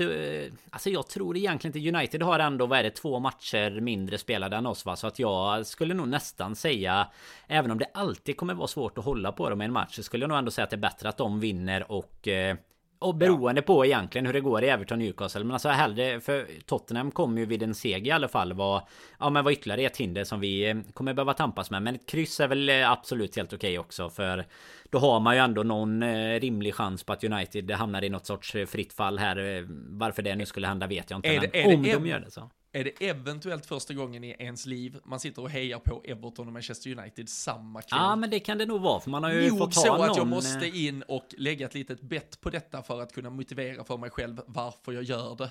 alltså 0.71 0.91
jag 0.91 1.09
tror 1.09 1.37
egentligen 1.37 1.71
inte 1.71 1.84
United 1.88 2.23
har 2.23 2.38
ändå, 2.38 2.66
vad 2.66 2.79
är 2.79 2.83
det, 2.83 2.90
två 2.90 3.18
matcher 3.18 3.81
mindre 3.81 4.18
spelade 4.18 4.57
än 4.57 4.66
oss 4.66 4.85
va? 4.85 4.97
Så 4.97 5.07
att 5.07 5.18
jag 5.18 5.66
skulle 5.66 5.94
nog 5.94 6.09
nästan 6.09 6.57
säga... 6.57 7.09
Även 7.47 7.70
om 7.70 7.79
det 7.79 7.87
alltid 7.94 8.37
kommer 8.37 8.55
vara 8.55 8.68
svårt 8.68 8.99
att 8.99 9.05
hålla 9.05 9.33
på 9.33 9.51
dem 9.51 9.62
i 9.62 9.64
en 9.64 9.73
match 9.73 9.97
så 9.97 10.03
skulle 10.03 10.23
jag 10.23 10.29
nog 10.29 10.38
ändå 10.38 10.51
säga 10.51 10.64
att 10.64 10.70
det 10.70 10.77
är 10.77 10.79
bättre 10.79 11.09
att 11.09 11.16
de 11.16 11.40
vinner 11.40 11.92
och... 11.92 12.29
Eh, 12.29 12.57
och 12.99 13.14
beroende 13.14 13.62
på 13.62 13.87
egentligen 13.87 14.27
hur 14.27 14.33
det 14.33 14.40
går 14.40 14.64
i 14.64 14.68
Everton 14.68 14.99
Newcastle. 14.99 15.44
Men 15.44 15.53
alltså 15.53 15.68
hellre 15.68 16.20
för 16.20 16.47
Tottenham 16.66 17.11
kommer 17.11 17.40
ju 17.40 17.47
vid 17.47 17.62
en 17.62 17.75
seger 17.75 18.07
i 18.07 18.11
alla 18.11 18.29
fall 18.29 18.53
vara... 18.53 18.83
Ja 19.18 19.31
men 19.31 19.44
var 19.44 19.53
ytterligare 19.53 19.83
ett 19.83 19.97
hinder 19.97 20.25
som 20.25 20.40
vi 20.40 20.70
eh, 20.70 20.77
kommer 20.94 21.14
behöva 21.14 21.35
tampas 21.35 21.70
med. 21.70 21.83
Men 21.83 21.94
ett 21.94 22.07
kryss 22.07 22.40
är 22.40 22.49
väl 22.49 22.68
eh, 22.68 22.90
absolut 22.90 23.37
helt 23.37 23.53
okej 23.53 23.79
också. 23.79 24.11
För 24.11 24.47
då 24.95 25.01
har 25.01 25.21
man 25.21 25.35
ju 25.35 25.41
ändå 25.41 25.63
någon 25.63 26.03
eh, 26.03 26.41
rimlig 26.41 26.75
chans 26.75 27.05
på 27.05 27.13
att 27.13 27.25
United 27.25 27.71
hamnar 27.71 28.05
i 28.05 28.09
något 28.09 28.27
sorts 28.27 28.55
eh, 28.55 28.67
fritt 28.67 28.93
fall 28.93 29.19
här. 29.19 29.37
Eh, 29.57 29.65
Varför 29.89 30.23
det 30.23 30.35
nu 30.37 30.47
skulle 30.47 30.67
hända 30.67 30.87
vet 30.87 31.11
jag 31.11 31.19
inte. 31.19 31.29
Är 31.29 31.41
det- 31.41 31.63
är 31.63 31.69
det 31.69 31.75
om 31.77 31.83
de 31.83 32.07
gör 32.07 32.21
det 32.21 32.31
så. 32.31 32.51
Är 32.73 32.85
det 32.85 33.07
eventuellt 33.09 33.67
första 33.67 33.95
gången 33.95 34.25
i 34.25 34.37
ens 34.39 34.67
liv 34.67 34.97
man 35.05 35.21
sitter 35.21 35.43
och 35.43 35.51
hejar 35.51 35.79
på 35.79 36.03
Everton 36.05 36.47
och 36.47 36.53
Manchester 36.53 36.99
United 36.99 37.29
samma 37.29 37.83
kväll? 37.83 37.99
Ja 38.03 38.17
men 38.17 38.31
det 38.31 38.41
kan 38.41 38.59
det 38.59 38.67
nog 38.67 38.81
vara. 38.81 39.01
För 39.01 39.11
man 39.11 39.23
har 39.25 39.31
ju 39.33 39.49
Nog 39.49 39.59
fått 39.59 39.75
så 39.75 39.97
någon... 39.97 40.11
att 40.11 40.17
jag 40.17 40.27
måste 40.27 40.69
in 40.69 41.03
och 41.09 41.27
lägga 41.39 41.67
ett 41.67 41.75
litet 41.75 42.01
bett 42.01 42.41
på 42.41 42.51
detta 42.51 42.83
för 42.83 43.01
att 43.01 43.13
kunna 43.13 43.31
motivera 43.31 43.85
för 43.85 43.97
mig 43.97 44.11
själv 44.11 44.41
varför 44.47 44.93
jag 44.93 45.03
gör 45.03 45.37
det. 45.37 45.51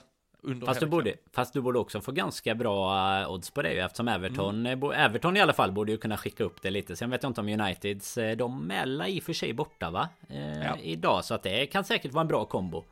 Fast 0.65 0.79
du, 0.79 0.85
borde, 0.85 1.13
fast 1.31 1.53
du 1.53 1.61
borde 1.61 1.79
också 1.79 2.01
få 2.01 2.11
ganska 2.11 2.55
bra 2.55 2.95
eh, 3.21 3.31
odds 3.31 3.51
på 3.51 3.61
det 3.61 3.73
ju 3.73 3.79
eftersom 3.79 4.07
Everton, 4.07 4.55
Mm. 4.59 4.65
eh, 4.65 4.75
bo- 4.75 4.91
Everton 4.91 5.37
i 5.37 5.41
alla 5.41 5.53
fall 5.53 5.71
borde 5.71 5.91
ju 5.91 5.97
kunna 5.97 6.17
skicka 6.17 6.43
upp 6.43 6.61
det 6.61 6.69
lite. 6.69 6.95
Sen 6.95 7.09
vet 7.09 7.23
jag 7.23 7.29
inte 7.29 7.41
om 7.41 7.49
Uniteds, 7.49 8.17
eh, 8.17 8.37
de 8.37 8.71
är 8.71 9.07
i 9.07 9.19
och 9.19 9.23
för 9.23 9.33
sig 9.33 9.53
borta 9.53 9.89
va? 9.91 10.09
Eh, 10.29 10.63
Ja. 10.63 10.77
Idag 10.77 11.25
så 11.25 11.33
att 11.33 11.43
det 11.43 11.65
kan 11.65 11.83
säkert 11.83 12.11
vara 12.13 12.21
en 12.21 12.27
bra 12.27 12.45
kombo. 12.45 12.83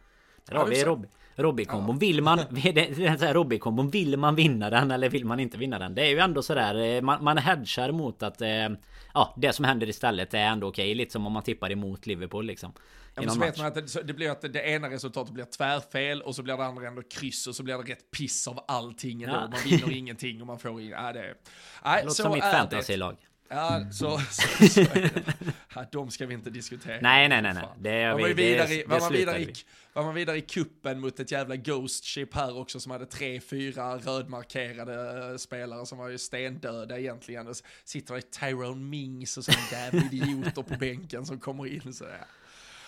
Där 0.46 0.54
Ja, 0.56 0.60
har 0.60 0.68
vi 0.68 0.84
Rob, 0.84 1.06
Robbie-kombon. 1.36 2.00
Vill 2.00 2.22
man, 2.24 2.39
är 2.39 3.34
Robbie-kombon, 3.34 3.89
vill 3.89 4.17
man 4.17 4.36
vinna 4.36 4.70
den 4.70 4.91
eller 4.91 5.10
vill 5.10 5.26
man 5.26 5.39
inte 5.39 5.58
vinna 5.58 5.80
den? 5.80 5.96
Det 5.96 6.02
är 6.02 6.10
ju 6.10 6.20
ändå 6.20 6.41
sådär, 6.41 6.96
eh, 6.96 7.02
man, 7.02 7.24
man 7.24 7.38
hedgar 7.38 7.91
mot 7.91 8.24
att 8.24 8.41
eh, 8.41 8.70
Ja, 9.13 9.34
det 9.38 9.54
som 9.54 9.65
händer 9.65 9.89
istället 9.89 10.34
är 10.34 10.39
ändå 10.46 10.67
okej. 10.67 10.96
Lite 10.96 11.12
som 11.12 11.28
om 11.28 11.34
man 11.34 11.44
tippar 11.44 11.72
emot 11.72 12.08
Liverpool 12.08 12.46
liksom. 12.46 12.74
Ja, 13.15 13.22
så 13.30 13.39
match. 13.39 13.48
vet 13.48 13.58
man 13.58 13.67
att 13.67 13.76
det, 13.76 14.04
det 14.04 14.13
blir 14.13 14.30
att 14.30 14.41
det 14.41 14.70
ena 14.70 14.89
resultatet 14.89 15.34
blir 15.34 15.46
tvärfel 15.46 16.22
och 16.22 16.36
så 16.36 16.44
blir 16.44 16.58
det 16.58 16.65
andra 16.65 16.88
ändå 16.88 17.02
kryss 17.02 17.48
och 17.48 17.56
så 17.56 17.63
blir 17.63 17.78
det 17.78 17.91
rätt 17.91 18.12
piss 18.12 18.48
av 18.48 18.65
allting. 18.67 19.22
Ja. 19.22 19.32
Man 19.32 19.54
vinner 19.65 19.91
ingenting 19.91 20.41
och 20.41 20.48
man 20.48 20.60
får 20.60 20.82
in, 20.82 20.89
ja, 20.89 21.13
det, 21.13 21.20
nej, 21.22 21.36
Det 21.84 22.04
låter 22.04 22.10
så 22.10 22.24
som 22.24 22.32
mitt 22.32 22.44
är 22.44 22.52
fantasylag. 22.52 23.17
Ja, 23.54 23.82
så, 23.92 24.18
så, 24.30 24.68
så 24.70 24.80
det. 24.82 25.12
Ja, 25.76 25.86
de 25.92 26.12
ska 26.12 26.26
vi 26.26 26.34
inte 26.34 26.50
diskutera. 26.50 26.98
Nej, 27.02 27.30
nej, 27.30 27.42
nej, 27.42 27.54
nej. 27.54 27.64
Det 27.80 28.10
var 28.10 28.16
vi- 28.18 28.24
man 28.24 28.36
vidare 28.36 28.68
det- 28.68 28.74
i, 28.74 28.78
det 28.82 28.88
var, 28.88 29.00
man 29.00 29.12
vidare 29.14 29.40
i, 29.42 29.54
var 29.94 30.04
man 30.04 30.16
vidare 30.16 30.38
i 30.38 30.42
kuppen 30.42 31.00
mot 31.00 31.20
ett 31.20 31.32
jävla 31.32 31.56
Ghost 31.56 32.06
Ship 32.06 32.34
här 32.34 32.58
också 32.60 32.80
som 32.80 32.92
hade 32.92 33.06
tre, 33.06 33.40
fyra 33.42 33.98
rödmarkerade 33.98 35.30
eh, 35.32 35.38
spelare 35.38 35.86
som 35.86 35.98
var 35.98 36.10
ju 36.10 36.18
stendöda 36.18 37.00
egentligen. 37.00 37.48
Och 37.48 37.56
sitter 37.84 38.16
det 38.16 38.22
Tyrone 38.22 38.76
Mings 38.86 39.38
och 39.38 39.44
sådana 39.46 39.62
jävla 39.72 40.02
idioter 40.12 40.62
på 40.64 40.76
bänken 40.80 41.26
som 41.26 41.40
kommer 41.40 41.66
in 41.86 41.94
så 41.94 42.04
ja. 42.04 42.26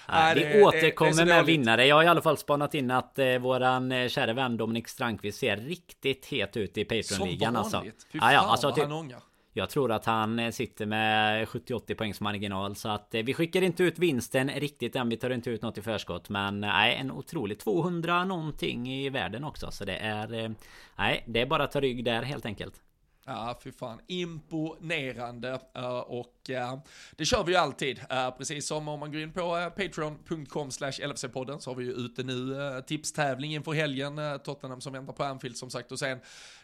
Nej, 0.09 0.35
det- 0.35 0.41
vi 0.41 0.47
det- 0.53 0.59
det 0.59 0.63
återkommer 0.65 1.11
är 1.11 1.15
så 1.15 1.25
med 1.25 1.45
vinnare. 1.45 1.85
Jag 1.85 1.95
har 1.95 2.03
i 2.03 2.07
alla 2.07 2.21
fall 2.21 2.37
spanat 2.37 2.73
in 2.73 2.91
att 2.91 3.19
eh, 3.19 3.37
våran 3.37 3.91
eh, 3.91 4.07
kära 4.09 4.33
vän 4.33 4.57
Dominik 4.57 4.87
Strandqvist 4.87 5.39
ser 5.39 5.57
riktigt 5.57 6.25
het 6.25 6.57
ut 6.57 6.77
i 6.77 6.85
Som 6.85 6.97
Patreon-ligan 6.97 7.55
alltså. 7.55 7.77
vanligt. 7.77 8.07
Fy 8.11 8.17
Ja, 8.17 8.21
fan 8.21 8.33
ja, 8.33 8.39
alltså, 8.39 8.67
vad 8.67 8.75
typ, 8.75 8.83
han 8.83 8.91
ångar 8.91 9.19
jag 9.53 9.69
tror 9.69 9.91
att 9.91 10.05
han 10.05 10.39
eh, 10.39 10.51
sitter 10.51 10.85
med 10.85 11.47
70-80 11.47 11.95
poängs 11.95 12.21
marginal 12.21 12.75
så 12.75 12.89
att 12.89 13.15
eh, 13.15 13.23
vi 13.23 13.33
skickar 13.33 13.61
inte 13.61 13.83
ut 13.83 13.99
vinsten 13.99 14.49
riktigt 14.49 14.95
än. 14.95 15.09
Vi 15.09 15.17
tar 15.17 15.29
inte 15.29 15.49
ut 15.49 15.61
något 15.61 15.77
i 15.77 15.81
förskott, 15.81 16.29
men 16.29 16.63
eh, 16.63 16.69
nej, 16.69 16.95
en 16.95 17.11
otrolig 17.11 17.59
200 17.59 18.25
någonting 18.25 18.93
i 18.93 19.09
världen 19.09 19.43
också, 19.43 19.71
så 19.71 19.85
det 19.85 19.97
är 19.97 20.55
nej, 20.97 21.23
det 21.27 21.41
är 21.41 21.45
bara 21.45 21.63
att 21.63 21.71
ta 21.71 21.81
rygg 21.81 22.05
där 22.05 22.21
helt 22.21 22.45
enkelt. 22.45 22.81
Ja, 23.25 23.59
fy 23.63 23.71
fan. 23.71 23.99
Imponerande. 24.07 25.59
Eh, 25.75 25.99
och 25.99 26.49
eh, 26.49 26.79
det 27.15 27.25
kör 27.25 27.43
vi 27.43 27.51
ju 27.51 27.57
alltid. 27.57 28.01
Eh, 28.09 28.31
precis 28.37 28.67
som 28.67 28.87
om 28.87 28.99
man 28.99 29.11
går 29.11 29.21
in 29.21 29.33
på 29.33 29.71
patreon.com 29.77 30.71
slash 30.71 30.91
LFC-podden 30.91 31.59
så 31.59 31.69
har 31.69 31.75
vi 31.75 31.85
ju 31.85 31.91
ute 31.91 32.23
nu 32.23 32.55
tipstävling 32.87 33.53
inför 33.53 33.71
helgen. 33.71 34.19
Tottenham 34.43 34.81
som 34.81 34.93
väntar 34.93 35.13
på 35.13 35.23
Anfield 35.23 35.57
som 35.57 35.69
sagt. 35.69 35.91
Och 35.91 35.99
sen, 35.99 36.19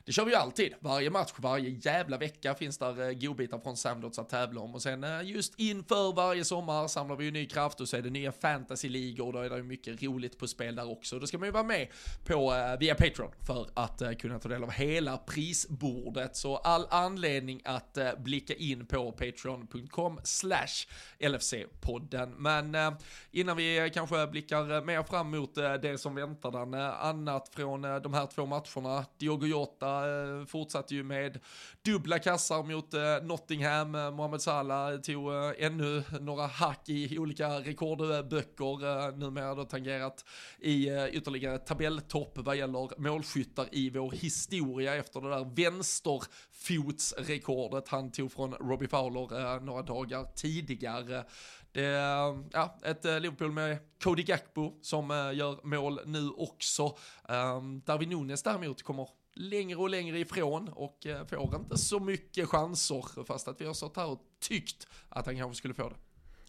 det 0.05 0.11
kör 0.11 0.25
vi 0.25 0.31
ju 0.31 0.37
alltid. 0.37 0.73
Varje 0.79 1.09
match, 1.09 1.33
varje 1.37 1.69
jävla 1.69 2.17
vecka 2.17 2.55
finns 2.55 2.77
där 2.77 3.13
godbitar 3.13 3.59
från 3.59 3.77
Samdots 3.77 4.19
att 4.19 4.29
tävla 4.29 4.61
om. 4.61 4.75
Och 4.75 4.81
sen 4.81 5.05
just 5.23 5.59
inför 5.59 6.15
varje 6.15 6.45
sommar 6.45 6.87
samlar 6.87 7.15
vi 7.15 7.25
ju 7.25 7.31
ny 7.31 7.45
kraft 7.45 7.81
och 7.81 7.89
så 7.89 7.97
är 7.97 8.01
det 8.01 8.09
nya 8.09 8.31
fantasy-ligor. 8.31 9.33
Då 9.33 9.39
är 9.39 9.49
det 9.49 9.57
ju 9.57 9.63
mycket 9.63 10.03
roligt 10.03 10.37
på 10.37 10.47
spel 10.47 10.75
där 10.75 10.91
också. 10.91 11.19
Då 11.19 11.27
ska 11.27 11.37
man 11.37 11.47
ju 11.47 11.51
vara 11.51 11.63
med 11.63 11.87
på, 12.25 12.53
via 12.79 12.95
Patreon 12.95 13.31
för 13.47 13.67
att 13.73 14.19
kunna 14.19 14.39
ta 14.39 14.49
del 14.49 14.63
av 14.63 14.71
hela 14.71 15.17
prisbordet. 15.17 16.35
Så 16.35 16.48
all 16.55 16.87
anledning 16.89 17.61
att 17.65 17.97
eh, 17.97 18.09
blicka 18.17 18.53
in 18.53 18.85
på 18.85 19.11
patreon.com 19.11 20.19
slash 20.23 20.87
LFC-podden. 21.19 22.35
Men 22.37 22.75
eh, 22.75 22.91
innan 23.31 23.57
vi 23.57 23.77
eh, 23.77 23.89
kanske 23.89 24.27
blickar 24.27 24.71
eh, 24.71 24.83
mer 24.83 25.03
fram 25.03 25.31
mot 25.31 25.57
eh, 25.57 25.73
det 25.73 25.97
som 25.97 26.15
väntar 26.15 26.51
den, 26.51 26.73
eh, 26.73 27.05
annat 27.05 27.49
från 27.49 27.81
de 27.81 28.13
här 28.13 28.25
två 28.25 28.45
matcherna. 28.45 29.05
Diogo 29.17 29.45
Jota 29.45 30.03
fortsatte 30.47 30.95
ju 30.95 31.03
med 31.03 31.39
dubbla 31.81 32.19
kassar 32.19 32.63
mot 32.63 32.93
Nottingham. 33.23 33.91
Mohamed 33.91 34.41
Salah 34.41 34.99
tog 34.99 35.31
ännu 35.57 36.03
några 36.19 36.47
hack 36.47 36.89
i 36.89 37.19
olika 37.19 37.49
rekordböcker, 37.49 39.17
numera 39.17 39.55
då 39.55 39.63
tangerat 39.63 40.25
i 40.59 40.89
ytterligare 41.11 41.57
tabelltopp 41.57 42.37
vad 42.37 42.55
gäller 42.55 42.99
målskyttar 43.01 43.67
i 43.71 43.89
vår 43.89 44.11
historia 44.11 44.95
efter 44.95 45.21
det 45.21 45.29
där 45.29 45.55
vänster 45.55 46.23
fotsrekordet 46.51 47.87
han 47.87 48.11
tog 48.11 48.31
från 48.31 48.53
Robbie 48.53 48.87
Fowler 48.87 49.55
eh, 49.55 49.61
några 49.61 49.81
dagar 49.81 50.27
tidigare. 50.35 51.25
Det 51.71 51.85
är 51.85 52.43
ja, 52.51 52.77
ett 52.83 53.05
eh, 53.05 53.19
Liverpool 53.19 53.51
med 53.51 53.77
Cody 54.03 54.23
Gakpo 54.23 54.73
som 54.81 55.11
eh, 55.11 55.37
gör 55.37 55.59
mål 55.63 55.99
nu 56.05 56.29
också. 56.29 56.97
Um, 57.29 57.81
Darwin 57.85 58.09
Nunes 58.09 58.43
däremot 58.43 58.83
kommer 58.83 59.09
längre 59.33 59.77
och 59.77 59.89
längre 59.89 60.19
ifrån 60.19 60.69
och 60.69 61.05
eh, 61.05 61.25
får 61.27 61.55
inte 61.55 61.77
så 61.77 61.99
mycket 61.99 62.49
chanser 62.49 63.23
fast 63.23 63.47
att 63.47 63.61
vi 63.61 63.65
har 63.65 63.73
stått 63.73 63.97
här 63.97 64.07
och 64.07 64.21
tyckt 64.39 64.87
att 65.09 65.25
han 65.25 65.37
kanske 65.37 65.57
skulle 65.57 65.73
få 65.73 65.89
det. 65.89 65.95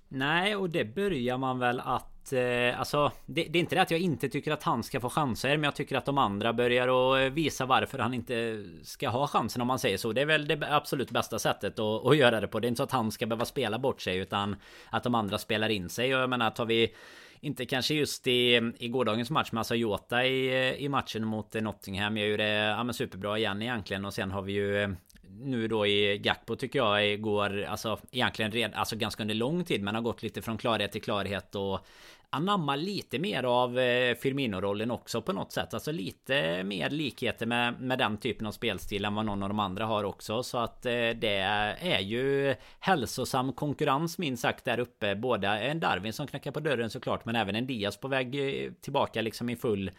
Nej, 0.09 0.57
och 0.57 0.71
det 0.71 0.85
börjar 0.85 1.39
man 1.39 1.59
väl 1.59 1.81
att 1.81 2.20
att... 2.33 2.75
Eh, 2.75 2.79
alltså, 2.79 3.13
det, 3.27 3.45
det, 3.45 3.59
är 3.59 3.61
inte 3.61 3.75
det 3.75 3.83
att 3.83 3.91
jag 3.91 4.01
inte 4.01 4.29
tycker 4.29 4.53
att 4.53 4.63
han 4.63 4.83
ska 4.83 5.01
få 5.01 5.11
chanser. 5.11 5.49
Men 5.49 5.65
jag 5.65 5.77
tycker 5.77 5.97
att 5.97 6.05
de 6.05 6.19
andra 6.19 6.53
börjar 6.53 6.89
och 6.89 7.21
eh, 7.21 7.33
visa 7.33 7.67
varför 7.67 7.99
han 7.99 8.15
inte 8.15 8.65
ska 8.83 9.09
ha 9.09 9.27
chansen 9.27 9.63
om 9.63 9.69
man 9.69 9.79
säger 9.79 9.97
så. 9.97 10.13
Det 10.13 10.21
är 10.21 10.27
väl 10.27 10.49
det 10.49 10.69
absolut 10.71 11.11
bästa 11.11 11.39
sättet 11.39 11.79
att, 11.79 12.07
att 12.07 12.17
göra 12.17 12.41
det 12.41 12.49
på. 12.49 12.61
Det 12.61 12.67
är 12.67 12.69
inte 12.69 12.77
så 12.77 12.83
att 12.83 12.93
han 12.93 13.13
ska 13.13 13.27
behöva 13.27 13.45
spela 13.45 13.79
bort 13.79 14.01
sig. 14.01 14.17
Utan 14.17 14.57
att 14.91 15.03
de 15.03 15.15
andra 15.15 15.39
spelar 15.39 15.69
in 15.69 15.89
sig. 15.89 16.15
Och 16.15 16.21
jag 16.21 16.31
menar, 16.31 16.51
tar 16.51 16.67
vi... 16.67 16.95
Inte 17.43 17.67
kanske 17.67 17.95
just 17.95 18.27
i, 18.27 18.73
i 18.79 18.89
gårdagens 18.89 19.31
match 19.31 19.49
men 19.53 19.59
alltså 19.59 19.75
Jota 19.75 20.27
i, 20.27 20.69
eh, 20.69 20.75
i 20.75 20.89
matchen 20.89 21.27
mot 21.27 21.55
eh, 21.55 21.63
Nottingham 21.63 22.17
gör 22.17 22.27
ju 22.27 22.37
det 22.37 22.53
ja, 22.53 22.85
men 22.85 22.95
superbra 22.95 23.39
igen 23.39 23.63
egentligen 23.63 24.05
och 24.05 24.15
sen 24.15 24.31
har 24.31 24.43
vi 24.43 24.53
ju 24.53 24.97
nu 25.41 25.69
då 25.69 25.87
i 25.87 26.19
Gakpo 26.19 26.57
tycker 26.57 26.79
jag 26.79 27.21
går 27.21 27.65
alltså 27.65 27.99
egentligen 28.11 28.51
red, 28.51 28.75
alltså 28.75 28.97
ganska 28.97 29.23
under 29.23 29.35
lång 29.35 29.65
tid 29.65 29.83
men 29.83 29.95
har 29.95 30.03
gått 30.03 30.23
lite 30.23 30.43
från 30.43 30.59
klarhet 30.59 30.93
till 30.93 31.03
klarhet 31.03 31.55
och 31.55 31.87
anamma 32.33 32.77
lite 32.77 33.19
mer 33.19 33.43
av 33.43 33.79
eh, 33.79 34.15
Firmino-rollen 34.15 34.91
också 34.91 35.23
på 35.23 35.33
något 35.33 35.53
sätt. 35.53 35.75
Alltså 35.75 35.93
lite 35.93 36.65
mer 36.65 36.91
likheter 36.91 37.47
med, 37.47 37.81
med 37.81 37.99
den 37.99 38.17
typen 38.17 38.47
av 38.47 38.53
spelstil 38.53 39.05
än 39.05 39.15
vad 39.15 39.27
någon 39.27 39.43
av 39.43 39.49
de 39.49 39.59
andra 39.59 39.87
har 39.87 40.05
också. 40.05 40.43
Så 40.43 40.59
att 40.59 40.87
eh, 40.87 40.93
det 40.93 41.37
är 41.81 42.01
ju 42.01 42.55
hälsosam 42.81 43.53
konkurrens 43.53 44.19
minst 44.19 44.43
sagt 44.43 44.65
där 44.65 44.81
uppe. 44.81 45.15
Både 45.15 45.49
en 45.49 45.81
Darwin 45.81 46.13
som 46.13 46.27
knackar 46.27 46.51
på 46.51 46.61
dörren 46.61 46.91
såklart 46.91 47.25
men 47.25 47.37
även 47.37 47.55
en 47.55 47.67
Diaz 47.67 47.97
på 47.97 48.09
väg 48.09 48.35
eh, 48.35 48.73
tillbaka 48.81 49.23
liksom 49.23 49.51
i 49.51 49.57
full 49.57 49.91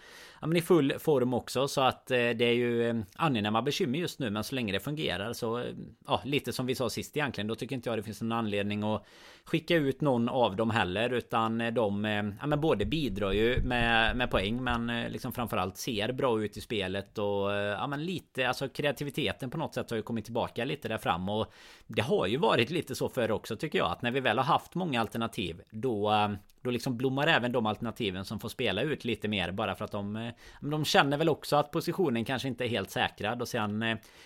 ja, 0.42 0.48
men 0.48 0.58
i 0.58 0.62
full 0.62 0.94
form 1.00 1.34
också. 1.34 1.68
Så 1.68 1.82
att 1.82 2.08
det 2.08 2.46
är 2.46 2.54
ju 2.54 3.04
angenäma 3.16 3.62
bekymmer 3.62 4.00
just 4.00 4.20
nu. 4.20 4.30
Men 4.30 4.44
så 4.44 4.56
länge 4.56 4.74
det 4.74 4.80
fungerar 4.80 5.34
så 5.34 5.64
ja, 6.08 6.22
lite 6.26 6.54
som 6.54 6.66
vi 6.66 6.76
sa 6.76 6.90
sist 6.90 7.18
egentligen. 7.18 7.48
Då 7.48 7.56
tycker 7.56 7.76
inte 7.76 7.90
jag 7.90 8.00
det 8.00 8.04
finns 8.04 8.22
någon 8.22 8.32
anledning 8.32 8.84
att 8.84 9.06
skicka 9.46 9.76
ut 9.76 10.02
någon 10.02 10.30
av 10.30 10.56
dem 10.56 10.70
heller. 10.70 11.14
Utan 11.14 11.74
de 11.74 12.06
ja, 12.40 12.48
men 12.48 12.62
både 12.62 12.86
bidrar 12.86 13.32
ju 13.32 13.62
med, 13.64 14.16
med 14.16 14.32
poäng 14.32 14.64
men 14.64 14.90
eh, 14.90 15.10
liksom 15.10 15.32
framförallt 15.32 15.78
ser 15.78 16.12
bra 16.12 16.44
ut 16.44 16.58
i 16.58 16.62
spelet 16.62 17.18
och 17.18 17.54
eh, 17.54 17.58
ja 17.58 17.88
men 17.88 18.06
lite 18.06 18.48
alltså 18.48 18.70
kreativiteten 18.70 19.50
på 19.50 19.58
något 19.58 19.74
sätt 19.74 19.90
har 19.90 19.98
ju 19.98 20.04
kommit 20.04 20.26
tillbaka 20.26 20.66
lite 20.66 20.88
där 20.88 20.98
fram 20.98 21.30
och 21.30 21.54
det 21.88 22.02
har 22.02 22.28
ju 22.28 22.38
varit 22.38 22.70
lite 22.70 22.96
så 22.96 23.10
förr 23.10 23.32
också 23.32 23.56
tycker 23.56 23.80
jag 23.80 23.92
att 23.92 24.02
när 24.02 24.12
vi 24.12 24.20
väl 24.20 24.38
har 24.38 24.46
haft 24.46 24.76
många 24.76 25.02
alternativ 25.02 25.62
då 25.70 26.12
eh, 26.12 26.30
då 26.62 26.72
liksom 26.72 26.98
blommar 26.98 27.28
även 27.28 27.52
de 27.52 27.66
alternativen 27.66 28.26
som 28.26 28.40
får 28.40 28.50
spela 28.50 28.82
ut 28.82 29.06
lite 29.06 29.28
mer 29.28 29.52
bara 29.52 29.76
för 29.76 29.86
att 29.86 29.92
de 29.92 30.32
De 30.62 30.86
känner 30.86 31.18
väl 31.18 31.30
också 31.30 31.56
att 31.56 31.72
positionen 31.72 32.26
kanske 32.26 32.48
inte 32.48 32.66
är 32.66 32.70
helt 32.70 32.92
säkrad 32.92 33.42
och 33.42 33.48
sen 33.48 33.78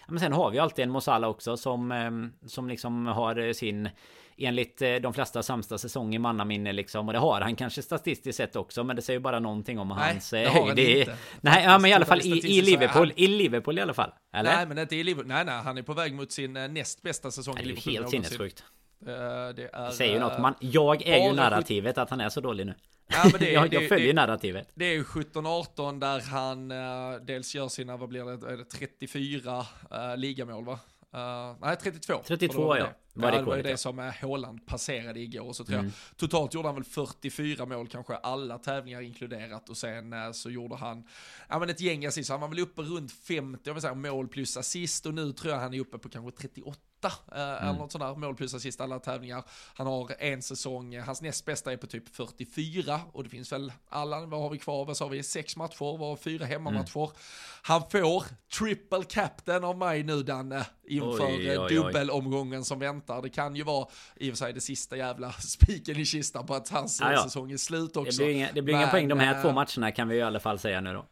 Men 0.08 0.20
sen 0.20 0.34
har 0.34 0.52
vi 0.52 0.60
alltid 0.60 0.84
en 0.84 0.92
Mosala 0.92 1.28
också 1.28 1.58
som 1.58 2.32
Som 2.46 2.70
liksom 2.70 3.06
har 3.06 3.54
sin 3.54 3.90
enligt 4.38 4.82
eh, 4.82 4.96
de 4.96 5.14
flesta 5.14 5.44
sämsta 5.44 5.78
säsong 5.78 6.16
i 6.16 6.20
mannaminne 6.20 6.74
liksom. 6.74 7.08
Och 7.08 7.14
det 7.14 7.20
har 7.20 7.42
han 7.42 7.56
kanske 7.56 7.82
statistiskt 7.82 8.38
sett 8.38 8.56
också. 8.56 8.84
Men 8.84 8.96
det 8.96 9.02
säger 9.02 9.20
ju 9.20 9.24
bara 9.24 9.40
någonting 9.40 9.80
om 9.80 9.88
Nej, 9.88 9.98
hans 9.98 10.30
det 10.30 10.50
höjd. 10.50 10.76
Det, 10.76 11.18
nej, 11.42 11.64
ja, 11.64 11.80
men 11.80 11.92
i 11.92 11.94
alla 11.94 12.06
fall 12.06 12.22
i, 12.22 12.58
i 12.58 12.62
Liverpool. 12.62 13.14
I 13.16 13.28
Liverpool 13.28 13.78
i 13.78 13.82
alla 13.82 13.94
fall. 13.94 14.12
Eller? 14.34 14.56
Nej, 14.56 14.66
men 14.68 14.78
inte 14.78 14.96
i 14.96 15.04
Liverpool. 15.04 15.28
Nej, 15.28 15.46
nej, 15.46 15.62
han 15.64 15.78
är 15.78 15.82
på 15.82 15.94
väg 15.94 16.14
mot 16.14 16.32
sin 16.32 16.58
eh, 16.58 16.68
näst 16.68 17.02
bästa 17.02 17.32
säsong 17.32 17.58
i 17.58 17.66
Liverpool. 17.66 17.94
Det 17.94 17.98
är 17.98 18.02
helt 18.02 18.10
sinnessjukt. 18.10 18.64
Uh, 19.02 19.56
det 19.56 19.70
är, 19.74 19.90
säger 19.92 20.14
ju 20.14 20.20
något. 20.20 20.40
Man, 20.40 20.56
jag 20.60 21.08
är 21.08 21.28
ju 21.28 21.34
narrativet 21.34 21.98
att 21.98 22.10
han 22.10 22.22
är 22.22 22.30
så 22.30 22.42
dålig 22.42 22.66
nu. 22.66 22.74
Ja, 23.08 23.32
det, 23.40 23.52
jag, 23.52 23.74
jag 23.74 23.84
det, 23.84 23.88
följer 23.88 24.08
det, 24.08 24.14
narrativet. 24.14 24.70
Det 24.74 24.86
är 24.86 24.94
ju 24.94 25.04
17-18 25.04 26.00
där 26.00 26.22
han 26.22 26.72
uh, 26.72 27.22
dels 27.22 27.56
gör 27.56 27.68
sina, 27.68 27.98
vad 27.98 28.10
blir 28.10 28.58
det, 28.58 28.66
34 28.66 29.60
uh, 29.60 30.18
ligamål 30.18 30.66
va? 30.66 30.80
Uh, 31.16 31.56
nej, 31.62 31.76
32. 31.76 32.22
32 32.26 32.78
ja. 32.78 32.88
Var 33.18 33.32
det, 33.32 33.38
ja, 33.38 33.42
det 33.42 33.48
var 33.48 33.58
ju 33.58 33.64
det 33.64 33.78
som 33.78 34.12
Håland 34.22 34.66
passerade 34.66 35.20
igår. 35.20 35.54
Så 35.54 35.66
tror 35.66 35.78
mm. 35.80 35.86
jag, 35.86 36.18
totalt 36.18 36.54
gjorde 36.54 36.68
han 36.68 36.76
väl 36.76 36.84
44 36.84 37.66
mål, 37.66 37.88
kanske 37.88 38.16
alla 38.16 38.58
tävlingar 38.58 39.02
inkluderat. 39.02 39.70
Och 39.70 39.78
sen 39.78 40.14
uh, 40.14 40.32
så 40.32 40.50
gjorde 40.50 40.76
han 40.76 41.04
ja, 41.50 41.60
men 41.60 41.70
ett 41.70 41.82
gäng 41.82 42.06
assist. 42.06 42.30
Han 42.30 42.42
var 42.42 42.48
väl 42.48 42.60
uppe 42.60 42.82
runt 42.82 43.12
50 43.12 43.62
jag 43.64 43.74
vill 43.74 43.82
säga, 43.82 43.94
mål 43.94 44.28
plus 44.28 44.58
assist. 44.58 45.06
Och 45.06 45.14
nu 45.14 45.32
tror 45.32 45.54
jag 45.54 45.60
han 45.60 45.74
är 45.74 45.80
uppe 45.80 45.98
på 45.98 46.10
kanske 46.10 46.42
38 46.42 46.80
eh, 47.06 47.42
mm. 47.42 47.70
eller 47.70 47.80
något 47.80 47.92
sånt 47.92 48.04
där, 48.04 48.16
mål 48.16 48.36
plus 48.36 48.54
assist 48.54 48.82
alla 48.82 49.00
tävlingar. 49.00 49.44
Han 49.74 49.88
har 49.88 50.16
en 50.20 50.42
säsong, 50.42 51.00
hans 51.00 51.22
näst 51.22 51.46
bästa 51.46 51.72
är 51.72 51.78
på 51.78 51.88
typ 51.88 52.16
44 52.16 53.02
och 53.12 53.24
det 53.24 53.30
finns 53.30 53.52
väl 53.52 53.72
alla, 53.90 54.26
vad 54.26 54.42
har 54.42 54.50
vi 54.50 54.58
kvar, 54.58 54.86
vad 54.86 54.98
sa 54.98 55.08
vi, 55.08 55.24
sex 55.24 55.58
matcher, 55.58 55.98
var 55.98 56.16
fyra 56.16 56.46
hemmamatcher. 56.46 57.04
Mm. 57.04 57.16
Han 57.62 57.82
får 57.90 58.24
triple 58.60 59.04
captain 59.04 59.64
av 59.64 59.78
mig 59.78 60.04
nu 60.04 60.24
Danne, 60.24 60.66
inför 60.88 61.26
oj, 61.26 61.50
oj, 61.50 61.60
oj. 61.60 61.74
dubbelomgången 61.74 62.66
som 62.66 62.80
väntar. 62.80 63.05
Det 63.24 63.30
kan 63.30 63.56
ju 63.56 63.64
vara 63.64 63.88
i 64.16 64.32
och 64.32 64.34
för 64.34 64.38
sig 64.38 64.54
det 64.54 64.62
sista 64.62 64.98
jävla 64.98 65.32
spiken 65.40 65.98
i 65.98 66.06
kistan 66.06 66.46
på 66.46 66.56
att 66.56 66.70
hans 66.70 67.02
ja, 67.02 67.12
ja. 67.12 67.24
säsong 67.24 67.52
är 67.52 67.58
slut 67.58 67.98
också. 67.98 68.12
Det 68.12 68.26
blir 68.26 68.36
inga, 68.36 68.50
det 68.54 68.62
blir 68.62 68.74
Men, 68.74 68.84
inga 68.84 68.92
poäng 68.92 69.08
de 69.08 69.20
här 69.20 69.42
två 69.42 69.52
matcherna 69.52 69.92
kan 69.92 70.08
vi 70.08 70.16
i 70.16 70.22
alla 70.22 70.40
fall 70.40 70.60
säga 70.60 70.82
nu 70.82 70.94
då. 70.94 71.06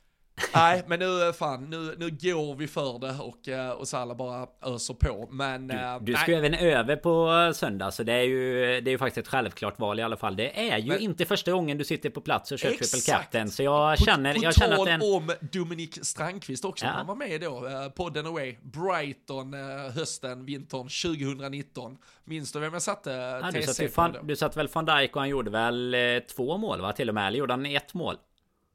Nej, 0.55 0.83
men 0.87 0.99
nu, 0.99 1.27
eh, 1.27 1.33
fan, 1.33 1.69
nu, 1.69 1.95
nu 1.97 2.09
går 2.09 2.55
vi 2.55 2.67
för 2.67 2.99
det 2.99 3.15
och, 3.19 3.47
eh, 3.47 3.69
och 3.69 3.87
Salah 3.87 4.17
bara 4.17 4.47
öser 4.61 4.93
på. 4.93 5.27
Men, 5.31 5.67
du, 5.67 5.75
eh, 5.75 5.99
du 6.01 6.13
ska 6.13 6.31
ju 6.31 6.37
även 6.37 6.53
över 6.53 6.95
på 6.95 7.51
söndag, 7.55 7.91
så 7.91 8.03
det 8.03 8.13
är 8.13 8.23
ju, 8.23 8.55
det 8.81 8.89
är 8.89 8.91
ju 8.91 8.97
faktiskt 8.97 9.27
ett 9.27 9.31
självklart 9.31 9.79
val 9.79 9.99
i 9.99 10.03
alla 10.03 10.17
fall. 10.17 10.35
Det 10.35 10.69
är 10.71 10.77
ju 10.77 10.89
men, 10.89 10.99
inte 10.99 11.25
första 11.25 11.51
gången 11.51 11.77
du 11.77 11.83
sitter 11.83 12.09
på 12.09 12.21
plats 12.21 12.51
och 12.51 12.59
kör 12.59 12.69
exakt. 12.69 12.91
triple 12.91 13.13
captain, 13.13 13.49
så 13.49 13.63
jag 13.63 13.97
på, 13.97 14.05
känner, 14.05 14.33
på 14.33 14.43
jag 14.43 14.55
känner 14.55 14.79
att 14.79 14.85
den... 14.85 15.01
om 15.01 15.31
Dominik 15.51 15.99
Strandqvist 16.01 16.65
också, 16.65 16.85
ja. 16.85 16.91
han 16.91 17.07
var 17.07 17.15
med 17.15 17.41
då, 17.41 17.69
podden 17.95 18.25
away, 18.25 18.55
Brighton, 18.61 19.53
hösten, 19.95 20.45
vintern 20.45 20.89
2019. 21.13 21.97
Minns 22.25 22.51
du 22.51 22.59
vem 22.59 22.73
jag 22.73 22.81
satte 22.81 23.11
ja, 23.11 23.51
du, 23.51 23.61
satt 23.61 23.93
fan, 23.93 24.15
du 24.23 24.35
satt 24.35 24.57
väl 24.57 24.67
van 24.73 24.85
Dijk 24.85 25.15
och 25.15 25.21
han 25.21 25.29
gjorde 25.29 25.51
väl 25.51 25.95
två 26.35 26.57
mål 26.57 26.81
va, 26.81 26.93
till 26.93 27.09
och 27.09 27.15
med? 27.15 27.27
Eller 27.27 27.39
gjorde 27.39 27.53
han 27.53 27.65
ett 27.65 27.93
mål? 27.93 28.17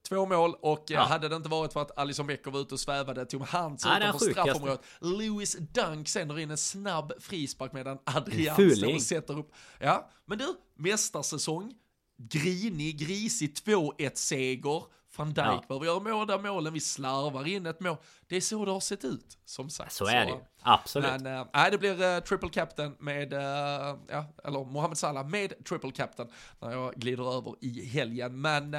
Två 0.09 0.27
mål 0.27 0.55
och 0.61 0.85
ja. 0.89 1.01
hade 1.01 1.29
det 1.29 1.37
inte 1.37 1.49
varit 1.49 1.73
för 1.73 1.83
att 1.83 1.99
Alison 1.99 2.27
Becker 2.27 2.51
var 2.51 2.61
ute 2.61 2.75
och 2.75 2.81
svävade 2.81 3.27
Tom 3.27 3.41
Hans 3.41 3.85
ja, 3.85 3.99
utanför 3.99 4.31
straffområdet. 4.31 4.81
Lewis 5.01 5.57
Dunk 5.59 6.09
sänder 6.09 6.39
in 6.39 6.51
en 6.51 6.59
snabb 6.59 7.13
frispark 7.21 7.73
medan 7.73 7.99
Adrian 8.05 8.77
står 8.77 8.95
och 8.95 9.03
sätter 9.03 9.39
upp. 9.39 9.53
Ja, 9.79 10.11
men 10.27 10.39
du, 10.39 10.55
mästarsäsong, 10.77 11.75
grinig, 12.19 12.99
grisig 12.99 13.55
2-1 13.65 14.11
seger. 14.15 14.83
Van 15.19 15.29
Dijk 15.29 15.47
ja. 15.47 15.65
behöver 15.69 15.87
göra 15.87 16.01
båda 16.01 16.39
målen, 16.39 16.73
vi 16.73 16.81
slarvar 16.81 17.47
in 17.49 17.67
ett 17.67 17.81
mål. 17.81 17.97
Det 18.29 18.37
är 18.37 18.41
så 18.41 18.65
det 18.65 18.71
har 18.71 18.81
sett 18.81 19.05
ut, 19.05 19.39
som 19.45 19.71
sagt. 19.71 19.93
Så 19.93 20.07
är 20.07 20.25
det 20.25 20.31
ju. 20.31 20.39
Absolut. 20.63 21.23
Men 21.23 21.27
äh, 21.27 21.71
det 21.71 21.79
blir 21.79 22.17
uh, 22.17 22.21
triple 22.21 22.49
captain 22.49 22.97
med, 22.99 23.33
uh, 23.33 23.41
ja, 24.09 24.35
eller 24.45 24.65
Mohamed 24.65 24.99
Salah 24.99 25.29
med 25.29 25.65
triple 25.65 25.91
captain 25.91 26.29
när 26.61 26.73
jag 26.73 26.95
glider 26.95 27.37
över 27.37 27.55
i 27.61 27.85
helgen. 27.85 28.41
Men 28.41 28.71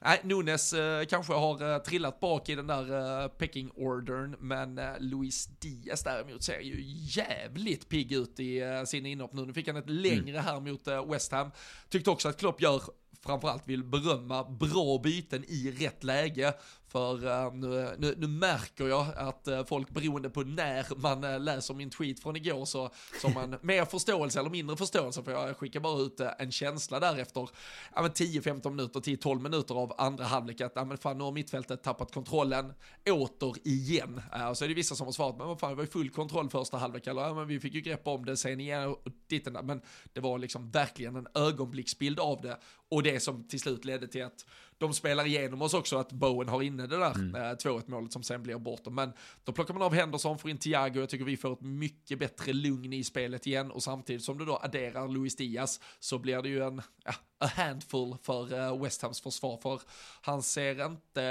nej, 0.00 0.20
Nunes 0.22 0.74
kanske 1.08 1.32
har 1.32 1.78
trillat 1.78 2.20
bak 2.20 2.48
i 2.48 2.54
den 2.54 2.66
där 2.66 3.28
pecking 3.28 3.70
ordern, 3.70 4.36
men 4.38 4.80
Luis 4.98 5.46
Diaz 5.46 6.02
däremot 6.02 6.42
ser 6.42 6.60
ju 6.60 6.82
jävligt 7.20 7.88
pigg 7.88 8.12
ut 8.12 8.40
i 8.40 8.62
sina 8.86 9.08
inhopp 9.08 9.32
nu. 9.32 9.46
Nu 9.46 9.52
fick 9.52 9.68
han 9.68 9.76
ett 9.76 9.90
längre 9.90 10.38
mm. 10.38 10.44
här 10.44 10.60
mot 10.60 11.10
West 11.12 11.32
Ham. 11.32 11.50
Tyckte 11.88 12.10
också 12.10 12.28
att 12.28 12.38
Klopp 12.38 12.60
gör 12.60 12.82
framförallt 13.24 13.68
vill 13.68 13.84
berömma 13.84 14.44
bra 14.44 14.98
byten 14.98 15.44
i 15.48 15.70
rätt 15.70 16.04
läge. 16.04 16.54
För 16.90 17.24
uh, 17.26 17.54
nu, 17.54 17.94
nu, 17.98 18.14
nu, 18.18 18.26
märker 18.26 18.88
jag 18.88 19.06
att 19.16 19.48
uh, 19.48 19.64
folk 19.64 19.90
beroende 19.90 20.30
på 20.30 20.40
när 20.42 21.00
man 21.00 21.24
uh, 21.24 21.40
läser 21.40 21.74
min 21.74 21.90
tweet 21.90 22.20
från 22.20 22.36
igår 22.36 22.64
så 22.64 22.90
har 23.22 23.34
man 23.34 23.58
mer 23.62 23.84
förståelse 23.84 24.40
eller 24.40 24.50
mindre 24.50 24.76
förståelse. 24.76 25.22
För 25.22 25.32
jag 25.32 25.56
skickar 25.56 25.80
bara 25.80 26.00
ut 26.00 26.20
en 26.20 26.52
känsla 26.52 27.00
där 27.00 27.18
efter 27.18 27.48
ja, 27.94 28.02
10-15 28.02 28.70
minuter, 28.70 29.00
10-12 29.00 29.40
minuter 29.40 29.74
av 29.74 29.94
andra 29.98 30.24
halvlek 30.24 30.60
att 30.60 30.72
ja, 30.74 30.84
men 30.84 30.98
fan, 30.98 31.18
nu 31.18 31.24
har 31.24 31.32
mittfältet 31.32 31.82
tappat 31.82 32.12
kontrollen 32.12 32.72
åter 33.10 33.54
igen. 33.64 34.22
så 34.54 34.64
är 34.64 34.68
det 34.68 34.74
vissa 34.74 34.94
som 34.94 35.06
har 35.06 35.12
svarat, 35.12 35.38
men 35.38 35.46
vad 35.46 35.60
fan, 35.60 35.70
det 35.70 35.76
var 35.76 35.84
ju 35.84 35.90
full 35.90 36.10
kontroll 36.10 36.50
första 36.50 36.76
halvlek, 36.76 37.06
eller 37.06 37.22
ja, 37.22 37.34
men 37.34 37.48
vi 37.48 37.60
fick 37.60 37.74
ju 37.74 37.80
grepp 37.80 38.06
om 38.06 38.24
det 38.24 38.36
sen 38.36 38.60
igen 38.60 38.88
och 38.88 39.04
ditten, 39.26 39.58
men 39.62 39.82
det 40.12 40.20
var 40.20 40.38
liksom 40.38 40.70
verkligen 40.70 41.16
en 41.16 41.26
ögonblicksbild 41.34 42.20
av 42.20 42.40
det. 42.40 42.58
Och 42.88 43.02
det 43.02 43.20
som 43.20 43.44
till 43.44 43.60
slut 43.60 43.84
ledde 43.84 44.08
till 44.08 44.24
att 44.24 44.46
de 44.80 44.94
spelar 44.94 45.26
igenom 45.26 45.62
oss 45.62 45.74
också 45.74 45.96
att 45.98 46.12
Bowen 46.12 46.48
har 46.48 46.62
inne 46.62 46.86
det 46.86 46.98
där 46.98 47.14
mm. 47.14 47.34
2-1 47.34 47.76
eh, 47.76 47.82
målet 47.86 48.12
som 48.12 48.22
sen 48.22 48.42
blir 48.42 48.58
borta. 48.58 48.90
Men 48.90 49.12
då 49.44 49.52
plockar 49.52 49.74
man 49.74 49.82
av 49.82 49.94
Henderson, 49.94 50.38
får 50.38 50.50
in 50.50 50.58
Thiago, 50.58 51.00
jag 51.00 51.08
tycker 51.08 51.24
vi 51.24 51.36
får 51.36 51.52
ett 51.52 51.60
mycket 51.60 52.18
bättre 52.18 52.52
lugn 52.52 52.92
i 52.92 53.04
spelet 53.04 53.46
igen 53.46 53.70
och 53.70 53.82
samtidigt 53.82 54.24
som 54.24 54.38
du 54.38 54.44
då 54.44 54.56
adderar 54.56 55.08
Luis 55.08 55.36
Diaz 55.36 55.80
så 55.98 56.18
blir 56.18 56.42
det 56.42 56.48
ju 56.48 56.62
en 56.62 56.82
ja, 57.04 57.12
a 57.38 57.46
handful 57.46 58.16
för 58.22 58.54
uh, 58.54 58.82
West 58.82 59.02
Hams 59.02 59.20
försvar 59.20 59.56
för 59.62 59.80
han 60.20 60.42
ser 60.42 60.86
inte 60.86 61.22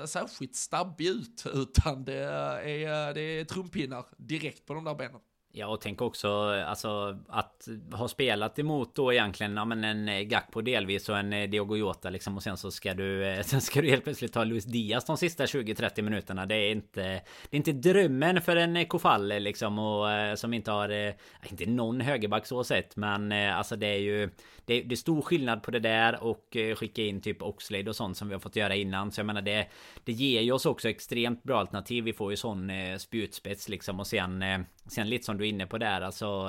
uh, 0.00 0.06
särskilt 0.06 0.54
stabbig 0.54 1.06
ut 1.06 1.46
utan 1.54 2.04
det 2.04 2.14
är, 2.14 3.14
det 3.14 3.20
är 3.20 3.44
trumpinnar 3.44 4.04
direkt 4.16 4.66
på 4.66 4.74
de 4.74 4.84
där 4.84 4.94
benen. 4.94 5.20
Ja 5.58 5.66
och 5.66 5.80
tänk 5.80 6.02
också 6.02 6.28
eh, 6.28 6.70
alltså 6.70 7.18
att 7.28 7.68
ha 7.92 8.08
spelat 8.08 8.58
emot 8.58 8.94
då 8.94 9.12
egentligen 9.12 9.56
ja, 9.56 9.64
men 9.64 9.84
en 9.84 10.08
eh, 10.08 10.20
Gakpo 10.20 10.60
delvis 10.60 11.08
och 11.08 11.18
en 11.18 11.32
eh, 11.32 11.50
Diogo 11.50 11.76
Jota 11.76 12.10
liksom 12.10 12.36
och 12.36 12.42
sen 12.42 12.56
så 12.56 12.70
ska 12.70 12.94
du 12.94 13.40
sen 13.44 13.60
ska 13.60 13.82
du 13.82 13.90
helt 13.90 14.04
plötsligt 14.04 14.32
ta 14.32 14.44
Luis 14.44 14.64
Diaz 14.64 15.04
de 15.04 15.16
sista 15.16 15.44
20-30 15.44 16.02
minuterna. 16.02 16.46
Det 16.46 16.54
är 16.54 16.70
inte 16.70 17.02
det 17.50 17.50
är 17.50 17.56
inte 17.56 17.72
drömmen 17.72 18.42
för 18.42 18.56
en 18.56 18.86
Kofalle 18.86 19.40
liksom 19.40 19.78
och 19.78 20.06
som 20.38 20.54
inte 20.54 20.70
har 20.70 21.14
inte 21.50 21.66
någon 21.66 22.00
högerback 22.00 22.46
så 22.46 22.64
sett 22.64 22.96
men 22.96 23.32
alltså 23.32 23.76
det 23.76 23.86
är 23.86 23.98
ju 23.98 24.30
det, 24.64 24.82
det 24.82 24.94
är 24.94 24.96
stor 24.96 25.22
skillnad 25.22 25.62
på 25.62 25.70
det 25.70 25.80
där 25.80 26.24
och 26.24 26.56
skicka 26.76 27.02
in 27.02 27.20
typ 27.20 27.42
Oxlade 27.42 27.90
och 27.90 27.96
sånt 27.96 28.16
som 28.16 28.28
vi 28.28 28.34
har 28.34 28.40
fått 28.40 28.56
göra 28.56 28.74
innan 28.74 29.12
så 29.12 29.20
jag 29.20 29.26
menar 29.26 29.42
det 29.42 29.66
det 30.04 30.12
ger 30.12 30.40
ju 30.40 30.52
oss 30.52 30.66
också 30.66 30.88
extremt 30.88 31.42
bra 31.42 31.60
alternativ. 31.60 32.04
Vi 32.04 32.12
får 32.12 32.30
ju 32.30 32.36
sån 32.36 32.72
spjutspets 32.98 33.68
liksom 33.68 34.00
och 34.00 34.06
sen 34.06 34.44
sen 34.86 35.08
lite 35.08 35.24
som 35.24 35.38
du 35.38 35.45
inne 35.46 35.66
på 35.66 35.78
där. 35.78 36.00
Alltså 36.00 36.48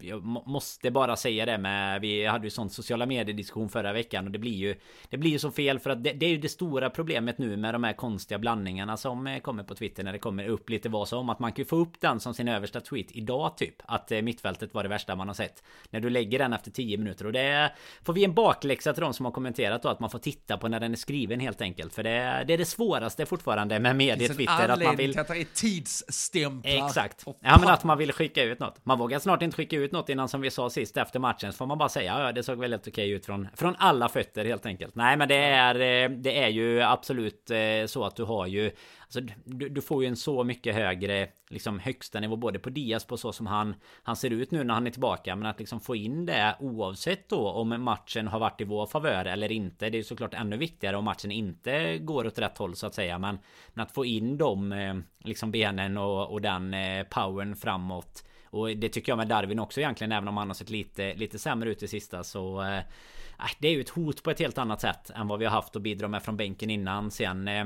Jag 0.00 0.24
måste 0.24 0.90
bara 0.90 1.16
säga 1.16 1.46
det 1.46 1.58
med 1.58 2.00
Vi 2.00 2.26
hade 2.26 2.46
ju 2.46 2.50
sån 2.50 2.70
sociala 2.70 3.06
medier 3.06 3.36
diskussion 3.36 3.68
förra 3.68 3.92
veckan 3.92 4.24
och 4.24 4.30
det 4.30 4.38
blir 4.38 4.54
ju 4.54 4.74
Det 5.10 5.16
blir 5.16 5.30
ju 5.30 5.38
så 5.38 5.50
fel 5.50 5.78
för 5.78 5.90
att 5.90 6.04
det, 6.04 6.12
det, 6.12 6.26
är 6.26 6.30
ju 6.30 6.38
det 6.38 6.48
stora 6.48 6.90
problemet 6.90 7.38
nu 7.38 7.56
med 7.56 7.74
de 7.74 7.84
här 7.84 7.92
konstiga 7.92 8.38
blandningarna 8.38 8.96
som 8.96 9.26
eh, 9.26 9.38
kommer 9.38 9.62
på 9.62 9.74
Twitter 9.74 10.04
när 10.04 10.12
det 10.12 10.18
kommer 10.18 10.48
upp 10.48 10.70
lite 10.70 10.88
vad 10.88 11.08
som. 11.08 11.28
Att 11.28 11.38
man 11.38 11.52
kan 11.52 11.62
ju 11.62 11.68
få 11.68 11.76
upp 11.76 12.00
den 12.00 12.20
som 12.20 12.34
sin 12.34 12.48
översta 12.48 12.80
tweet 12.80 13.06
idag 13.10 13.56
typ. 13.56 13.74
Att 13.84 14.12
eh, 14.12 14.22
mittfältet 14.22 14.74
var 14.74 14.82
det 14.82 14.88
värsta 14.88 15.16
man 15.16 15.28
har 15.28 15.34
sett. 15.34 15.62
När 15.90 16.00
du 16.00 16.10
lägger 16.10 16.38
den 16.38 16.52
efter 16.52 16.70
10 16.70 16.98
minuter. 16.98 17.26
Och 17.26 17.32
det 17.32 17.72
Får 18.02 18.12
vi 18.12 18.24
en 18.24 18.34
bakläxa 18.34 18.92
till 18.92 19.00
de 19.00 19.14
som 19.14 19.24
har 19.24 19.32
kommenterat 19.32 19.82
då 19.82 19.88
att 19.88 20.00
man 20.00 20.10
får 20.10 20.18
titta 20.18 20.56
på 20.56 20.68
när 20.68 20.80
den 20.80 20.92
är 20.92 20.96
skriven 20.96 21.40
helt 21.40 21.60
enkelt. 21.60 21.94
För 21.94 22.02
det, 22.02 22.44
det 22.46 22.54
är 22.54 22.58
det 22.58 22.64
svåraste 22.64 23.26
fortfarande 23.26 23.80
med 23.80 23.96
medier 23.96 24.28
Twitter 24.28 24.68
att 24.68 24.82
man 24.82 24.96
vill 24.96 25.18
att 25.18 25.28
det 25.28 25.40
är 25.40 25.44
tidsstämplar 25.54 26.86
Exakt. 26.86 27.24
Ja 27.40 27.58
men 27.60 27.68
att 27.68 27.84
man 27.84 27.98
vill 27.98 28.12
skicka 28.12 28.33
ut 28.42 28.60
något. 28.60 28.86
Man 28.86 28.98
vågar 28.98 29.18
snart 29.18 29.42
inte 29.42 29.56
skicka 29.56 29.76
ut 29.76 29.92
något 29.92 30.08
innan 30.08 30.28
som 30.28 30.40
vi 30.40 30.50
sa 30.50 30.70
sist 30.70 30.96
efter 30.96 31.20
matchen. 31.20 31.52
Så 31.52 31.56
får 31.56 31.66
man 31.66 31.78
bara 31.78 31.88
säga 31.88 32.20
ja 32.20 32.32
det 32.32 32.42
såg 32.42 32.58
väldigt 32.58 32.88
okej 32.88 33.10
ut 33.10 33.26
från, 33.26 33.48
från 33.56 33.74
alla 33.78 34.08
fötter 34.08 34.44
helt 34.44 34.66
enkelt. 34.66 34.94
Nej 34.94 35.16
men 35.16 35.28
det 35.28 35.36
är, 35.36 35.74
eh, 35.74 36.10
det 36.10 36.42
är 36.42 36.48
ju 36.48 36.82
absolut 36.82 37.50
eh, 37.50 37.86
så 37.86 38.04
att 38.04 38.16
du 38.16 38.24
har 38.24 38.46
ju 38.46 38.70
Alltså, 39.16 39.34
du, 39.44 39.68
du, 39.68 39.82
får 39.82 40.02
ju 40.02 40.08
en 40.08 40.16
så 40.16 40.44
mycket 40.44 40.74
högre 40.74 41.28
liksom 41.48 41.78
högsta 41.78 42.20
nivå 42.20 42.36
både 42.36 42.58
på 42.58 42.70
Diaz 42.70 43.04
på 43.04 43.16
så 43.16 43.32
som 43.32 43.46
han 43.46 43.74
Han 44.02 44.16
ser 44.16 44.30
ut 44.30 44.50
nu 44.50 44.64
när 44.64 44.74
han 44.74 44.86
är 44.86 44.90
tillbaka 44.90 45.36
Men 45.36 45.46
att 45.46 45.58
liksom 45.58 45.80
få 45.80 45.96
in 45.96 46.26
det 46.26 46.56
oavsett 46.60 47.28
då 47.28 47.48
om 47.48 47.82
matchen 47.82 48.28
har 48.28 48.38
varit 48.38 48.60
i 48.60 48.64
vår 48.64 48.86
favör 48.86 49.24
eller 49.24 49.52
inte 49.52 49.90
Det 49.90 49.96
är 49.96 49.98
ju 49.98 50.04
såklart 50.04 50.34
ännu 50.34 50.56
viktigare 50.56 50.96
om 50.96 51.04
matchen 51.04 51.30
inte 51.30 51.98
går 51.98 52.26
åt 52.26 52.38
rätt 52.38 52.58
håll 52.58 52.76
så 52.76 52.86
att 52.86 52.94
säga. 52.94 53.18
Men, 53.18 53.38
men 53.74 53.82
att 53.82 53.92
få 53.92 54.04
in 54.04 54.38
de 54.38 54.72
eh, 54.72 54.94
liksom 55.18 55.50
benen 55.50 55.98
och, 55.98 56.32
och 56.32 56.40
den 56.40 56.74
eh, 56.74 57.04
powern 57.04 57.56
framåt 57.56 58.24
och 58.44 58.76
det 58.76 58.88
tycker 58.88 59.12
jag 59.12 59.16
med 59.16 59.28
Darwin 59.28 59.58
också 59.58 59.80
egentligen 59.80 60.12
Även 60.12 60.28
om 60.28 60.36
han 60.36 60.48
har 60.48 60.54
sett 60.54 60.70
lite, 60.70 61.14
lite 61.14 61.38
sämre 61.38 61.70
ut 61.70 61.82
i 61.82 61.88
sista 61.88 62.24
så 62.24 62.62
Eh, 62.62 62.78
äh, 63.38 63.50
Det 63.58 63.68
är 63.68 63.72
ju 63.72 63.80
ett 63.80 63.88
hot 63.88 64.22
på 64.22 64.30
ett 64.30 64.38
helt 64.38 64.58
annat 64.58 64.80
sätt 64.80 65.10
Än 65.10 65.28
vad 65.28 65.38
vi 65.38 65.44
har 65.44 65.52
haft 65.52 65.76
att 65.76 65.82
bidra 65.82 66.08
med 66.08 66.22
från 66.22 66.36
bänken 66.36 66.70
innan. 66.70 67.10
Sen 67.10 67.48
Eh, 67.48 67.64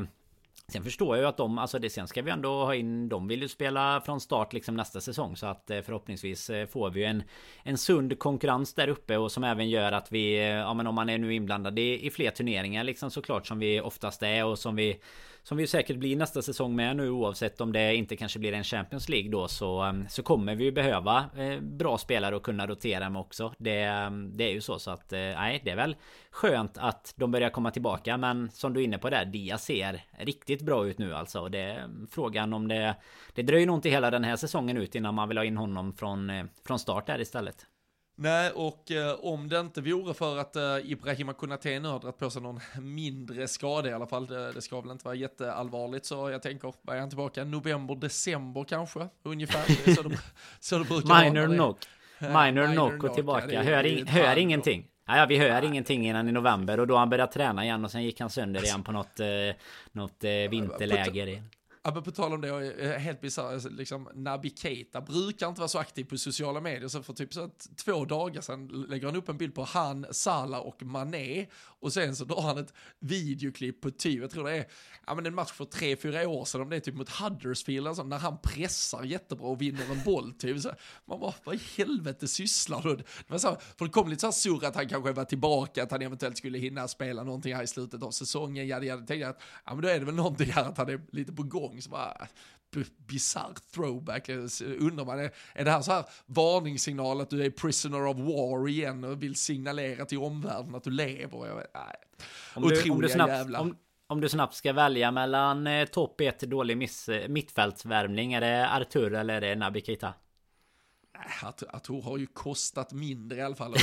Sen 0.72 0.84
förstår 0.84 1.16
jag 1.16 1.22
ju 1.22 1.28
att 1.28 1.36
de, 1.36 1.58
alltså 1.58 1.78
det, 1.78 1.90
sen 1.90 2.08
ska 2.08 2.22
vi 2.22 2.30
ändå 2.30 2.64
ha 2.64 2.74
in, 2.74 3.08
de 3.08 3.28
vill 3.28 3.42
ju 3.42 3.48
spela 3.48 4.00
från 4.00 4.20
start 4.20 4.52
liksom 4.52 4.76
nästa 4.76 5.00
säsong 5.00 5.36
så 5.36 5.46
att 5.46 5.70
eh, 5.70 5.80
förhoppningsvis 5.80 6.50
eh, 6.50 6.66
får 6.66 6.90
vi 6.90 7.00
ju 7.00 7.06
en 7.06 7.22
En 7.62 7.78
sund 7.78 8.18
konkurrens 8.18 8.74
där 8.74 8.88
uppe 8.88 9.16
och 9.16 9.32
som 9.32 9.44
även 9.44 9.70
gör 9.70 9.92
att 9.92 10.12
vi, 10.12 10.38
eh, 10.38 10.44
ja 10.44 10.74
men 10.74 10.86
om 10.86 10.94
man 10.94 11.08
är 11.08 11.18
nu 11.18 11.34
inblandad 11.34 11.78
i, 11.78 12.06
i 12.06 12.10
fler 12.10 12.30
turneringar 12.30 12.84
liksom 12.84 13.10
såklart 13.10 13.46
som 13.46 13.58
vi 13.58 13.80
oftast 13.80 14.22
är 14.22 14.44
och 14.44 14.58
som 14.58 14.76
vi 14.76 15.00
som 15.48 15.56
vi 15.56 15.66
säkert 15.66 15.96
blir 15.96 16.16
nästa 16.16 16.42
säsong 16.42 16.76
med 16.76 16.96
nu 16.96 17.10
oavsett 17.10 17.60
om 17.60 17.72
det 17.72 17.94
inte 17.94 18.16
kanske 18.16 18.38
blir 18.38 18.52
en 18.52 18.64
Champions 18.64 19.08
League 19.08 19.30
då 19.30 19.48
så, 19.48 19.80
ehm, 19.80 20.08
så 20.08 20.22
kommer 20.22 20.54
vi 20.54 20.72
behöva 20.72 21.30
eh, 21.36 21.60
bra 21.60 21.98
spelare 21.98 22.36
att 22.36 22.42
kunna 22.42 22.66
rotera 22.66 23.10
med 23.10 23.20
också. 23.20 23.54
Det, 23.58 23.82
ehm, 23.82 24.36
det 24.36 24.44
är 24.44 24.52
ju 24.52 24.60
så 24.60 24.78
så 24.78 24.90
att 24.90 25.12
eh, 25.12 25.18
nej 25.18 25.60
det 25.64 25.70
är 25.70 25.76
väl 25.76 25.96
skönt 26.30 26.78
att 26.78 27.14
de 27.16 27.30
börjar 27.30 27.50
komma 27.50 27.70
tillbaka 27.70 28.16
men 28.16 28.50
som 28.50 28.74
du 28.74 28.80
är 28.80 28.84
inne 28.84 28.98
på 28.98 29.10
där 29.10 29.24
Dia 29.24 29.58
ser 29.58 30.02
riktigt 30.18 30.62
bra 30.62 30.86
ut 30.86 30.98
nu 30.98 31.14
alltså. 31.14 31.48
Det 31.48 31.58
är 31.58 31.88
frågan 32.10 32.52
om 32.52 32.68
det 32.68 32.94
Det 33.34 33.42
dröjer 33.42 33.66
nog 33.66 33.76
inte 33.76 33.90
hela 33.90 34.10
den 34.10 34.24
här 34.24 34.36
säsongen 34.36 34.76
ut 34.76 34.94
innan 34.94 35.14
man 35.14 35.28
vill 35.28 35.38
ha 35.38 35.44
in 35.44 35.56
honom 35.56 35.92
från, 35.92 36.30
eh, 36.30 36.44
från 36.66 36.78
start 36.78 37.06
där 37.06 37.20
istället. 37.20 37.66
Nej, 38.20 38.50
och 38.50 38.90
eh, 38.90 39.14
om 39.14 39.48
det 39.48 39.60
inte 39.60 39.80
vore 39.80 40.14
för 40.14 40.38
att 40.38 40.56
eh, 40.56 40.76
Ibrahima 40.84 41.32
Konate 41.32 41.80
nu 41.80 41.88
har 41.88 42.00
dragit 42.00 42.18
på 42.18 42.30
sig 42.30 42.42
någon 42.42 42.60
mindre 42.94 43.48
skada 43.48 43.90
i 43.90 43.92
alla 43.92 44.06
fall, 44.06 44.26
det, 44.26 44.52
det 44.52 44.62
ska 44.62 44.80
väl 44.80 44.90
inte 44.90 45.04
vara 45.04 45.14
jätteallvarligt, 45.14 46.06
så 46.06 46.30
jag 46.30 46.42
tänker, 46.42 46.74
är 46.88 47.00
han 47.00 47.08
tillbaka 47.08 47.44
november, 47.44 47.94
december 47.94 48.64
kanske, 48.64 49.08
ungefär? 49.22 49.94
Så 49.94 50.02
det, 50.02 50.18
så 50.60 50.78
det 50.78 50.84
brukar 50.84 51.24
Minor 51.24 51.46
knock. 51.54 51.78
Minor, 52.20 52.72
knock 52.72 53.04
och 53.04 53.14
tillbaka, 53.14 53.52
ja, 53.52 53.62
hör, 53.62 53.86
in, 53.86 54.06
hör 54.06 54.38
ingenting. 54.38 54.86
Ja, 55.06 55.16
ja, 55.16 55.26
vi 55.26 55.38
hör 55.38 55.60
Nej. 55.60 55.66
ingenting 55.66 56.08
innan 56.08 56.28
i 56.28 56.32
november 56.32 56.80
och 56.80 56.86
då 56.86 56.94
har 56.94 56.98
han 56.98 57.10
börjat 57.10 57.32
träna 57.32 57.64
igen 57.64 57.84
och 57.84 57.90
sen 57.90 58.04
gick 58.04 58.20
han 58.20 58.30
sönder 58.30 58.64
igen 58.64 58.82
på 58.82 58.92
något, 58.92 59.20
eh, 59.20 59.26
något 59.92 60.24
eh, 60.24 60.30
vinterläger. 60.30 61.42
Ja, 61.82 61.94
men 61.94 62.02
på 62.02 62.10
tal 62.10 62.32
om 62.32 62.40
det, 62.40 62.48
jag 62.48 62.66
är 62.66 62.92
eh, 62.92 62.98
helt 62.98 63.20
bisarr, 63.20 63.52
alltså, 63.52 63.68
liksom, 63.68 64.08
Nabi 64.14 64.50
Keita 64.50 65.00
brukar 65.00 65.48
inte 65.48 65.60
vara 65.60 65.68
så 65.68 65.78
aktiv 65.78 66.04
på 66.04 66.18
sociala 66.18 66.60
medier, 66.60 66.88
så 66.88 67.02
för 67.02 67.12
typ 67.12 67.34
så 67.34 67.50
två 67.84 68.04
dagar 68.04 68.40
sedan 68.40 68.86
lägger 68.88 69.06
han 69.06 69.16
upp 69.16 69.28
en 69.28 69.38
bild 69.38 69.54
på 69.54 69.64
han, 69.64 70.06
Salah 70.10 70.60
och 70.60 70.82
Mané, 70.82 71.46
och 71.80 71.92
sen 71.92 72.16
så 72.16 72.24
drar 72.24 72.42
han 72.42 72.58
ett 72.58 72.74
videoklipp 72.98 73.80
på 73.80 73.90
typ, 73.90 74.20
jag 74.20 74.30
tror 74.30 74.44
det 74.44 74.56
är, 74.56 74.66
ja 75.06 75.14
men 75.14 75.26
en 75.26 75.34
match 75.34 75.52
för 75.52 75.64
tre, 75.64 75.96
fyra 75.96 76.28
år 76.28 76.44
sedan, 76.44 76.60
om 76.60 76.68
det 76.68 76.76
är 76.76 76.80
typ 76.80 76.94
mot 76.94 77.08
Huddersfield, 77.08 77.88
alltså, 77.88 78.02
när 78.02 78.18
han 78.18 78.38
pressar 78.42 79.04
jättebra 79.04 79.46
och 79.46 79.62
vinner 79.62 79.90
en 79.90 80.02
boll 80.04 80.32
typ, 80.32 80.60
så. 80.60 80.72
Man 81.04 81.20
bara, 81.20 81.34
vad 81.44 81.54
i 81.54 81.60
helvete 81.76 82.28
sysslar 82.28 82.82
du? 82.82 82.96
Det 82.96 83.04
var 83.28 83.38
så, 83.38 83.56
för 83.78 83.84
det 83.84 83.90
kom 83.90 84.08
lite 84.08 84.20
så 84.20 84.26
här 84.26 84.32
surr 84.32 84.64
att 84.64 84.74
han 84.74 84.88
kanske 84.88 85.12
var 85.12 85.24
tillbaka, 85.24 85.82
att 85.82 85.90
han 85.90 86.02
eventuellt 86.02 86.36
skulle 86.38 86.58
hinna 86.58 86.88
spela 86.88 87.22
någonting 87.22 87.54
här 87.54 87.62
i 87.62 87.66
slutet 87.66 88.02
av 88.02 88.10
säsongen, 88.10 88.68
jag 88.68 88.90
hade 88.90 89.06
tänkt 89.06 89.26
att, 89.26 89.40
ja 89.64 89.74
men 89.74 89.82
då 89.82 89.88
är 89.88 89.98
det 89.98 90.04
väl 90.04 90.14
någonting 90.14 90.50
här 90.50 90.64
att 90.64 90.78
han 90.78 90.88
är 90.88 91.00
lite 91.12 91.32
på 91.32 91.42
gång, 91.42 91.67
gång 91.68 91.82
så 91.82 91.90
bara 91.90 92.28
bisarr 93.06 93.54
throwback. 93.74 94.28
Undrar 94.78 95.04
man, 95.04 95.18
är, 95.18 95.30
är 95.52 95.64
det 95.64 95.70
här 95.70 95.80
så 95.80 95.92
här 95.92 96.04
varningssignal 96.26 97.20
att 97.20 97.30
du 97.30 97.44
är 97.44 97.50
prisoner 97.50 98.06
of 98.06 98.16
war 98.16 98.68
igen 98.68 99.04
och 99.04 99.22
vill 99.22 99.34
signalera 99.34 100.04
till 100.04 100.18
omvärlden 100.18 100.74
att 100.74 100.84
du 100.84 100.90
lever? 100.90 101.46
Jag 101.46 101.56
vet, 101.56 101.70
nej. 101.74 101.94
Om 102.54 102.62
du, 102.62 102.90
om 102.90 103.00
du 103.00 103.08
snabbt, 103.08 103.30
jävla. 103.30 103.60
Om, 103.60 103.76
om 104.06 104.20
du 104.20 104.28
snabbt 104.28 104.54
ska 104.54 104.72
välja 104.72 105.10
mellan 105.10 105.66
eh, 105.66 105.86
topp 105.86 106.20
1 106.20 106.40
dålig 106.40 106.76
miss, 106.76 107.08
mittfältsvärmning, 107.28 108.32
är 108.32 108.40
det 108.40 108.70
Artur 108.70 109.14
eller 109.14 109.34
är 109.34 109.40
det 109.40 109.54
Naby 109.54 109.80
Keita? 109.80 110.14
Artur 111.68 112.02
har 112.02 112.18
ju 112.18 112.26
kostat 112.26 112.92
mindre 112.92 113.38
i 113.38 113.42
alla 113.42 113.56
fall. 113.56 113.74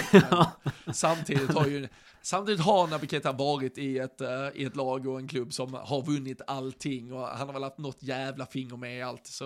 Samtidigt 0.93 1.53
har 1.53 1.67
ju 1.67 1.87
Samtidigt 2.21 2.61
har 2.61 2.87
Naby 2.87 3.07
Keita 3.07 3.31
varit 3.31 3.77
i 3.77 3.99
ett, 3.99 4.21
uh, 4.21 4.27
i 4.53 4.63
ett 4.63 4.75
lag 4.75 5.07
och 5.07 5.19
en 5.19 5.27
klubb 5.27 5.53
som 5.53 5.73
har 5.73 6.01
vunnit 6.01 6.41
allting 6.47 7.13
och 7.13 7.27
han 7.27 7.47
har 7.47 7.53
väl 7.53 7.63
haft 7.63 7.77
något 7.77 8.03
jävla 8.03 8.45
finger 8.45 8.77
med 8.77 8.97
i 8.97 9.01
allt. 9.01 9.27
Så 9.27 9.45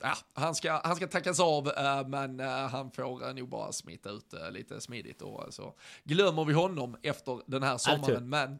ja, 0.00 0.16
han, 0.34 0.54
ska, 0.54 0.80
han 0.84 0.96
ska 0.96 1.06
tackas 1.06 1.40
av 1.40 1.66
uh, 1.66 2.08
men 2.08 2.40
han 2.40 2.90
får 2.90 3.34
nog 3.34 3.48
bara 3.48 3.72
smita 3.72 4.10
ut 4.10 4.34
lite 4.50 4.80
smidigt 4.80 5.22
och 5.22 5.54
så 5.54 5.74
glömmer 6.04 6.44
vi 6.44 6.52
honom 6.52 6.96
efter 7.02 7.40
den 7.46 7.62
här 7.62 7.78
sommaren. 7.78 8.28
Men 8.28 8.58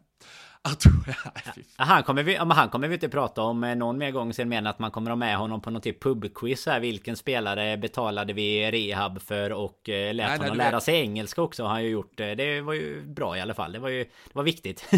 han 1.75 2.03
kommer 2.03 2.23
vi, 2.23 2.35
han 2.35 2.69
kommer 2.69 2.87
vi 2.87 2.93
inte 2.93 3.09
prata 3.09 3.41
om 3.41 3.63
eh, 3.63 3.75
någon 3.75 3.97
mer 3.97 4.11
gång 4.11 4.33
sen 4.33 4.53
än 4.53 4.67
att 4.67 4.79
man 4.79 4.91
kommer 4.91 5.11
ha 5.11 5.15
med 5.15 5.37
honom 5.37 5.61
på 5.61 5.69
någon 5.69 5.81
typ 5.81 6.03
pubquiz 6.03 6.65
här. 6.65 6.79
Vilken 6.79 7.15
spelare 7.15 7.77
betalade 7.77 8.33
vi 8.33 8.71
rehab 8.71 9.21
för 9.21 9.51
och 9.51 9.89
eh, 9.89 10.13
lät 10.13 10.27
nej, 10.27 10.37
honom 10.37 10.57
nej, 10.57 10.67
lära 10.67 10.79
sig 10.79 10.95
engelska 10.95 11.41
också 11.41 11.63
har 11.63 11.69
han 11.69 11.83
ju 11.83 11.89
gjort. 11.89 12.19
Eh, 12.19 12.31
det 12.31 12.61
var 12.61 12.73
ju 12.73 13.01
bra 13.01 13.37
i 13.37 13.41
alla 13.41 13.53
fall. 13.53 13.71
Det 13.71 13.79
var 13.79 13.89
ju 13.89 14.03
det 14.03 14.33
var 14.33 14.43
viktigt. 14.43 14.85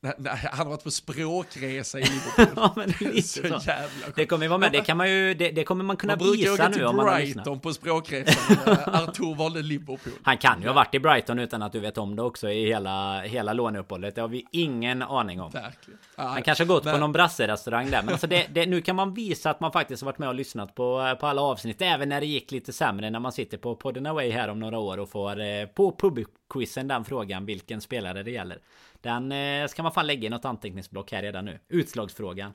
nej, 0.00 0.48
han 0.52 0.58
har 0.58 0.64
varit 0.64 0.84
på 0.84 0.90
språkresa 0.90 1.98
i 1.98 2.02
Liverpool. 2.36 2.46
ja, 2.56 2.72
men 2.76 3.12
lite 3.12 3.22
så. 3.28 3.60
så 3.60 3.72
det 4.16 4.26
kommer 4.26 4.48
vara 4.48 4.58
med. 4.58 4.72
Det 4.72 4.80
kan 4.80 4.96
man 4.96 5.10
ju, 5.10 5.34
det, 5.34 5.50
det 5.50 5.64
kommer 5.64 5.84
man 5.84 5.96
kunna 5.96 6.16
man 6.16 6.32
visa 6.32 6.68
nu 6.68 6.84
om 6.84 6.96
man 6.96 7.08
har. 7.08 7.14
Brighton 7.14 7.60
på 7.60 7.72
språkresa. 7.72 8.38
Artur 8.86 9.34
valde 9.34 9.62
Liverpool. 9.62 10.12
Han 10.22 10.38
kan 10.38 10.62
ju 10.62 10.66
ha 10.66 10.74
varit 10.74 10.94
i 10.94 10.98
Brighton 10.98 11.38
utan 11.38 11.62
att 11.62 11.72
du 11.72 11.80
vet 11.80 11.98
om 11.98 12.16
det 12.16 12.22
också 12.22 12.50
i 12.50 12.66
hela, 12.66 13.20
hela 13.20 13.52
låneuppehållet. 13.52 14.14
Det 14.14 14.20
har 14.20 14.28
vi 14.28 14.46
ingen 14.50 15.05
aning 15.06 15.40
om. 15.40 15.50
Verkligen. 15.50 15.98
Han 16.16 16.42
kanske 16.42 16.64
har 16.64 16.68
gått 16.68 16.84
men... 16.84 16.94
på 16.94 17.00
någon 17.00 17.12
brasserestaurang 17.12 17.90
där. 17.90 18.02
Men 18.02 18.12
alltså 18.12 18.26
det, 18.26 18.46
det, 18.54 18.66
nu 18.66 18.80
kan 18.80 18.96
man 18.96 19.14
visa 19.14 19.50
att 19.50 19.60
man 19.60 19.72
faktiskt 19.72 20.02
har 20.02 20.06
varit 20.06 20.18
med 20.18 20.28
och 20.28 20.34
lyssnat 20.34 20.74
på, 20.74 21.16
på 21.20 21.26
alla 21.26 21.42
avsnitt. 21.42 21.82
Även 21.82 22.08
när 22.08 22.20
det 22.20 22.26
gick 22.26 22.50
lite 22.50 22.72
sämre. 22.72 23.10
När 23.10 23.20
man 23.20 23.32
sitter 23.32 23.58
på 23.58 23.76
podden 23.76 24.06
away 24.06 24.30
här 24.30 24.48
om 24.48 24.60
några 24.60 24.78
år 24.78 24.98
och 24.98 25.08
får 25.08 25.40
eh, 25.40 25.66
på 25.66 25.96
pubquizen 25.98 26.88
den 26.88 27.04
frågan 27.04 27.46
vilken 27.46 27.80
spelare 27.80 28.22
det 28.22 28.30
gäller. 28.30 28.58
Den 29.00 29.32
eh, 29.32 29.66
ska 29.66 29.82
man 29.82 29.92
fan 29.92 30.06
lägga 30.06 30.26
i 30.26 30.30
något 30.30 30.44
anteckningsblock 30.44 31.12
här 31.12 31.22
redan 31.22 31.44
nu. 31.44 31.58
Utslagsfrågan. 31.68 32.52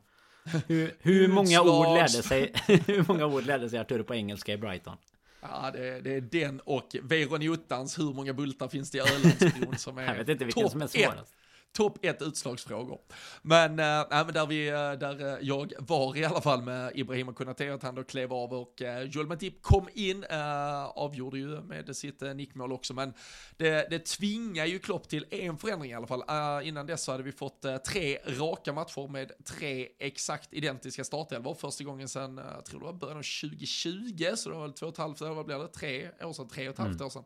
Hur, 0.68 0.96
hur 1.00 1.28
många 1.34 1.62
ord 1.62 1.98
lärde 1.98 2.10
sig 2.10 2.54
Hur 2.88 3.06
många 3.08 3.26
ord 3.26 3.46
lärde 3.46 3.70
sig 3.70 3.80
Arturo 3.80 4.04
på 4.04 4.16
engelska 4.16 4.54
i 4.54 4.58
Brighton? 4.58 4.98
Ja, 5.42 5.72
det, 5.74 6.02
det, 6.02 6.16
är 6.16 6.22
den 6.22 6.60
och 6.60 6.96
Veron 7.04 7.42
Juttans 7.42 8.00
Hur 8.00 8.14
många 8.14 8.34
bultar 8.34 8.68
finns 8.68 8.92
det 8.92 8.98
i 8.98 9.02
Ölandsbron 9.02 9.78
som 9.78 9.98
är 9.98 10.06
Jag 10.06 10.16
vet 10.16 10.30
inte 10.30 10.46
vilken 10.46 10.70
som 10.70 10.82
är 10.82 10.88
svårast 10.88 11.36
topp 11.74 12.06
ett 12.06 12.22
utslagsfrågor. 12.22 13.00
Men, 13.42 13.72
äh, 13.72 14.06
men 14.10 14.34
där, 14.34 14.46
vi, 14.46 14.66
där 15.00 15.40
jag 15.42 15.74
var 15.80 16.18
i 16.18 16.26
alla 16.26 16.42
fall 16.42 16.62
med 16.62 16.92
Ibrahim 16.96 17.34
Konate, 17.34 17.74
att 17.74 17.84
han 17.84 17.96
då 17.96 18.04
klev 18.04 18.34
av 18.34 18.54
och 18.54 18.82
äh, 18.82 19.04
Joel 19.04 19.28
Matip 19.28 19.62
kom 19.62 19.90
in, 19.94 20.24
äh, 20.24 20.84
avgjorde 20.86 21.38
ju 21.38 21.62
med 21.62 21.96
sitt 21.96 22.22
äh, 22.22 22.34
nickmål 22.34 22.72
också, 22.72 22.94
men 22.94 23.14
det, 23.58 23.88
det 23.90 24.06
tvingar 24.06 24.66
ju 24.66 24.80
Klopp 24.80 25.10
till 25.10 25.26
en 25.30 25.58
förändring 25.58 25.92
i 25.92 25.94
alla 25.94 26.08
fall. 26.08 26.24
Äh, 26.28 26.68
innan 26.68 26.86
dess 26.86 27.04
så 27.04 27.12
hade 27.12 27.24
vi 27.24 27.32
fått 27.32 27.66
äh, 27.66 27.78
tre 27.78 28.18
raka 28.26 28.74
matcher 28.74 29.08
med 29.08 29.32
tre 29.46 29.88
exakt 30.00 30.54
identiska 30.54 31.04
startelvor, 31.04 31.54
första 31.56 31.84
gången 31.84 32.10
sedan, 32.10 32.42
jag 32.56 32.66
tror 32.66 32.80
det 32.80 32.86
var 32.86 32.94
början 32.94 33.18
av 33.18 33.24
2020, 33.42 34.36
så 34.36 34.50
det 34.50 34.56
var 34.56 34.62
väl 34.62 34.74
två 34.74 34.86
och 34.86 34.94
ett 34.94 34.98
halvt, 34.98 35.22
vad 35.22 35.46
blir 35.46 35.60
det, 35.60 35.68
tre 35.68 36.10
år 36.24 36.34
sedan, 36.34 36.48
tre 36.48 36.68
och 36.68 36.74
ett 36.74 36.80
halvt 36.80 36.96
mm. 36.96 37.06
år 37.06 37.10
sedan. 37.10 37.24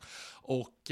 Och 0.48 0.92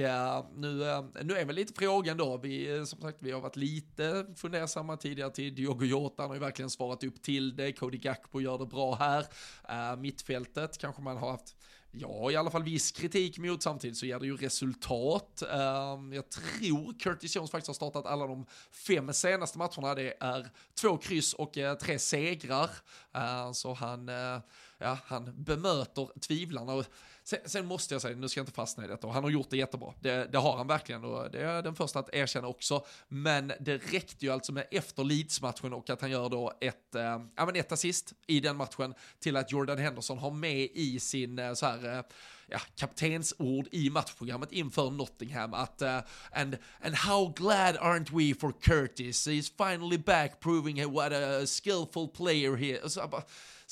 nu, 0.56 0.80
nu 1.24 1.38
är 1.38 1.46
väl 1.46 1.56
lite 1.56 1.74
frågan 1.74 2.18
då, 2.18 2.38
vi, 2.38 2.86
som 2.86 3.02
sagt, 3.02 3.18
vi 3.20 3.32
har 3.32 3.43
varit 3.44 3.56
lite 3.56 4.26
fundersamma 4.36 4.98
tidigare 4.98 5.32
till 5.32 5.56
Diogo 5.56 5.86
Jota, 5.86 6.24
han 6.24 6.30
har 6.30 6.36
ju 6.36 6.42
verkligen 6.42 6.70
svarat 6.70 7.04
upp 7.04 7.22
till 7.22 7.56
det, 7.56 7.74
Cody 7.74 7.98
Gakpo 7.98 8.42
gör 8.42 8.58
det 8.58 8.66
bra 8.66 8.96
här, 8.96 9.22
uh, 9.70 10.00
mittfältet 10.00 10.78
kanske 10.78 11.02
man 11.02 11.18
har 11.18 11.32
haft 11.32 11.56
Ja, 11.96 12.32
i 12.32 12.36
alla 12.36 12.52
fall 12.52 12.64
viss 12.64 12.92
kritik 12.92 13.38
mot 13.38 13.64
samtidigt 13.64 13.98
så 13.98 14.06
ger 14.06 14.20
det 14.20 14.26
ju 14.26 14.38
resultat. 14.38 15.44
Uh, 15.44 16.16
jag 16.16 16.30
tror 16.30 17.00
Curtis 17.00 17.36
Jones 17.36 17.52
faktiskt 17.52 17.68
har 17.68 17.74
startat 17.74 18.06
alla 18.06 18.28
de 18.28 18.46
fem 18.72 19.14
senaste 19.14 19.58
matcherna. 19.58 19.96
Det 19.96 20.14
är 20.20 20.50
två 20.82 20.98
kryss 20.98 21.34
och 21.34 21.58
uh, 21.58 21.74
tre 21.74 22.00
segrar. 22.00 22.70
Uh, 23.18 23.52
så 23.52 23.74
han, 23.74 24.10
eh, 24.10 24.40
ja, 24.78 24.98
han 25.06 25.44
bemöter 25.44 26.20
tvivlarna. 26.20 26.84
Sen, 27.24 27.40
sen, 27.46 27.66
måste 27.66 27.94
jag 27.94 28.02
säga, 28.02 28.16
nu 28.16 28.30
ska 28.30 28.40
jag 28.40 28.44
inte 28.44 28.56
fastna 28.56 28.86
i 28.86 28.88
detta, 28.88 29.08
och 29.08 29.14
han 29.14 29.24
har 29.24 29.32
gjort 29.32 29.50
det 29.50 29.58
jättebra. 29.58 29.94
Det, 30.00 30.32
det, 30.32 30.38
har 30.38 30.58
han 30.58 30.68
verkligen 30.68 31.04
och 31.04 31.32
det 31.32 31.42
är 31.42 31.62
den 31.62 31.76
första 31.76 32.00
att 32.00 32.14
erkänna 32.14 32.48
också. 32.48 32.86
Men 33.08 33.52
det 33.60 33.78
räckte 33.78 34.26
ju 34.26 34.32
alltså 34.32 34.52
med 34.52 34.68
efter 34.72 35.04
Leeds-matchen 35.04 35.74
och 35.74 35.90
att 35.90 36.02
han 36.02 36.12
gör 36.12 36.30
då 36.30 36.54
ett, 36.62 36.96
äh, 36.96 37.02
ja, 37.36 37.46
men 37.46 37.56
ett 37.56 37.72
assist 37.72 38.14
i 38.28 38.40
den 38.40 38.58
matchen 38.58 38.94
till 39.20 39.38
att 39.38 39.52
Jordan 39.52 39.78
Henderson 39.78 40.18
har 40.18 40.32
med 40.32 40.70
i 40.74 41.00
sin 41.00 41.40
äh, 41.40 41.54
så 41.54 41.66
här, 41.66 41.98
äh, 41.98 42.04
ja, 42.48 42.60
kaptensord 42.76 43.68
i 43.72 43.90
matchprogrammet 43.90 44.52
inför 44.52 44.92
Nottingham 44.92 45.54
att 45.54 45.82
uh, 45.82 46.00
and, 46.32 46.58
and 46.82 46.96
how 46.96 47.34
glad 47.36 47.76
aren't 47.76 48.18
we 48.18 48.40
for 48.40 48.52
Curtis, 48.62 49.28
he's 49.28 49.52
finally 49.58 49.98
back 49.98 50.40
proving 50.40 50.94
what 50.94 51.12
a 51.12 51.46
skillful 51.46 52.08
player 52.08 52.56
he 52.56 52.66
is. 52.66 52.98
Alltså, 52.98 53.24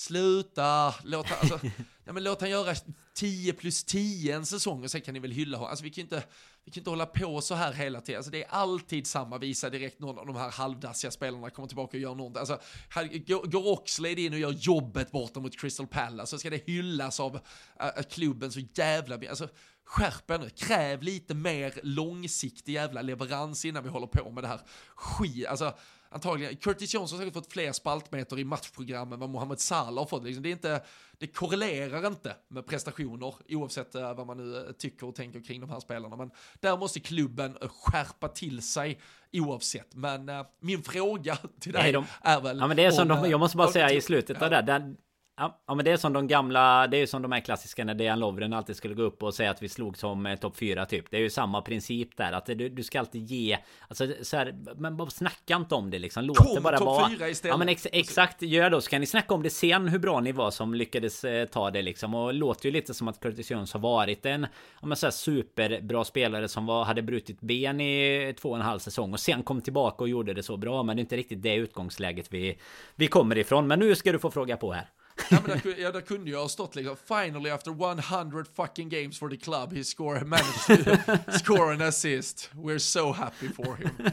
Sluta, 0.01 0.95
låt, 1.03 1.31
alltså, 1.31 1.59
nej, 1.63 2.13
men 2.13 2.23
låt 2.23 2.41
han 2.41 2.49
göra 2.49 2.75
10 3.13 3.53
plus 3.53 3.83
10 3.83 4.35
en 4.35 4.45
säsong 4.45 4.83
och 4.83 4.91
sen 4.91 5.01
kan 5.01 5.13
ni 5.13 5.19
väl 5.19 5.31
hylla 5.31 5.57
honom. 5.57 5.69
Alltså 5.69 5.83
vi 5.83 5.89
kan 5.89 6.01
inte, 6.01 6.23
vi 6.65 6.71
kan 6.71 6.81
inte 6.81 6.89
hålla 6.89 7.05
på 7.05 7.41
så 7.41 7.55
här 7.55 7.73
hela 7.73 8.01
tiden. 8.01 8.19
Alltså 8.19 8.31
det 8.31 8.43
är 8.43 8.49
alltid 8.49 9.07
samma 9.07 9.37
visa 9.37 9.69
direkt 9.69 9.99
någon 9.99 10.19
av 10.19 10.25
de 10.25 10.35
här 10.35 10.51
halvdassiga 10.51 11.11
spelarna 11.11 11.49
kommer 11.49 11.67
tillbaka 11.67 11.97
och 11.97 12.01
gör 12.01 12.15
någonting. 12.15 12.39
Alltså 12.39 12.59
här, 12.89 13.47
går 13.47 13.67
Oxlade 13.67 14.21
in 14.21 14.33
och 14.33 14.39
gör 14.39 14.51
jobbet 14.51 15.11
borta 15.11 15.39
mot 15.39 15.59
Crystal 15.59 15.87
Palace 15.87 16.29
så 16.29 16.37
ska 16.37 16.49
det 16.49 16.67
hyllas 16.67 17.19
av 17.19 17.35
äh, 17.79 17.87
äh 17.87 18.03
klubben 18.09 18.51
så 18.51 18.59
jävla 18.73 19.15
Alltså 19.29 19.47
skärp 19.85 20.31
er 20.31 20.37
nu, 20.37 20.49
kräv 20.49 21.03
lite 21.03 21.33
mer 21.33 21.79
långsiktig 21.83 22.73
jävla 22.73 23.01
leverans 23.01 23.65
innan 23.65 23.83
vi 23.83 23.89
håller 23.89 24.07
på 24.07 24.31
med 24.31 24.43
det 24.43 24.47
här 24.47 24.61
skit. 24.95 25.47
Alltså 25.47 25.73
antagligen, 26.12 26.55
Curtis 26.55 26.93
Jones 26.93 27.12
har 27.12 27.20
säkert 27.20 27.34
fått 27.34 27.51
fler 27.51 27.72
spaltmeter 27.72 28.39
i 28.39 28.43
matchprogrammen 28.43 29.14
än 29.14 29.20
vad 29.20 29.30
Mohamed 29.30 29.59
Salah 29.59 30.01
har 30.01 30.05
fått. 30.05 30.24
Liksom, 30.24 30.43
det, 30.43 30.49
är 30.49 30.51
inte, 30.51 30.82
det 31.18 31.28
korrelerar 31.28 32.07
inte 32.07 32.36
med 32.47 32.66
prestationer 32.66 33.34
oavsett 33.49 33.95
uh, 33.95 34.14
vad 34.14 34.28
man 34.28 34.38
nu 34.38 34.43
uh, 34.43 34.72
tycker 34.72 35.07
och 35.07 35.16
tänker 35.16 35.43
kring 35.43 35.62
de 35.62 35.70
här 35.70 35.80
spelarna. 35.80 36.16
Men 36.16 36.32
där 36.59 36.78
måste 36.78 36.99
klubben 36.99 37.57
uh, 37.64 37.70
skärpa 37.70 38.28
till 38.28 38.62
sig 38.62 38.99
oavsett. 39.34 39.95
Men 39.95 40.30
min 40.59 40.84
fråga 40.84 41.38
till 41.59 41.74
dig 41.74 41.91
de, 41.91 42.05
är 42.22 42.41
väl... 42.41 42.57
Ja 42.57 42.68
men 42.68 42.78
det 42.78 42.86
är 42.86 42.91
som 42.91 43.07
de, 43.07 43.30
jag 43.30 43.39
måste 43.39 43.57
bara 43.57 43.72
säga 43.72 43.91
i 43.91 44.01
slutet 44.01 44.38
ja. 44.39 44.45
av 44.45 44.51
det 44.51 44.62
där, 44.62 44.95
Ja, 45.38 45.61
ja 45.67 45.75
men 45.75 45.86
det 45.86 45.91
är 45.91 45.97
som 45.97 46.13
de 46.13 46.27
gamla, 46.27 46.88
det 46.88 46.97
är 46.97 46.99
ju 46.99 47.07
som 47.07 47.21
de 47.21 47.32
här 47.32 47.39
klassiska 47.39 47.86
när 47.86 47.93
Dejan 47.93 48.19
Lovren 48.19 48.53
alltid 48.53 48.75
skulle 48.75 48.95
gå 48.95 49.01
upp 49.01 49.23
och 49.23 49.34
säga 49.34 49.51
att 49.51 49.63
vi 49.63 49.69
slog 49.69 49.97
som 49.97 50.25
eh, 50.25 50.36
topp 50.36 50.57
4 50.57 50.86
typ. 50.86 51.05
Det 51.11 51.17
är 51.17 51.21
ju 51.21 51.29
samma 51.29 51.61
princip 51.61 52.17
där, 52.17 52.32
att 52.32 52.45
du, 52.45 52.69
du 52.69 52.84
ska 52.84 52.99
alltid 52.99 53.23
ge, 53.23 53.57
alltså 53.88 54.07
så 54.21 54.38
här, 54.38 54.55
men 54.75 54.97
bara 54.97 55.09
snacka 55.09 55.55
inte 55.55 55.75
om 55.75 55.89
det 55.89 55.99
liksom. 55.99 56.23
Låt 56.23 56.38
Kom, 56.38 56.55
det 56.55 56.61
bara 56.61 56.79
vara. 56.79 57.11
Ja 57.43 57.57
men 57.57 57.69
ex, 57.69 57.88
exakt, 57.91 58.41
gör 58.41 58.69
då, 58.69 58.82
så 58.82 58.89
kan 58.89 59.01
ni 59.01 59.07
snacka 59.07 59.34
om 59.34 59.43
det 59.43 59.49
sen 59.49 59.88
hur 59.88 59.99
bra 59.99 60.19
ni 60.19 60.32
var 60.32 60.51
som 60.51 60.73
lyckades 60.73 61.23
eh, 61.23 61.45
ta 61.45 61.71
det 61.71 61.82
liksom. 61.82 62.15
Och 62.15 62.34
låter 62.34 62.65
ju 62.65 62.71
lite 62.71 62.93
som 62.93 63.07
att 63.07 63.19
Curtis 63.19 63.51
Jones 63.51 63.73
har 63.73 63.79
varit 63.79 64.25
en, 64.25 64.47
om 64.75 64.89
man 64.89 64.95
säger 64.95 65.11
superbra 65.11 66.03
spelare 66.03 66.47
som 66.47 66.65
var, 66.65 66.84
hade 66.84 67.01
brutit 67.01 67.41
ben 67.41 67.82
i 67.82 68.34
två 68.41 68.49
och 68.49 68.55
en 68.55 68.61
halv 68.61 68.79
säsong 68.79 69.13
och 69.13 69.19
sen 69.19 69.43
kom 69.43 69.61
tillbaka 69.61 70.03
och 70.03 70.09
gjorde 70.09 70.34
det 70.34 70.43
så 70.43 70.57
bra. 70.57 70.84
Men 70.84 70.95
det 70.95 70.99
är 70.99 71.03
inte 71.03 71.17
riktigt 71.17 71.41
det 71.41 71.55
utgångsläget 71.55 72.34
vi, 72.34 72.57
vi 72.95 73.07
kommer 73.07 73.38
ifrån. 73.38 73.67
Men 73.67 73.79
nu 73.79 73.95
ska 73.95 74.11
du 74.11 74.19
få 74.19 74.32
fråga 74.32 74.57
på 74.57 74.73
här. 74.73 74.88
Ja, 75.30 75.39
men 75.47 75.59
där, 75.64 75.76
ja, 75.80 75.91
där 75.91 76.01
kunde 76.01 76.32
jag 76.32 76.41
ha 76.41 76.49
stått 76.49 76.76
liksom, 76.76 76.95
finally 77.07 77.49
after 77.49 77.72
100 77.72 78.45
fucking 78.55 78.89
games 78.89 79.20
for 79.20 79.30
the 79.30 79.38
club, 79.38 79.74
he 79.74 79.84
score, 79.84 80.24
managed 80.24 80.86
to 80.86 81.32
score 81.39 81.74
an 81.74 81.82
assist. 81.82 82.49
We're 82.53 82.80
so 82.80 83.12
happy 83.12 83.49
for 83.49 83.76
him. 83.76 84.12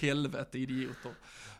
Helvete 0.00 0.58
idioter. 0.58 1.12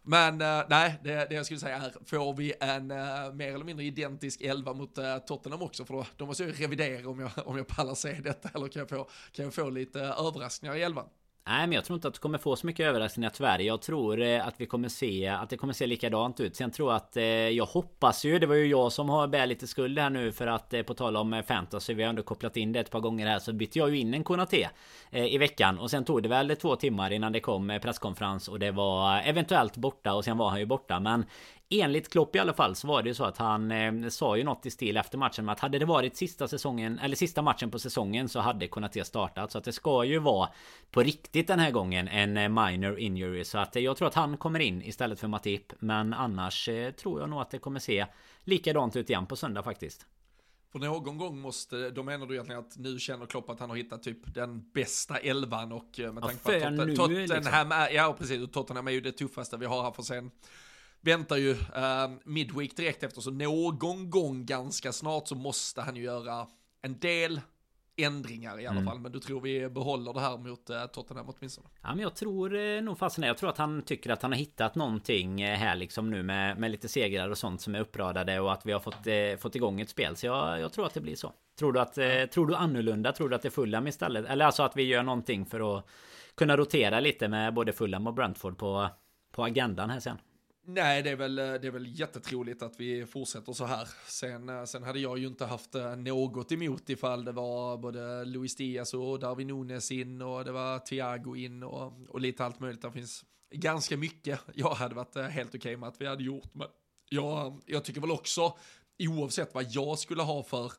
Men 0.02 0.42
uh, 0.42 0.62
nej, 0.68 1.00
det, 1.04 1.26
det 1.28 1.34
jag 1.34 1.44
skulle 1.44 1.60
säga 1.60 1.76
är, 1.76 1.92
får 2.06 2.34
vi 2.34 2.52
en 2.60 2.90
uh, 2.90 3.32
mer 3.34 3.54
eller 3.54 3.64
mindre 3.64 3.84
identisk 3.84 4.40
elva 4.40 4.72
mot 4.72 4.98
uh, 4.98 5.18
Tottenham 5.18 5.62
också? 5.62 5.84
För 5.84 5.94
då, 5.94 6.06
då 6.16 6.26
måste 6.26 6.44
jag 6.44 6.60
revidera 6.60 7.08
om 7.08 7.20
jag, 7.20 7.30
om 7.44 7.56
jag 7.56 7.66
pallar 7.66 7.94
se 7.94 8.12
detta, 8.12 8.48
eller 8.54 8.68
kan 8.68 8.80
jag 8.80 8.88
få, 8.88 9.08
kan 9.32 9.44
jag 9.44 9.54
få 9.54 9.70
lite 9.70 10.00
överraskningar 10.00 10.76
i 10.76 10.82
elvan? 10.82 11.06
Nej 11.46 11.66
men 11.66 11.72
jag 11.72 11.84
tror 11.84 11.94
inte 11.94 12.08
att 12.08 12.14
du 12.14 12.20
kommer 12.20 12.38
få 12.38 12.56
så 12.56 12.66
mycket 12.66 12.86
överraskningar 12.86 13.30
tyvärr. 13.30 13.58
Jag 13.58 13.82
tror 13.82 14.22
eh, 14.22 14.46
att 14.46 14.54
vi 14.60 14.66
kommer 14.66 14.88
se 14.88 15.28
att 15.28 15.50
det 15.50 15.56
kommer 15.56 15.72
se 15.72 15.86
likadant 15.86 16.40
ut. 16.40 16.56
Sen 16.56 16.70
tror 16.70 16.90
jag 16.90 16.96
att 16.96 17.16
eh, 17.16 17.24
jag 17.24 17.66
hoppas 17.66 18.24
ju. 18.24 18.38
Det 18.38 18.46
var 18.46 18.54
ju 18.54 18.66
jag 18.66 18.92
som 18.92 19.08
har 19.08 19.28
bär 19.28 19.46
lite 19.46 19.66
skuld 19.66 19.98
här 19.98 20.10
nu 20.10 20.32
för 20.32 20.46
att 20.46 20.74
eh, 20.74 20.82
på 20.82 20.94
tal 20.94 21.16
om 21.16 21.32
eh, 21.32 21.42
fantasy. 21.42 21.94
Vi 21.94 22.02
har 22.02 22.10
ändå 22.10 22.22
kopplat 22.22 22.56
in 22.56 22.72
det 22.72 22.80
ett 22.80 22.90
par 22.90 23.00
gånger 23.00 23.26
här 23.26 23.38
så 23.38 23.52
bytte 23.52 23.78
jag 23.78 23.90
ju 23.90 23.98
in 23.98 24.14
en 24.14 24.24
Konate 24.24 24.70
eh, 25.10 25.34
i 25.34 25.38
veckan 25.38 25.78
och 25.78 25.90
sen 25.90 26.04
tog 26.04 26.22
det 26.22 26.28
väl 26.28 26.56
två 26.56 26.76
timmar 26.76 27.10
innan 27.10 27.32
det 27.32 27.40
kom 27.40 27.78
presskonferens 27.82 28.48
och 28.48 28.58
det 28.58 28.70
var 28.70 29.20
eventuellt 29.24 29.76
borta 29.76 30.14
och 30.14 30.24
sen 30.24 30.38
var 30.38 30.50
han 30.50 30.60
ju 30.60 30.66
borta. 30.66 31.00
Men 31.00 31.24
enligt 31.70 32.08
Klopp 32.08 32.36
i 32.36 32.38
alla 32.38 32.52
fall 32.52 32.74
så 32.74 32.88
var 32.88 33.02
det 33.02 33.08
ju 33.08 33.14
så 33.14 33.24
att 33.24 33.36
han 33.36 33.70
eh, 33.70 34.08
sa 34.08 34.36
ju 34.36 34.44
något 34.44 34.66
i 34.66 34.70
stil 34.70 34.96
efter 34.96 35.18
matchen 35.18 35.44
med 35.44 35.52
att 35.52 35.60
hade 35.60 35.78
det 35.78 35.84
varit 35.84 36.16
sista 36.16 36.48
säsongen 36.48 36.98
eller 36.98 37.16
sista 37.16 37.42
matchen 37.42 37.70
på 37.70 37.78
säsongen 37.78 38.28
så 38.28 38.40
hade 38.40 38.68
Konate 38.68 39.04
startat 39.04 39.52
så 39.52 39.58
att 39.58 39.64
det 39.64 39.72
ska 39.72 40.04
ju 40.04 40.18
vara 40.18 40.48
på 40.90 41.02
riktigt 41.02 41.46
den 41.46 41.58
här 41.58 41.70
gången 41.70 42.08
en 42.08 42.36
eh, 42.36 42.48
minor 42.48 42.98
injury 42.98 43.44
så 43.44 43.58
att 43.58 43.74
jag 43.74 43.96
tror 43.96 44.08
att 44.08 44.14
han 44.14 44.36
kommer 44.36 44.60
in 44.60 44.82
istället 44.82 45.20
för 45.20 45.28
Matip 45.28 45.72
men 45.78 46.14
annars 46.14 46.68
eh, 46.68 46.90
tror 46.90 47.20
jag 47.20 47.30
nog 47.30 47.40
att 47.40 47.50
det 47.50 47.58
kommer 47.58 47.80
se 47.80 48.06
likadant 48.44 48.96
ut 48.96 49.10
igen 49.10 49.26
på 49.26 49.36
söndag 49.36 49.62
faktiskt. 49.62 50.06
För 50.72 50.78
någon 50.78 51.18
gång 51.18 51.40
måste, 51.40 51.90
då 51.90 52.02
menar 52.02 52.26
du 52.26 52.34
egentligen 52.34 52.60
att 52.60 52.76
nu 52.76 52.98
känner 52.98 53.26
Klopp 53.26 53.50
att 53.50 53.60
han 53.60 53.70
har 53.70 53.76
hittat 53.76 54.02
typ 54.02 54.34
den 54.34 54.70
bästa 54.70 55.16
elvan 55.16 55.72
och 55.72 56.00
eh, 56.00 56.12
med 56.12 56.22
tanke 56.22 56.42
på 56.42 56.50
att 56.50 56.62
Totten, 56.62 56.96
Tottenham 56.96 57.68
liksom. 57.68 57.72
är, 57.72 57.90
ja 57.90 58.16
precis, 58.18 58.42
och 58.42 58.52
Tottenham 58.52 58.88
är 58.88 58.92
ju 58.92 59.00
det 59.00 59.12
tuffaste 59.12 59.56
vi 59.56 59.66
har 59.66 59.82
här 59.82 59.90
för 59.90 60.02
sen 60.02 60.30
väntar 61.00 61.36
ju 61.36 61.50
uh, 61.50 61.58
Midweek 62.24 62.76
direkt 62.76 63.02
efter, 63.02 63.20
så 63.20 63.30
någon 63.30 64.10
gång 64.10 64.46
ganska 64.46 64.92
snart 64.92 65.28
så 65.28 65.34
måste 65.34 65.80
han 65.80 65.96
ju 65.96 66.02
göra 66.02 66.46
en 66.82 66.98
del 66.98 67.40
ändringar 67.96 68.60
i 68.60 68.66
alla 68.66 68.80
mm. 68.80 68.86
fall. 68.86 69.00
Men 69.00 69.12
du 69.12 69.20
tror 69.20 69.40
vi 69.40 69.68
behåller 69.68 70.12
det 70.12 70.20
här 70.20 70.38
mot 70.38 70.70
uh, 70.70 70.86
Tottenham 70.86 71.26
åtminstone? 71.28 71.68
Ja 71.82 71.88
men 71.88 71.98
jag 71.98 72.14
tror 72.14 72.56
eh, 72.56 72.82
nog 72.82 72.98
fasen 72.98 73.24
Jag 73.24 73.38
tror 73.38 73.50
att 73.50 73.58
han 73.58 73.82
tycker 73.82 74.10
att 74.10 74.22
han 74.22 74.32
har 74.32 74.38
hittat 74.38 74.74
någonting 74.74 75.40
eh, 75.40 75.58
här 75.58 75.76
liksom 75.76 76.10
nu 76.10 76.22
med, 76.22 76.58
med 76.58 76.70
lite 76.70 76.88
segrar 76.88 77.28
och 77.28 77.38
sånt 77.38 77.60
som 77.60 77.74
är 77.74 77.80
uppradade 77.80 78.40
och 78.40 78.52
att 78.52 78.66
vi 78.66 78.72
har 78.72 78.80
fått, 78.80 79.06
eh, 79.06 79.36
fått 79.38 79.56
igång 79.56 79.80
ett 79.80 79.90
spel. 79.90 80.16
Så 80.16 80.26
jag, 80.26 80.60
jag 80.60 80.72
tror 80.72 80.86
att 80.86 80.94
det 80.94 81.00
blir 81.00 81.16
så. 81.16 81.32
Tror 81.58 81.72
du 81.72 81.80
att, 81.80 81.98
eh, 81.98 82.24
tror 82.32 82.46
du 82.46 82.54
annorlunda? 82.54 83.12
Tror 83.12 83.28
du 83.28 83.34
att 83.36 83.42
det 83.42 83.48
är 83.48 83.50
Fulham 83.50 83.86
istället? 83.86 84.26
Eller 84.26 84.44
alltså 84.44 84.62
att 84.62 84.76
vi 84.76 84.82
gör 84.82 85.02
någonting 85.02 85.46
för 85.46 85.78
att 85.78 85.86
kunna 86.34 86.56
rotera 86.56 87.00
lite 87.00 87.28
med 87.28 87.54
både 87.54 87.72
Fulham 87.72 88.06
och 88.06 88.14
Brentford 88.14 88.58
på, 88.58 88.88
på 89.32 89.44
agendan 89.44 89.90
här 89.90 90.00
sen? 90.00 90.18
Nej, 90.74 91.02
det 91.02 91.10
är, 91.10 91.16
väl, 91.16 91.38
eh, 91.38 91.44
det 91.44 91.66
är 91.66 91.70
väl 91.70 92.00
jättetroligt 92.00 92.62
att 92.62 92.80
vi 92.80 93.06
fortsätter 93.06 93.52
så 93.52 93.64
här. 93.64 93.88
Sen, 94.06 94.48
eh, 94.48 94.64
sen 94.64 94.82
hade 94.82 94.98
jag 94.98 95.18
ju 95.18 95.26
inte 95.26 95.44
haft 95.44 95.74
eh, 95.74 95.96
något 95.96 96.52
emot 96.52 96.90
ifall 96.90 97.24
det 97.24 97.32
var 97.32 97.76
både 97.78 98.24
Luis 98.24 98.56
Diaz 98.56 98.94
och 98.94 99.18
Darwin 99.18 99.46
Nunes 99.46 99.90
in 99.90 100.22
och 100.22 100.44
det 100.44 100.52
var 100.52 100.78
Thiago 100.78 101.36
in 101.36 101.62
och, 101.62 101.92
och 102.08 102.20
lite 102.20 102.44
allt 102.44 102.60
möjligt. 102.60 102.82
Det 102.82 102.92
finns 102.92 103.24
ganska 103.54 103.96
mycket 103.96 104.40
jag 104.54 104.70
hade 104.70 104.94
varit 104.94 105.16
helt 105.16 105.48
okej 105.48 105.58
okay 105.58 105.76
med 105.76 105.88
att 105.88 106.00
vi 106.00 106.06
hade 106.06 106.24
gjort. 106.24 106.54
Men 106.54 106.68
jag, 107.08 107.60
jag 107.66 107.84
tycker 107.84 108.00
väl 108.00 108.10
också, 108.10 108.56
oavsett 109.08 109.54
vad 109.54 109.66
jag 109.70 109.98
skulle 109.98 110.22
ha 110.22 110.42
för 110.42 110.72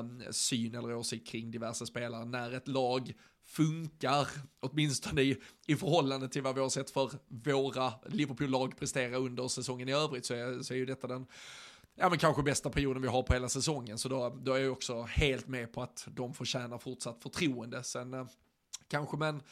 um, 0.00 0.22
syn 0.30 0.74
eller 0.74 0.94
åsikt 0.94 1.28
kring 1.28 1.50
diverse 1.50 1.86
spelare, 1.86 2.24
när 2.24 2.52
ett 2.52 2.68
lag 2.68 3.12
funkar, 3.52 4.28
åtminstone 4.60 5.22
i, 5.22 5.36
i 5.66 5.76
förhållande 5.76 6.28
till 6.28 6.42
vad 6.42 6.54
vi 6.54 6.60
har 6.60 6.68
sett 6.68 6.90
för 6.90 7.10
våra 7.28 7.92
Liverpool-lag 8.06 8.78
prestera 8.78 9.16
under 9.16 9.48
säsongen 9.48 9.88
i 9.88 9.92
övrigt, 9.92 10.26
så 10.26 10.34
är, 10.34 10.62
så 10.62 10.74
är 10.74 10.78
ju 10.78 10.86
detta 10.86 11.06
den 11.06 11.26
ja 11.94 12.08
men 12.08 12.18
kanske 12.18 12.42
bästa 12.42 12.70
perioden 12.70 13.02
vi 13.02 13.08
har 13.08 13.22
på 13.22 13.32
hela 13.32 13.48
säsongen. 13.48 13.98
Så 13.98 14.08
då, 14.08 14.38
då 14.42 14.54
är 14.54 14.60
jag 14.60 14.72
också 14.72 15.02
helt 15.02 15.48
med 15.48 15.72
på 15.72 15.82
att 15.82 16.08
de 16.10 16.34
förtjänar 16.34 16.78
fortsatt 16.78 17.22
förtroende. 17.22 17.82
Sen 17.82 18.14
eh, 18.14 18.26
kanske 18.88 19.16
men 19.16 19.42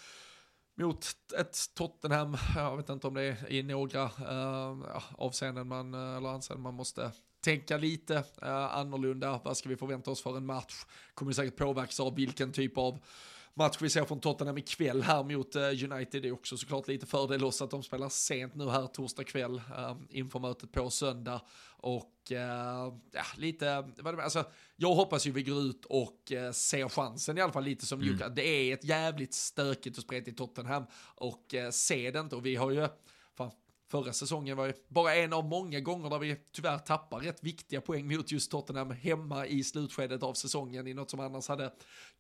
mot 0.75 1.07
ett 1.39 1.57
Tottenham, 1.75 2.37
jag 2.57 2.77
vet 2.77 2.89
inte 2.89 3.07
om 3.07 3.15
det 3.15 3.23
är 3.23 3.53
i 3.53 3.63
några 3.63 4.03
eh, 4.05 5.03
avseenden 5.13 5.69
man, 5.69 5.95
eh, 5.95 6.17
eller 6.17 6.29
anseenden 6.29 6.63
man 6.63 6.75
måste 6.75 7.13
tänka 7.41 7.77
lite 7.77 8.25
eh, 8.43 8.77
annorlunda. 8.77 9.41
Vad 9.45 9.57
ska 9.57 9.69
vi 9.69 9.77
förvänta 9.77 10.11
oss 10.11 10.23
för 10.23 10.37
en 10.37 10.47
match? 10.47 10.85
Kommer 11.15 11.33
säkert 11.33 11.57
påverkas 11.57 12.01
av 12.01 12.15
vilken 12.15 12.53
typ 12.53 12.79
av 12.79 12.99
match 13.55 13.77
vi 13.81 13.91
ser 13.91 14.05
från 14.05 14.21
Tottenham 14.21 14.59
ikväll 14.59 15.03
här 15.03 15.23
mot 15.23 15.57
uh, 15.57 15.63
United. 15.63 16.23
Det 16.23 16.29
är 16.29 16.33
också 16.33 16.57
såklart 16.57 16.89
lite 16.89 17.07
fördel 17.07 17.45
oss 17.45 17.63
att 17.63 17.71
de 17.71 17.83
spelar 17.83 18.09
sent 18.09 18.55
nu 18.55 18.69
här 18.69 18.87
torsdag 18.87 19.25
kväll 19.25 19.55
uh, 19.55 19.97
inför 20.11 20.39
mötet 20.39 20.73
på 20.73 20.91
söndag. 20.91 21.41
Och 21.83 22.13
uh, 22.31 22.39
ja, 23.13 23.25
lite, 23.37 23.91
vad 23.99 24.17
det, 24.17 24.23
alltså, 24.23 24.45
jag 24.77 24.95
hoppas 24.95 25.27
ju 25.27 25.33
vi 25.33 25.43
går 25.43 25.61
ut 25.61 25.85
och 25.85 26.33
ser 26.53 26.89
chansen 26.89 27.39
i 27.39 27.41
alla 27.41 27.53
fall 27.53 27.65
lite 27.65 27.87
som 27.87 28.01
mm. 28.01 28.35
Det 28.35 28.49
är 28.49 28.75
ett 28.75 28.85
jävligt 28.85 29.35
stökigt 29.35 29.99
och 29.99 30.03
spretigt 30.03 30.39
Tottenham 30.39 30.85
och 31.15 31.55
se 31.71 32.11
det 32.11 32.21
inte. 32.21 32.37
Och 32.37 32.47
vi 32.47 32.57
har 32.57 32.71
ju, 32.71 32.89
Förra 33.91 34.13
säsongen 34.13 34.57
var 34.57 34.67
ju 34.67 34.73
bara 34.89 35.15
en 35.15 35.33
av 35.33 35.45
många 35.45 35.81
gånger 35.81 36.11
där 36.11 36.19
vi 36.19 36.37
tyvärr 36.53 36.79
tappar 36.79 37.21
rätt 37.21 37.45
viktiga 37.45 37.81
poäng 37.81 38.17
mot 38.17 38.33
just 38.33 38.51
Tottenham 38.51 38.91
hemma 38.91 39.47
i 39.47 39.65
slutskedet 39.65 40.23
av 40.23 40.35
säsongen 40.35 40.87
i 40.87 40.95
något 40.95 41.11
som 41.11 41.21
annars 41.21 41.49
hade 41.49 41.73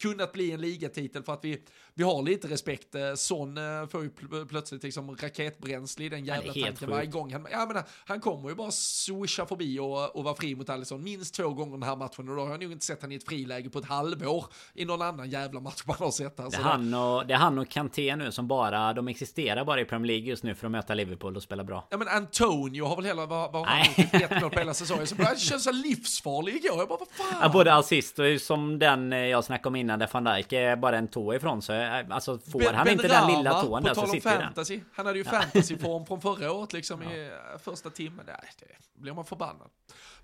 kunnat 0.02 0.32
bli 0.32 0.52
en 0.52 0.60
ligatitel 0.60 1.22
för 1.22 1.32
att 1.32 1.44
vi, 1.44 1.62
vi 1.94 2.02
har 2.02 2.22
lite 2.22 2.48
respekt. 2.48 2.94
Eh, 2.94 3.14
Son 3.14 3.58
eh, 3.58 3.86
får 3.86 4.02
ju 4.02 4.10
plötsligt 4.48 4.82
liksom 4.82 5.16
raketbränsle 5.16 6.04
i 6.04 6.08
den 6.08 6.24
jävla 6.24 6.52
tanken 6.52 6.90
varje 6.90 7.06
gång. 7.06 7.32
Han, 7.32 7.46
jag 7.50 7.68
menar, 7.68 7.82
han 8.04 8.20
kommer 8.20 8.48
ju 8.48 8.54
bara 8.54 8.70
swisha 8.70 9.46
förbi 9.46 9.78
och, 9.78 10.16
och 10.16 10.24
vara 10.24 10.34
fri 10.34 10.54
mot 10.54 10.70
Alisson 10.70 11.02
minst 11.02 11.34
två 11.34 11.48
gånger 11.48 11.72
den 11.72 11.82
här 11.82 11.96
matchen 11.96 12.28
och 12.28 12.36
då 12.36 12.42
har 12.42 12.50
jag 12.50 12.62
nog 12.62 12.72
inte 12.72 12.86
sett 12.86 13.02
han 13.02 13.12
i 13.12 13.14
ett 13.14 13.28
friläge 13.28 13.70
på 13.70 13.78
ett 13.78 13.84
halvår 13.84 14.44
i 14.74 14.84
någon 14.84 15.02
annan 15.02 15.30
jävla 15.30 15.60
match 15.60 15.82
man 15.86 15.96
har 15.98 16.10
sett. 16.10 16.38
Här. 16.38 16.50
Det, 16.50 16.56
är 16.56 16.60
han 16.60 16.94
och, 16.94 17.26
det 17.26 17.34
är 17.34 17.38
han 17.38 17.58
och 17.58 17.68
Kanté 17.68 18.16
nu 18.16 18.32
som 18.32 18.48
bara, 18.48 18.92
de 18.92 19.08
existerar 19.08 19.64
bara 19.64 19.80
i 19.80 19.84
Premier 19.84 20.06
League 20.06 20.28
just 20.28 20.42
nu 20.42 20.54
för 20.54 20.66
att 20.66 20.70
möta 20.70 20.94
Liverpool 20.94 21.36
och 21.36 21.42
spela 21.42 21.59
spela 21.60 21.64
bra. 21.64 21.86
Ja 21.90 21.96
men 21.96 22.08
Antonio 22.08 22.84
har 22.84 22.96
väl 22.96 23.04
hela, 23.04 23.26
vad, 23.26 23.52
har 23.52 23.66
han 23.66 23.86
gjort? 23.96 24.14
Ett 24.14 24.42
mål 24.42 24.50
på 24.50 24.58
hela 24.58 24.74
säsongen. 24.74 25.06
Så 25.06 25.14
det 25.14 25.38
känns 25.38 25.64
så 25.64 25.72
livsfarlig 25.72 26.56
igår. 26.56 26.78
Jag 26.78 26.88
bara, 26.88 26.98
vad 26.98 27.08
fan? 27.08 27.38
Ja, 27.42 27.48
både 27.48 27.74
assist 27.74 28.18
och 28.18 28.40
som 28.40 28.78
den 28.78 29.12
eh, 29.12 29.18
jag 29.18 29.44
snackade 29.44 29.68
om 29.68 29.76
innan 29.76 29.98
där 29.98 30.08
van 30.12 30.24
Dijk 30.24 30.52
är 30.52 30.76
bara 30.76 30.98
en 30.98 31.08
tå 31.08 31.34
ifrån 31.34 31.62
så 31.62 31.72
eh, 31.72 32.04
alltså 32.10 32.38
får 32.38 32.58
ben, 32.58 32.74
han 32.74 32.84
ben 32.84 32.92
inte 32.92 33.08
Rama, 33.08 33.26
den 33.26 33.36
lilla 33.38 33.62
tån 33.62 33.82
där 33.82 33.94
så 33.94 34.06
sitter 34.06 34.40
fantasy. 34.40 34.76
den. 34.76 34.84
Han 34.94 35.06
hade 35.06 35.18
ju 35.18 35.24
ja. 35.24 35.30
fantasyform 35.30 36.06
från 36.06 36.20
förra 36.20 36.52
året 36.56 36.72
liksom 36.72 37.02
ja. 37.02 37.12
i 37.12 37.26
eh, 37.26 37.58
första 37.64 37.90
timmen. 37.90 38.24
Nej, 38.26 38.50
det 38.58 39.00
blir 39.00 39.12
man 39.12 39.24
förbannad. 39.24 39.68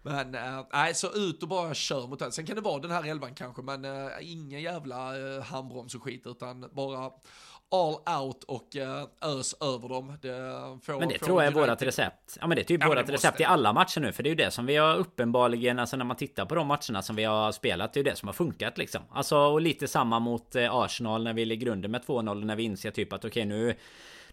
Men 0.02 0.36
nej, 0.72 0.94
så 0.94 1.12
ut 1.12 1.42
och 1.42 1.48
bara 1.48 1.74
kör 1.74 2.06
mot 2.06 2.18
den. 2.18 2.32
Sen 2.32 2.46
kan 2.46 2.56
det 2.56 2.62
vara 2.62 2.80
den 2.80 2.90
här 2.90 3.10
elvan 3.10 3.34
kanske, 3.34 3.62
men 3.62 3.84
äh, 3.84 4.10
ingen 4.20 4.62
jävla 4.62 5.18
äh, 5.36 5.42
handbroms 5.42 5.94
och 5.94 6.02
skit, 6.02 6.22
utan 6.26 6.70
bara 6.72 7.10
all 7.70 8.18
out 8.22 8.44
och 8.44 8.76
uh, 8.76 9.30
ös 9.30 9.54
över 9.60 9.88
dem. 9.88 10.18
Det 10.22 10.28
får, 10.82 10.98
men 10.98 11.08
det 11.08 11.18
tror 11.18 11.42
jag 11.42 11.52
är 11.52 11.54
vårat 11.54 11.82
recept. 11.82 12.38
Ja 12.40 12.46
men 12.46 12.56
det 12.56 12.62
är 12.62 12.64
typ 12.64 12.80
ja, 12.80 12.88
vårat 12.88 13.08
recept 13.10 13.40
i 13.40 13.44
alla 13.44 13.72
matcher 13.72 14.00
nu. 14.00 14.12
För 14.12 14.22
det 14.22 14.28
är 14.28 14.30
ju 14.30 14.36
det 14.36 14.50
som 14.50 14.66
vi 14.66 14.76
har 14.76 14.96
uppenbarligen, 14.96 15.78
alltså 15.78 15.96
när 15.96 16.04
man 16.04 16.16
tittar 16.16 16.46
på 16.46 16.54
de 16.54 16.66
matcherna 16.66 17.02
som 17.02 17.16
vi 17.16 17.24
har 17.24 17.52
spelat, 17.52 17.92
det 17.92 18.00
är 18.00 18.04
ju 18.04 18.10
det 18.10 18.16
som 18.16 18.28
har 18.28 18.32
funkat 18.32 18.78
liksom. 18.78 19.02
Alltså 19.10 19.36
och 19.36 19.60
lite 19.60 19.88
samma 19.88 20.18
mot 20.18 20.56
eh, 20.56 20.74
Arsenal 20.74 21.24
när 21.24 21.32
vi 21.32 21.44
ligger 21.44 21.68
under 21.68 21.88
med 21.88 22.02
2-0 22.02 22.44
när 22.44 22.56
vi 22.56 22.62
inser 22.62 22.90
typ 22.90 23.12
att 23.12 23.24
okej 23.24 23.30
okay, 23.30 23.44
nu 23.44 23.74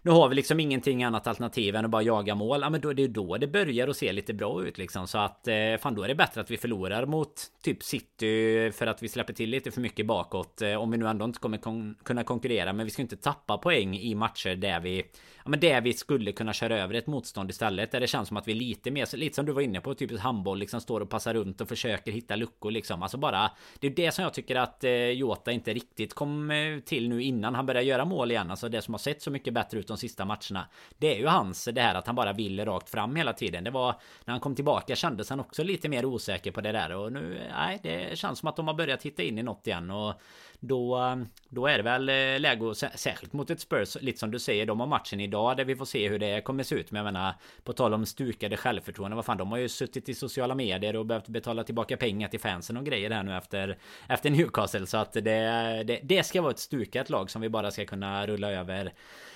nu 0.04 0.10
har 0.10 0.28
vi 0.28 0.34
liksom 0.34 0.60
ingenting 0.60 1.04
annat 1.04 1.26
alternativ 1.26 1.76
än 1.76 1.84
att 1.84 1.90
bara 1.90 2.02
jaga 2.02 2.34
mål. 2.34 2.60
Ja 2.62 2.70
men 2.70 2.80
då 2.80 2.90
är 2.90 2.94
det 2.94 3.08
då 3.08 3.36
det 3.36 3.46
börjar 3.46 3.88
att 3.88 3.96
se 3.96 4.12
lite 4.12 4.34
bra 4.34 4.64
ut 4.64 4.78
liksom. 4.78 5.06
Så 5.06 5.18
att 5.18 5.48
eh, 5.48 5.54
fan 5.80 5.94
då 5.94 6.02
är 6.02 6.08
det 6.08 6.14
bättre 6.14 6.40
att 6.40 6.50
vi 6.50 6.56
förlorar 6.56 7.06
mot 7.06 7.42
typ 7.62 7.82
City 7.82 8.70
för 8.74 8.86
att 8.86 9.02
vi 9.02 9.08
släpper 9.08 9.32
till 9.32 9.50
lite 9.50 9.70
för 9.70 9.80
mycket 9.80 10.06
bakåt. 10.06 10.62
Eh, 10.62 10.74
om 10.74 10.90
vi 10.90 10.96
nu 10.96 11.08
ändå 11.08 11.24
inte 11.24 11.38
kommer 11.38 11.58
kon 11.58 11.94
kunna 12.02 12.24
konkurrera. 12.24 12.72
Men 12.72 12.86
vi 12.86 12.90
ska 12.90 13.02
inte 13.02 13.16
tappa 13.16 13.58
poäng 13.58 13.96
i 13.96 14.14
matcher 14.14 14.56
där 14.56 14.80
vi 14.80 14.98
ja, 15.44 15.50
men 15.50 15.60
där 15.60 15.80
vi 15.80 15.92
skulle 15.92 16.32
kunna 16.32 16.52
köra 16.52 16.78
över 16.78 16.94
ett 16.94 17.06
motstånd 17.06 17.50
istället. 17.50 17.92
Där 17.92 18.00
det 18.00 18.06
känns 18.06 18.28
som 18.28 18.36
att 18.36 18.48
vi 18.48 18.52
är 18.52 18.56
lite 18.56 18.90
mer, 18.90 19.16
lite 19.16 19.34
som 19.34 19.46
du 19.46 19.52
var 19.52 19.62
inne 19.62 19.80
på, 19.80 19.94
typ 19.94 20.18
handboll 20.18 20.58
liksom 20.58 20.80
står 20.80 21.00
och 21.00 21.10
passar 21.10 21.34
runt 21.34 21.60
och 21.60 21.68
försöker 21.68 22.12
hitta 22.12 22.36
luckor 22.36 22.70
liksom. 22.70 23.02
Alltså 23.02 23.16
bara, 23.16 23.50
det 23.80 23.86
är 23.86 23.90
det 23.90 24.12
som 24.12 24.22
jag 24.22 24.34
tycker 24.34 24.56
att 24.56 24.84
eh, 24.84 24.92
Jota 24.92 25.52
inte 25.52 25.74
riktigt 25.74 26.14
kom 26.14 26.50
eh, 26.50 26.78
till 26.80 27.08
nu 27.08 27.22
innan 27.22 27.54
han 27.54 27.66
började 27.66 27.86
göra 27.86 28.04
mål 28.04 28.30
igen. 28.30 28.50
Alltså 28.50 28.68
det 28.68 28.82
som 28.82 28.94
har 28.94 28.98
sett 28.98 29.22
så 29.22 29.30
mycket 29.30 29.54
bättre 29.54 29.78
ut 29.78 29.90
de 29.94 29.98
sista 29.98 30.24
matcherna. 30.24 30.66
Det 30.98 31.14
är 31.14 31.18
ju 31.18 31.26
hans, 31.26 31.68
det 31.72 31.80
här 31.80 31.94
att 31.94 32.06
han 32.06 32.16
bara 32.16 32.32
vill 32.32 32.64
rakt 32.64 32.90
fram 32.90 33.16
hela 33.16 33.32
tiden. 33.32 33.64
Det 33.64 33.70
var, 33.70 33.94
när 34.24 34.32
han 34.32 34.40
kom 34.40 34.54
tillbaka 34.54 34.96
kändes 34.96 35.30
han 35.30 35.40
också 35.40 35.62
lite 35.62 35.88
mer 35.88 36.04
osäker 36.04 36.50
på 36.50 36.60
det 36.60 36.72
där. 36.72 36.92
Och 36.92 37.12
nu, 37.12 37.40
nej, 37.50 37.80
det 37.82 38.18
känns 38.18 38.38
som 38.38 38.48
att 38.48 38.56
de 38.56 38.68
har 38.68 38.74
börjat 38.74 39.02
hitta 39.02 39.22
in 39.22 39.38
i 39.38 39.42
något 39.42 39.66
igen. 39.66 39.90
Och 39.90 40.14
då, 40.60 41.16
då 41.48 41.66
är 41.66 41.76
det 41.76 41.82
väl 41.82 42.08
eh, 42.08 42.40
läge 42.40 42.74
särskilt 42.74 43.32
mot 43.32 43.50
ett 43.50 43.60
Spurs, 43.60 43.96
lite 44.00 44.18
som 44.18 44.30
du 44.30 44.38
säger, 44.38 44.66
de 44.66 44.80
har 44.80 44.86
matchen 44.86 45.20
idag 45.20 45.56
där 45.56 45.64
vi 45.64 45.76
får 45.76 45.84
se 45.84 46.08
hur 46.08 46.18
det 46.18 46.40
kommer 46.40 46.62
se 46.62 46.74
ut. 46.74 46.90
Men 46.90 47.04
jag 47.04 47.12
menar, 47.12 47.34
på 47.64 47.72
tal 47.72 47.94
om 47.94 48.06
stukade 48.06 48.56
självförtroende, 48.56 49.16
vad 49.16 49.24
fan, 49.24 49.38
de 49.38 49.50
har 49.50 49.58
ju 49.58 49.68
suttit 49.68 50.08
i 50.08 50.14
sociala 50.14 50.54
medier 50.54 50.96
och 50.96 51.06
behövt 51.06 51.28
betala 51.28 51.64
tillbaka 51.64 51.96
pengar 51.96 52.28
till 52.28 52.40
fansen 52.40 52.76
och 52.76 52.84
grejer 52.84 53.10
här 53.10 53.22
nu 53.22 53.36
efter, 53.36 53.78
efter 54.08 54.30
Newcastle. 54.30 54.86
Så 54.86 54.96
att 54.96 55.12
det, 55.12 55.82
det, 55.86 56.00
det 56.02 56.22
ska 56.22 56.42
vara 56.42 56.52
ett 56.52 56.58
stukat 56.58 57.10
lag 57.10 57.30
som 57.30 57.42
vi 57.42 57.48
bara 57.48 57.70
ska 57.70 57.84
kunna 57.84 58.26
rulla 58.26 58.50
över 58.50 58.92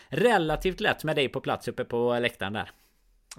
relativt 0.08 0.80
lätt 0.80 1.04
med 1.04 1.16
dig 1.16 1.28
på 1.28 1.40
plats 1.40 1.68
uppe 1.68 1.84
på 1.84 2.18
läktaren 2.18 2.52
där. 2.52 2.70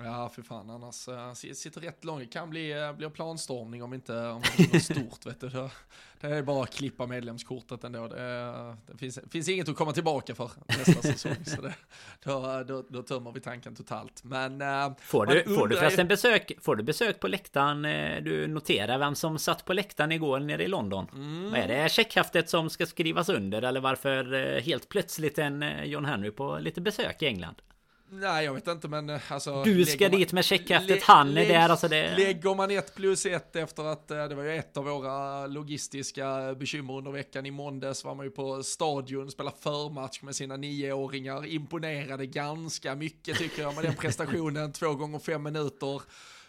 Ja, 0.03 0.29
för 0.29 0.41
fan 0.41 0.69
annars 0.69 1.07
uh, 1.07 1.33
sitter 1.33 1.81
rätt 1.81 2.05
långt. 2.05 2.19
Det 2.19 2.27
kan 2.27 2.49
bli, 2.49 2.73
uh, 2.73 2.93
bli 2.93 3.09
planstormning 3.09 3.83
om 3.83 3.93
inte 3.93 4.27
om 4.27 4.41
det 4.57 4.69
blir 4.69 4.79
stort. 4.79 5.25
vet 5.25 5.41
du. 5.41 5.49
Det, 5.49 5.69
det 6.21 6.27
är 6.27 6.41
bara 6.41 6.63
att 6.63 6.73
klippa 6.73 7.07
medlemskortet 7.07 7.83
ändå. 7.83 8.07
Det, 8.07 8.75
det 8.87 8.97
finns, 8.97 9.19
finns 9.31 9.49
inget 9.49 9.69
att 9.69 9.75
komma 9.75 9.91
tillbaka 9.91 10.35
för 10.35 10.51
nästa 10.67 11.01
säsong. 11.01 11.45
Så 11.45 11.61
det, 11.61 11.73
då, 12.23 12.63
då, 12.67 12.83
då 12.89 13.03
tömmer 13.03 13.31
vi 13.31 13.39
tanken 13.39 13.75
totalt. 13.75 14.23
Men, 14.23 14.61
uh, 14.61 14.93
får, 14.99 15.25
du, 15.25 15.43
får 15.43 15.67
du 15.67 15.75
förresten 15.75 16.07
besök, 16.07 16.51
får 16.61 16.75
du 16.75 16.83
besök 16.83 17.19
på 17.19 17.27
läktaren? 17.27 17.81
Du 18.23 18.47
noterar 18.47 18.97
vem 18.97 19.15
som 19.15 19.39
satt 19.39 19.65
på 19.65 19.73
läktaren 19.73 20.11
igår 20.11 20.39
nere 20.39 20.63
i 20.63 20.67
London. 20.67 21.07
Mm. 21.13 21.51
Vad 21.51 21.59
är 21.59 21.67
det 21.67 21.91
checkhäftet 21.91 22.49
som 22.49 22.69
ska 22.69 22.85
skrivas 22.85 23.29
under? 23.29 23.61
Eller 23.61 23.79
varför 23.79 24.59
helt 24.59 24.89
plötsligt 24.89 25.37
en 25.39 25.65
John 25.83 26.05
Henry 26.05 26.31
på 26.31 26.57
lite 26.61 26.81
besök 26.81 27.21
i 27.21 27.25
England? 27.25 27.61
Nej, 28.11 28.45
jag 28.45 28.53
vet 28.53 28.67
inte, 28.67 28.87
men 28.87 29.09
eh, 29.09 29.31
alltså... 29.31 29.63
Du 29.63 29.85
ska 29.85 30.09
dit 30.09 30.33
med 30.33 30.45
checkhäftet, 30.45 31.03
han 31.03 31.37
är 31.37 31.47
där, 31.47 31.69
alltså 31.69 31.87
det... 31.87 32.17
Lägger 32.17 32.55
man 32.55 32.71
ett 32.71 32.95
plus 32.95 33.25
ett 33.25 33.55
efter 33.55 33.83
att, 33.83 34.11
eh, 34.11 34.25
det 34.25 34.35
var 34.35 34.43
ju 34.43 34.55
ett 34.55 34.77
av 34.77 34.85
våra 34.85 35.47
logistiska 35.47 36.55
bekymmer 36.55 36.97
under 36.97 37.11
veckan, 37.11 37.45
i 37.45 37.51
måndags 37.51 38.03
var 38.03 38.15
man 38.15 38.25
ju 38.25 38.31
på 38.31 38.63
stadion, 38.63 39.31
spelade 39.31 39.55
förmatch 39.59 40.21
med 40.21 40.35
sina 40.35 40.57
nioåringar, 40.57 41.45
imponerade 41.45 42.25
ganska 42.25 42.95
mycket 42.95 43.37
tycker 43.37 43.61
jag 43.61 43.75
med 43.75 43.83
den 43.83 43.95
prestationen, 43.95 44.71
två 44.73 44.93
gånger 44.93 45.19
fem 45.19 45.43
minuter 45.43 46.01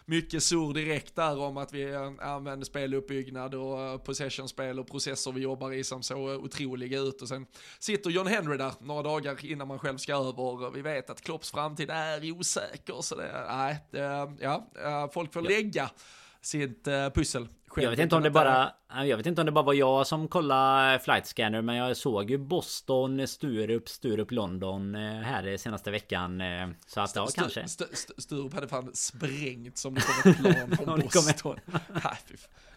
mycket 0.05 0.43
sur 0.43 0.73
direkt 0.73 1.15
där 1.15 1.39
om 1.39 1.57
att 1.57 1.73
vi 1.73 1.91
eh, 1.91 2.11
använder 2.19 2.65
speluppbyggnad 2.65 3.55
och 3.55 3.81
eh, 3.81 3.97
possession-spel 3.97 4.79
och 4.79 4.87
processer 4.87 5.31
vi 5.31 5.41
jobbar 5.41 5.71
i 5.71 5.83
som 5.83 6.03
så 6.03 6.17
otroliga 6.17 6.99
ut. 6.99 7.21
Och 7.21 7.27
sen 7.27 7.45
sitter 7.79 8.09
John 8.09 8.27
Henry 8.27 8.57
där 8.57 8.73
några 8.79 9.01
dagar 9.01 9.45
innan 9.45 9.67
man 9.67 9.79
själv 9.79 9.97
ska 9.97 10.13
över. 10.13 10.71
Vi 10.71 10.81
vet 10.81 11.09
att 11.09 11.21
Klopps 11.21 11.51
framtid 11.51 11.89
är 11.89 12.31
osäker, 12.31 13.01
så 13.01 13.15
det, 13.15 13.45
nej, 13.47 13.77
det, 13.91 14.33
ja, 14.39 15.09
folk 15.13 15.33
får 15.33 15.41
lägga 15.41 15.89
sitt 16.41 16.87
uh, 16.87 17.09
pussel. 17.09 17.47
Jag 17.75 17.89
vet 17.89 17.99
inte 17.99 18.15
om 18.15 18.23
det 18.23 18.31
bara 18.31 18.71
Jag 19.05 19.17
vet 19.17 19.25
inte 19.25 19.41
om 19.41 19.45
det 19.45 19.51
bara 19.51 19.65
var 19.65 19.73
jag 19.73 20.07
som 20.07 20.27
kollade 20.27 20.99
flight 20.99 21.27
scanner 21.27 21.61
Men 21.61 21.75
jag 21.75 21.97
såg 21.97 22.31
ju 22.31 22.37
Boston, 22.37 23.27
Sturup, 23.27 23.89
Sturup, 23.89 24.31
London 24.31 24.95
eh, 24.95 25.01
Här 25.01 25.57
senaste 25.57 25.91
veckan 25.91 26.41
eh, 26.41 26.69
Så 26.87 27.01
att 27.01 27.15
ja 27.15 27.25
St 27.25 27.41
kanske. 27.41 27.61
St 27.61 27.85
St 27.91 28.13
Sturup 28.17 28.53
hade 28.53 28.67
fan 28.67 28.91
sprängt 28.93 29.77
som 29.77 29.93
det 29.93 30.01
kom 30.01 30.31
ett 30.31 30.37
plan 30.37 30.77
från 30.77 30.99
Boston. 30.99 31.59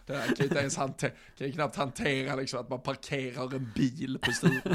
Det 0.05 0.13
här 0.15 0.25
kan 0.25 0.35
ju 0.37 0.43
inte 0.43 0.59
ens 0.59 0.77
hantera, 0.77 1.11
kan 1.37 1.47
ju 1.47 1.53
knappt 1.53 1.75
hantera 1.75 2.35
liksom 2.35 2.59
att 2.59 2.69
man 2.69 2.81
parkerar 2.81 3.55
en 3.55 3.71
bil 3.75 4.19
på 4.21 4.31
Sturup 4.31 4.63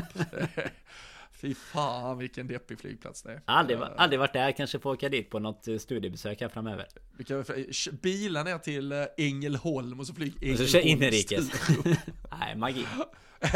Fy 1.41 1.55
fan 1.55 2.19
vilken 2.19 2.47
deppig 2.47 2.79
flygplats 2.79 3.23
det 3.23 3.33
är. 3.33 3.41
Aldrig, 3.45 3.79
aldrig 3.97 4.21
varit 4.21 4.33
där, 4.33 4.53
kanske 4.53 4.79
få 4.79 4.93
åka 4.93 5.09
dit 5.09 5.31
på 5.31 5.39
något 5.39 5.69
eh, 5.69 5.77
studiebesök 5.77 6.41
här 6.41 6.49
framöver. 6.49 6.87
Vi 7.17 7.25
kan 7.25 7.45
bila 8.03 8.43
ner 8.43 8.59
till 8.59 8.93
eh, 8.93 9.05
Ängelholm 9.17 10.01
och 10.01 10.07
så 10.07 10.15
flyg 10.15 10.35
Ängelholm. 10.43 10.63
Och 10.63 10.69
så 10.69 10.73
kör 10.73 10.87
inrikes. 10.87 11.51
Nej, 12.41 12.57
magi. 12.57 12.87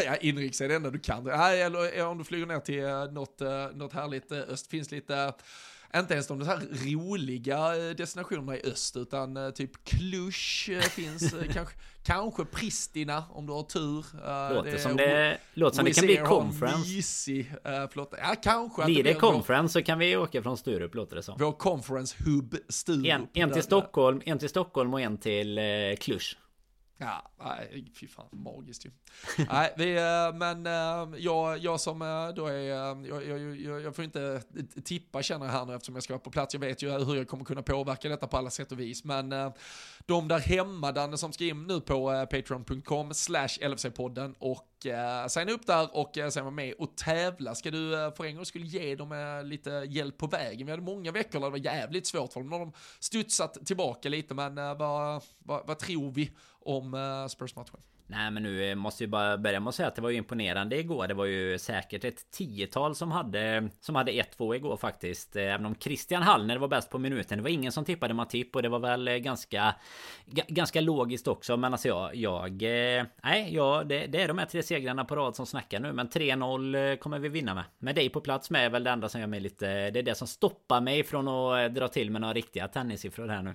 Ja, 0.05 0.16
inrikes 0.16 0.61
är 0.61 0.68
det 0.68 0.74
enda 0.74 0.91
du 0.91 0.99
kan. 0.99 1.24
Nej, 1.24 1.62
eller 1.62 2.07
om 2.07 2.18
du 2.18 2.24
flyger 2.24 2.47
ner 2.47 2.61
till 2.61 2.85
eh, 2.85 3.12
något, 3.12 3.41
något 3.74 3.93
härligt 3.93 4.32
öst, 4.32 4.66
finns 4.66 4.91
lite 4.91 5.35
inte 6.01 6.14
ens 6.14 6.26
de 6.26 6.47
här 6.47 6.61
roliga 6.86 7.88
eh, 7.88 7.97
destinationerna 7.97 8.57
i 8.57 8.61
öst, 8.64 8.97
utan 8.97 9.36
eh, 9.36 9.51
typ 9.51 9.84
Cluj 9.84 10.32
eh, 10.68 10.80
finns, 10.80 11.34
kanske, 11.53 11.74
kanske 12.03 12.45
Pristina 12.45 13.24
om 13.30 13.47
du 13.47 13.53
har 13.53 13.62
tur. 13.62 14.05
Låter 14.55 14.72
det 14.72 14.78
som 14.78 14.97
det, 14.97 15.38
låter 15.55 15.76
som 15.76 15.84
det 15.84 15.92
kan 15.92 16.07
bli 16.07 16.16
conference. 16.16 16.88
Mysig 16.88 17.53
flotta. 17.90 18.16
Ja, 18.20 18.34
kanske. 18.42 18.84
Blir 18.84 19.05
det, 19.05 19.14
conference 19.14 19.72
så 19.72 19.82
kan 19.82 19.99
vi 19.99 20.16
åka 20.16 20.42
från 20.42 20.57
Sturup, 20.57 20.95
låter 20.95 21.16
det 21.16 21.22
som. 21.22 21.36
Vår 21.38 21.53
conference 21.53 22.16
hub 22.24 22.57
Sturup. 22.68 23.07
En, 23.07 23.26
en 23.34 23.51
till 23.51 23.62
Stockholm, 23.62 24.22
en 24.24 24.38
till 24.38 24.49
Stockholm 24.49 24.95
och 24.95 25.01
en 25.01 25.18
till 25.18 25.61
Cluj. 26.01 26.20
Ja, 26.99 27.30
nej, 27.38 27.92
fy 28.01 28.09
fan, 28.09 28.28
magiskt 28.32 28.86
ju. 28.86 28.90
nej, 29.51 29.74
vi, 29.76 29.97
eh, 29.97 30.34
men 30.34 30.66
eh, 30.66 31.20
jag, 31.20 31.59
jag 31.59 31.80
som 31.80 32.03
eh, 32.03 32.28
då 32.28 32.47
är, 32.47 32.59
jag, 32.59 33.07
jag, 33.07 33.40
jag, 33.61 33.82
jag 33.82 33.97
får 33.97 34.05
inte 34.05 34.42
tippa 34.84 35.22
känner 35.22 35.47
jag 35.47 35.53
här 35.53 35.64
nu 35.64 35.74
eftersom 35.74 35.95
jag 35.95 36.05
ska 36.05 36.12
vara 36.12 36.20
på 36.20 36.30
plats. 36.30 36.55
Jag 36.55 36.61
vet 36.61 36.82
ju 36.82 36.90
hur 36.90 37.16
jag 37.16 37.28
kommer 37.28 37.45
kunna 37.45 37.62
påverka 37.62 38.09
detta 38.09 38.26
på 38.26 38.36
alla 38.36 38.51
sätt 38.51 38.72
och 38.72 38.80
vis, 38.80 39.05
men 39.05 39.30
de 40.07 40.28
där 40.28 40.38
hemma, 40.38 40.92
Danne, 40.92 41.18
som 41.18 41.32
ska 41.32 41.45
in 41.45 41.66
nu 41.66 41.80
på 41.80 42.26
patreon.com 42.30 43.14
slash 43.14 43.49
LFC-podden 43.61 44.34
och 44.38 44.68
signa 45.28 45.53
upp 45.53 45.66
där 45.66 45.97
och 45.97 46.18
sen 46.32 46.45
vara 46.45 46.55
med 46.55 46.74
och 46.78 46.97
tävla. 46.97 47.55
Ska 47.55 47.70
du 47.70 48.12
för 48.16 48.24
en 48.24 48.36
gång 48.36 48.45
skulle 48.45 48.66
ge 48.66 48.97
dem 48.97 49.42
lite 49.45 49.70
hjälp 49.70 50.18
på 50.18 50.26
vägen? 50.26 50.66
Vi 50.66 50.72
hade 50.72 50.82
många 50.82 51.12
veckor 51.12 51.40
där 51.40 51.47
det 51.47 51.51
var 51.51 51.59
jävligt 51.59 52.07
svårt 52.07 52.32
för 52.32 52.40
dem. 52.40 52.51
Nu 52.51 52.57
har 52.57 52.64
de 52.64 52.72
studsat 53.01 53.66
tillbaka 53.66 54.09
lite, 54.09 54.34
men 54.34 54.55
vad, 54.55 55.22
vad, 55.38 55.66
vad 55.66 55.78
tror 55.78 56.12
vi 56.12 56.30
om 56.64 56.94
eh, 56.94 57.26
Spurs-matchen. 57.28 57.80
Nej 58.06 58.30
men 58.30 58.42
nu 58.42 58.70
eh, 58.70 58.74
måste 58.74 59.04
vi 59.04 59.08
bara 59.08 59.38
börja 59.38 59.60
med 59.60 59.68
att 59.68 59.74
säga 59.74 59.88
att 59.88 59.94
det 59.94 60.02
var 60.02 60.10
ju 60.10 60.16
imponerande 60.16 60.78
igår. 60.78 61.06
Det 61.06 61.14
var 61.14 61.24
ju 61.24 61.58
säkert 61.58 62.04
ett 62.04 62.30
tiotal 62.30 62.94
som 62.94 63.12
hade 63.12 63.68
Som 63.80 63.94
hade 63.94 64.12
1-2 64.12 64.54
igår 64.54 64.76
faktiskt. 64.76 65.36
Eh, 65.36 65.42
även 65.42 65.66
om 65.66 65.74
Christian 65.74 66.22
Hallner 66.22 66.56
var 66.56 66.68
bäst 66.68 66.90
på 66.90 66.98
minuten. 66.98 67.38
Det 67.38 67.42
var 67.42 67.50
ingen 67.50 67.72
som 67.72 67.84
tippade 67.84 68.14
Matip 68.14 68.56
och 68.56 68.62
det 68.62 68.68
var 68.68 68.78
väl 68.78 69.18
ganska 69.18 69.74
Ganska 70.46 70.80
logiskt 70.80 71.28
också. 71.28 71.56
Men 71.56 71.72
alltså 71.72 71.88
jag, 71.88 72.14
jag 72.14 72.62
Nej, 73.22 73.54
ja, 73.54 73.84
det, 73.86 74.06
det 74.06 74.22
är 74.22 74.28
de 74.28 74.38
här 74.38 74.46
tre 74.46 74.62
segrarna 74.62 75.04
på 75.04 75.16
rad 75.16 75.36
som 75.36 75.46
snackar 75.46 75.80
nu. 75.80 75.92
Men 75.92 76.08
3-0 76.08 76.96
kommer 76.96 77.18
vi 77.18 77.28
vinna 77.28 77.54
med. 77.54 77.64
Med 77.78 77.94
dig 77.94 78.08
på 78.08 78.20
plats 78.20 78.50
med 78.50 78.66
är 78.66 78.70
väl 78.70 78.84
det 78.84 78.90
enda 78.90 79.08
som 79.08 79.20
gör 79.20 79.28
mig 79.28 79.40
lite 79.40 79.90
Det 79.90 79.98
är 79.98 80.02
det 80.02 80.14
som 80.14 80.28
stoppar 80.28 80.80
mig 80.80 81.04
från 81.04 81.28
att 81.28 81.74
dra 81.74 81.88
till 81.88 82.10
med 82.10 82.20
några 82.20 82.34
riktiga 82.34 82.68
tennissiffror 82.68 83.28
här 83.28 83.42
nu. 83.42 83.54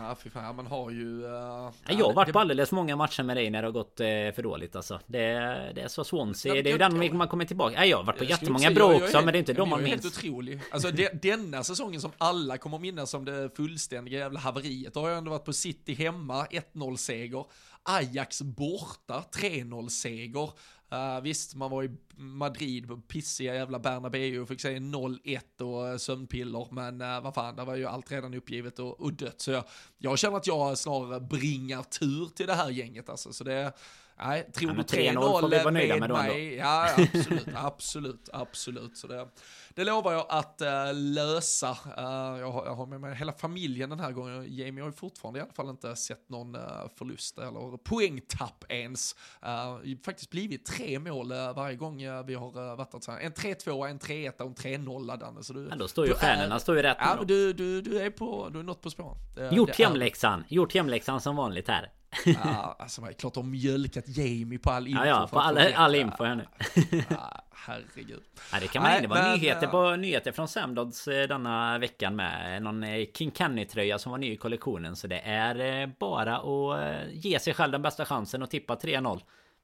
Ja, 0.00 0.16
fy 0.22 0.30
fan, 0.30 0.56
man 0.56 0.66
har 0.66 0.90
ju... 0.90 1.22
Uh, 1.22 1.70
jag 1.88 2.06
har 2.06 2.12
varit 2.12 2.32
på 2.32 2.38
alldeles 2.38 2.72
många 2.72 2.96
matcher 2.96 3.22
med 3.22 3.36
dig 3.36 3.50
när 3.50 3.62
det 3.62 3.68
har 3.68 3.72
gått 3.72 4.00
uh, 4.00 4.34
för 4.34 4.42
dåligt 4.42 4.76
alltså. 4.76 5.00
Det, 5.06 5.28
det 5.74 5.80
är 5.80 5.88
så 5.88 6.04
Swansea, 6.04 6.54
det, 6.54 6.62
det 6.62 6.70
är 6.70 6.72
ju 6.72 6.78
den 6.78 7.16
man 7.16 7.28
kommer 7.28 7.44
tillbaka. 7.44 7.74
Ja, 7.76 7.84
jag 7.84 7.96
har 7.96 8.04
varit 8.04 8.18
på 8.18 8.24
jättemånga 8.24 8.70
bra 8.70 8.94
också, 8.94 9.20
men 9.20 9.26
det 9.26 9.36
är 9.36 9.38
inte 9.38 9.52
de 9.52 9.68
man 9.68 9.82
minns. 9.82 9.90
helt 9.90 10.18
otrolig. 10.18 10.60
Alltså 10.70 10.90
det, 10.90 11.22
denna 11.22 11.64
säsongen 11.64 12.00
som 12.00 12.12
alla 12.18 12.58
kommer 12.58 12.78
minnas 12.78 13.10
som 13.10 13.24
det 13.24 13.56
fullständiga 13.56 14.18
jävla 14.18 14.40
haveriet. 14.40 14.94
Då 14.94 15.00
har 15.00 15.08
jag 15.08 15.18
ändå 15.18 15.30
varit 15.30 15.44
på 15.44 15.52
City 15.52 15.94
hemma, 15.94 16.46
1-0 16.46 16.96
seger. 16.96 17.44
Ajax 17.82 18.42
borta, 18.42 19.24
3-0 19.32 19.88
seger. 19.88 20.50
Uh, 20.92 21.20
visst, 21.20 21.54
man 21.54 21.70
var 21.70 21.84
i 21.84 21.90
Madrid 22.16 22.88
på 22.88 22.96
pissiga 22.96 23.54
jävla 23.54 23.78
Bernabéu 23.78 24.40
och 24.40 24.48
fick 24.48 24.60
säga 24.60 24.78
0-1 24.78 25.60
och 25.60 25.92
uh, 25.92 25.96
sömnpiller, 25.96 26.68
men 26.70 27.00
uh, 27.00 27.20
vad 27.20 27.34
fan, 27.34 27.56
det 27.56 27.64
var 27.64 27.76
ju 27.76 27.86
allt 27.86 28.12
redan 28.12 28.34
uppgivet 28.34 28.78
och, 28.78 29.00
och 29.00 29.12
dött. 29.12 29.40
Så 29.40 29.50
jag, 29.50 29.64
jag 29.98 30.18
känner 30.18 30.36
att 30.36 30.46
jag 30.46 30.78
snarare 30.78 31.20
bringar 31.20 31.82
tur 31.82 32.26
till 32.26 32.46
det 32.46 32.54
här 32.54 32.70
gänget 32.70 33.08
alltså. 33.08 33.32
Så 33.32 33.44
det, 33.44 33.72
nej, 34.18 34.50
tror 34.52 34.72
du 34.72 34.82
3-0 34.82 35.40
får 35.40 35.48
vi 35.48 35.58
vara 35.58 35.70
nöjda 35.70 35.96
med, 35.96 36.10
med 36.10 36.26
mig? 36.26 36.54
Ja, 36.54 36.88
absolut, 36.96 37.48
absolut, 37.54 38.28
absolut. 38.32 38.96
Så 38.96 39.06
det, 39.06 39.28
det 39.74 39.84
lovar 39.84 40.12
jag 40.12 40.26
att 40.28 40.62
uh, 40.62 40.94
lösa. 40.94 41.70
Uh, 41.70 42.38
jag, 42.40 42.50
har, 42.50 42.66
jag 42.66 42.74
har 42.74 42.86
med 42.86 43.00
mig 43.00 43.14
hela 43.14 43.32
familjen 43.32 43.90
den 43.90 44.00
här 44.00 44.12
gången. 44.12 44.46
Jamie 44.48 44.82
har 44.82 44.88
ju 44.88 44.96
fortfarande 44.96 45.38
i 45.38 45.42
alla 45.42 45.52
fall 45.52 45.68
inte 45.68 45.96
sett 45.96 46.28
någon 46.28 46.56
uh, 46.56 46.62
förlust 46.98 47.38
eller 47.38 47.76
poängtapp 47.76 48.64
ens. 48.68 49.16
Uh, 49.46 49.96
faktiskt 50.04 50.30
blivit 50.30 50.66
tre 50.66 50.98
mål 50.98 51.28
varje 51.56 51.76
gång 51.76 51.96
vi 52.26 52.34
har 52.34 52.76
varit 52.76 53.06
där. 53.06 53.18
En 53.18 53.32
3-2, 53.32 53.88
en 53.88 53.98
3-1 53.98 54.40
och 54.40 54.46
en 54.46 54.84
3-0 54.84 55.18
Danne. 55.18 55.42
Så 55.42 55.52
du, 55.52 55.68
ja, 55.70 55.76
då 55.76 55.88
står 55.88 56.06
ju 56.06 56.14
stjärnorna 56.14 56.58
står 56.58 56.76
ju 56.76 56.82
rätt 56.82 56.96
Ja, 57.00 57.18
du, 57.24 57.52
du, 57.52 57.82
du 57.82 58.00
är 58.00 58.10
på, 58.10 58.48
du 58.52 58.58
är 58.58 58.62
något 58.62 58.82
på 58.82 58.90
spåren. 58.90 59.18
Gjort 59.50 59.78
hemläxan, 59.78 60.44
gjort 60.48 60.74
hemläxan 60.74 61.20
som 61.20 61.36
vanligt 61.36 61.68
här 61.68 61.92
ja, 62.24 62.76
alltså 62.78 63.00
det 63.00 63.08
är 63.08 63.12
klart 63.12 63.34
de 63.34 63.50
mjölkat 63.50 64.08
Jamie 64.08 64.58
på 64.58 64.70
all 64.70 64.86
info. 64.86 65.04
Ja, 65.04 65.06
ja 65.06 65.28
på 65.32 65.40
all, 65.40 65.58
all 65.58 65.94
info 65.94 66.24
här 66.24 66.34
nu. 66.34 66.46
ja, 67.10 67.44
herregud. 67.52 68.22
Ja, 68.52 68.60
det 68.60 68.66
kan 68.66 68.82
man 68.82 68.92
Nej, 68.92 69.02
Det 69.02 69.08
var 69.08 69.22
men, 69.22 69.32
nyheter, 69.32 69.66
på, 69.66 69.96
nyheter 69.96 70.32
från 70.32 70.48
Samdods 70.48 71.08
eh, 71.08 71.28
denna 71.28 71.78
veckan 71.78 72.16
med. 72.16 72.62
Någon 72.62 72.82
eh, 72.82 73.06
King 73.14 73.30
Kenny-tröja 73.32 73.98
som 73.98 74.10
var 74.12 74.18
ny 74.18 74.32
i 74.32 74.36
kollektionen. 74.36 74.96
Så 74.96 75.06
det 75.06 75.20
är 75.20 75.80
eh, 75.82 75.88
bara 75.98 76.36
att 76.38 77.12
ge 77.12 77.38
sig 77.38 77.54
själv 77.54 77.72
den 77.72 77.82
bästa 77.82 78.04
chansen 78.04 78.42
och 78.42 78.50
tippa 78.50 78.74
3-0. 78.74 79.20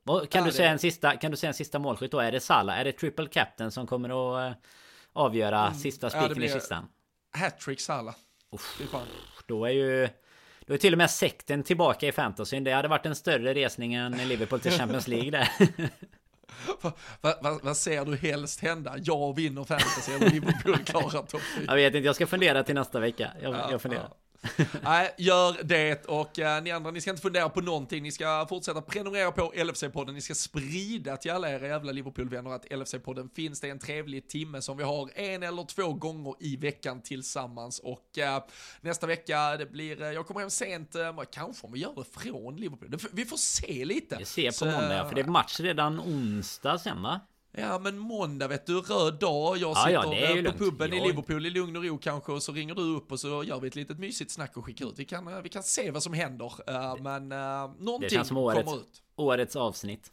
Kan, 0.07 0.21
ja, 0.31 0.45
du 0.45 0.53
säga 0.53 0.71
en 0.71 0.79
sista, 0.79 1.17
kan 1.17 1.31
du 1.31 1.37
säga 1.37 1.49
en 1.49 1.55
sista 1.55 1.79
målskytt 1.79 2.11
då? 2.11 2.21
Är 2.21 2.33
det 2.33 2.41
Salah? 2.41 2.81
Är 2.81 2.85
det 2.85 2.93
triple 2.93 3.27
captain 3.27 3.71
som 3.71 3.87
kommer 3.87 4.09
att 4.49 4.57
avgöra 5.13 5.67
mm, 5.67 5.75
sista 5.75 6.11
spiken 6.11 6.37
ja, 6.37 6.45
i 6.45 6.49
kistan? 6.49 6.89
Hattrick. 7.37 7.81
Uff, 8.53 8.81
då 9.47 9.65
är 9.65 9.71
ju... 9.71 10.09
Då 10.67 10.75
är 10.75 10.79
till 10.79 10.95
och 10.95 10.99
med 10.99 11.11
sekten 11.11 11.63
tillbaka 11.63 12.09
i 12.09 12.13
fantasyn. 12.13 12.65
Det 12.65 12.73
hade 12.73 12.89
varit 12.89 13.07
en 13.07 13.15
större 13.15 13.55
resning 13.55 13.95
än 13.95 14.13
Liverpool 14.29 14.61
till 14.61 14.73
Champions 14.73 15.09
League 15.09 15.31
där. 15.31 15.49
vad, 17.21 17.35
vad, 17.41 17.63
vad 17.63 17.77
ser 17.77 18.05
du 18.05 18.17
helst 18.17 18.61
hända? 18.61 18.95
Jag 18.99 19.37
vinner 19.37 19.65
fantasy 19.65 20.13
eller 20.13 20.31
Liverpool 20.31 20.79
klarar 20.79 21.23
topp 21.23 21.43
4? 21.57 21.65
Jag 21.67 21.75
vet 21.75 21.95
inte, 21.95 22.07
jag 22.07 22.15
ska 22.15 22.27
fundera 22.27 22.63
till 22.63 22.75
nästa 22.75 23.01
vecka. 23.01 23.31
Jag, 23.43 23.55
ja, 23.55 23.69
jag 23.71 23.83
funderar. 23.83 24.09
Ja. 24.11 24.17
Nej, 24.83 25.15
gör 25.19 25.63
det 25.63 26.05
och 26.05 26.39
eh, 26.39 26.63
ni 26.63 26.71
andra, 26.71 26.91
ni 26.91 27.01
ska 27.01 27.11
inte 27.11 27.23
fundera 27.23 27.49
på 27.49 27.61
någonting. 27.61 28.03
Ni 28.03 28.13
ska 28.13 28.47
fortsätta 28.49 28.81
prenumerera 28.81 29.33
på 29.33 29.53
LFC-podden. 29.53 30.13
Ni 30.13 30.21
ska 30.21 30.35
sprida 30.35 31.17
till 31.17 31.31
alla 31.31 31.51
era 31.51 31.67
jävla 31.67 31.93
Liverpool-vänner 31.93 32.51
att 32.51 32.67
LFC-podden 32.67 33.29
finns. 33.35 33.61
Det 33.61 33.67
är 33.67 33.71
en 33.71 33.79
trevlig 33.79 34.29
timme 34.29 34.63
som 34.63 34.77
vi 34.77 34.85
har 34.85 35.11
en 35.15 35.43
eller 35.43 35.65
två 35.65 35.93
gånger 35.93 36.35
i 36.41 36.57
veckan 36.57 37.03
tillsammans. 37.03 37.79
Och 37.79 38.19
eh, 38.19 38.45
nästa 38.81 39.07
vecka, 39.07 39.57
det 39.57 39.67
blir, 39.67 40.03
eh, 40.03 40.09
jag 40.09 40.27
kommer 40.27 40.41
hem 40.41 40.51
sent, 40.51 40.95
eh, 40.95 41.21
kanske 41.33 41.67
om 41.67 41.73
vi 41.73 41.81
gör 41.81 41.95
det 41.97 42.21
från 42.21 42.57
Liverpool. 42.57 42.99
Vi 43.13 43.25
får 43.25 43.37
se 43.37 43.85
lite. 43.85 44.17
Vi 44.19 44.25
ser 44.25 44.49
på 44.49 44.53
Så, 44.53 44.65
måndag, 44.65 45.09
för 45.09 45.15
det 45.15 45.21
är 45.21 45.25
match 45.25 45.61
redan 45.61 46.01
onsdag 46.01 46.79
sen 46.79 47.03
va? 47.03 47.21
Ja 47.57 47.79
men 47.79 47.99
måndag 47.99 48.49
vet 48.49 48.67
du, 48.67 48.81
röd 48.81 49.19
dag, 49.19 49.57
jag 49.57 49.77
sitter 49.77 49.91
ja, 49.91 50.15
ja, 50.15 50.29
på 50.29 50.35
lugnt. 50.35 50.59
puben 50.59 50.93
jag... 50.93 51.05
i 51.05 51.09
Liverpool 51.09 51.47
i 51.47 51.51
lugn 51.51 51.77
och 51.77 51.85
ro 51.85 51.99
kanske 51.99 52.33
och 52.33 52.43
så 52.43 52.53
ringer 52.53 52.75
du 52.75 52.97
upp 52.97 53.13
och 53.13 53.21
så 53.21 53.45
gör 53.45 53.61
vi 53.61 53.69
ett 53.69 53.77
litet 53.77 53.99
mysigt 53.99 54.31
snack 54.31 54.57
och 54.57 54.65
skickar 54.65 54.87
ut. 54.87 54.99
Vi 54.99 55.05
kan, 55.05 55.29
eh, 55.29 55.41
vi 55.43 55.49
kan 55.49 55.63
se 55.63 55.91
vad 55.91 56.03
som 56.03 56.13
händer, 56.13 56.47
uh, 56.71 57.03
men 57.03 57.33
uh, 57.33 57.39
någonting 57.39 58.01
det 58.01 58.15
känns 58.15 58.29
som 58.29 58.37
årets, 58.37 58.65
kommer 58.65 58.81
ut. 58.81 59.03
Årets 59.17 59.57
avsnitt. 59.57 60.11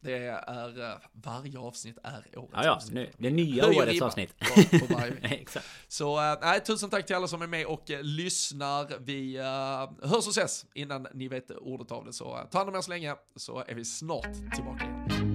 Det 0.00 0.16
är, 0.16 0.98
varje 1.12 1.58
avsnitt 1.58 1.98
är 2.02 2.38
årets 2.38 2.52
ja, 2.52 2.64
ja, 2.64 2.74
avsnitt. 2.74 2.94
Nu, 2.94 3.10
det 3.18 3.30
nya 3.30 3.64
Höjer 3.64 3.82
årets 3.82 4.02
avsnitt. 4.02 4.38
På. 4.38 4.46
Så 5.88 6.36
nej, 6.42 6.60
tusen 6.64 6.90
tack 6.90 7.06
till 7.06 7.16
alla 7.16 7.28
som 7.28 7.42
är 7.42 7.46
med 7.46 7.66
och 7.66 7.84
lyssnar. 8.02 8.98
Vi 8.98 9.38
hörs 10.02 10.26
och 10.26 10.36
ses 10.36 10.66
innan 10.74 11.06
ni 11.14 11.28
vet 11.28 11.50
ordet 11.50 11.92
av 11.92 12.04
det. 12.04 12.12
Så 12.12 12.48
ta 12.50 12.58
hand 12.58 12.70
om 12.70 12.76
er 12.76 12.80
så 12.80 12.90
länge 12.90 13.14
så 13.36 13.64
är 13.66 13.74
vi 13.74 13.84
snart 13.84 14.34
tillbaka 14.54 14.84
igen. 14.84 15.33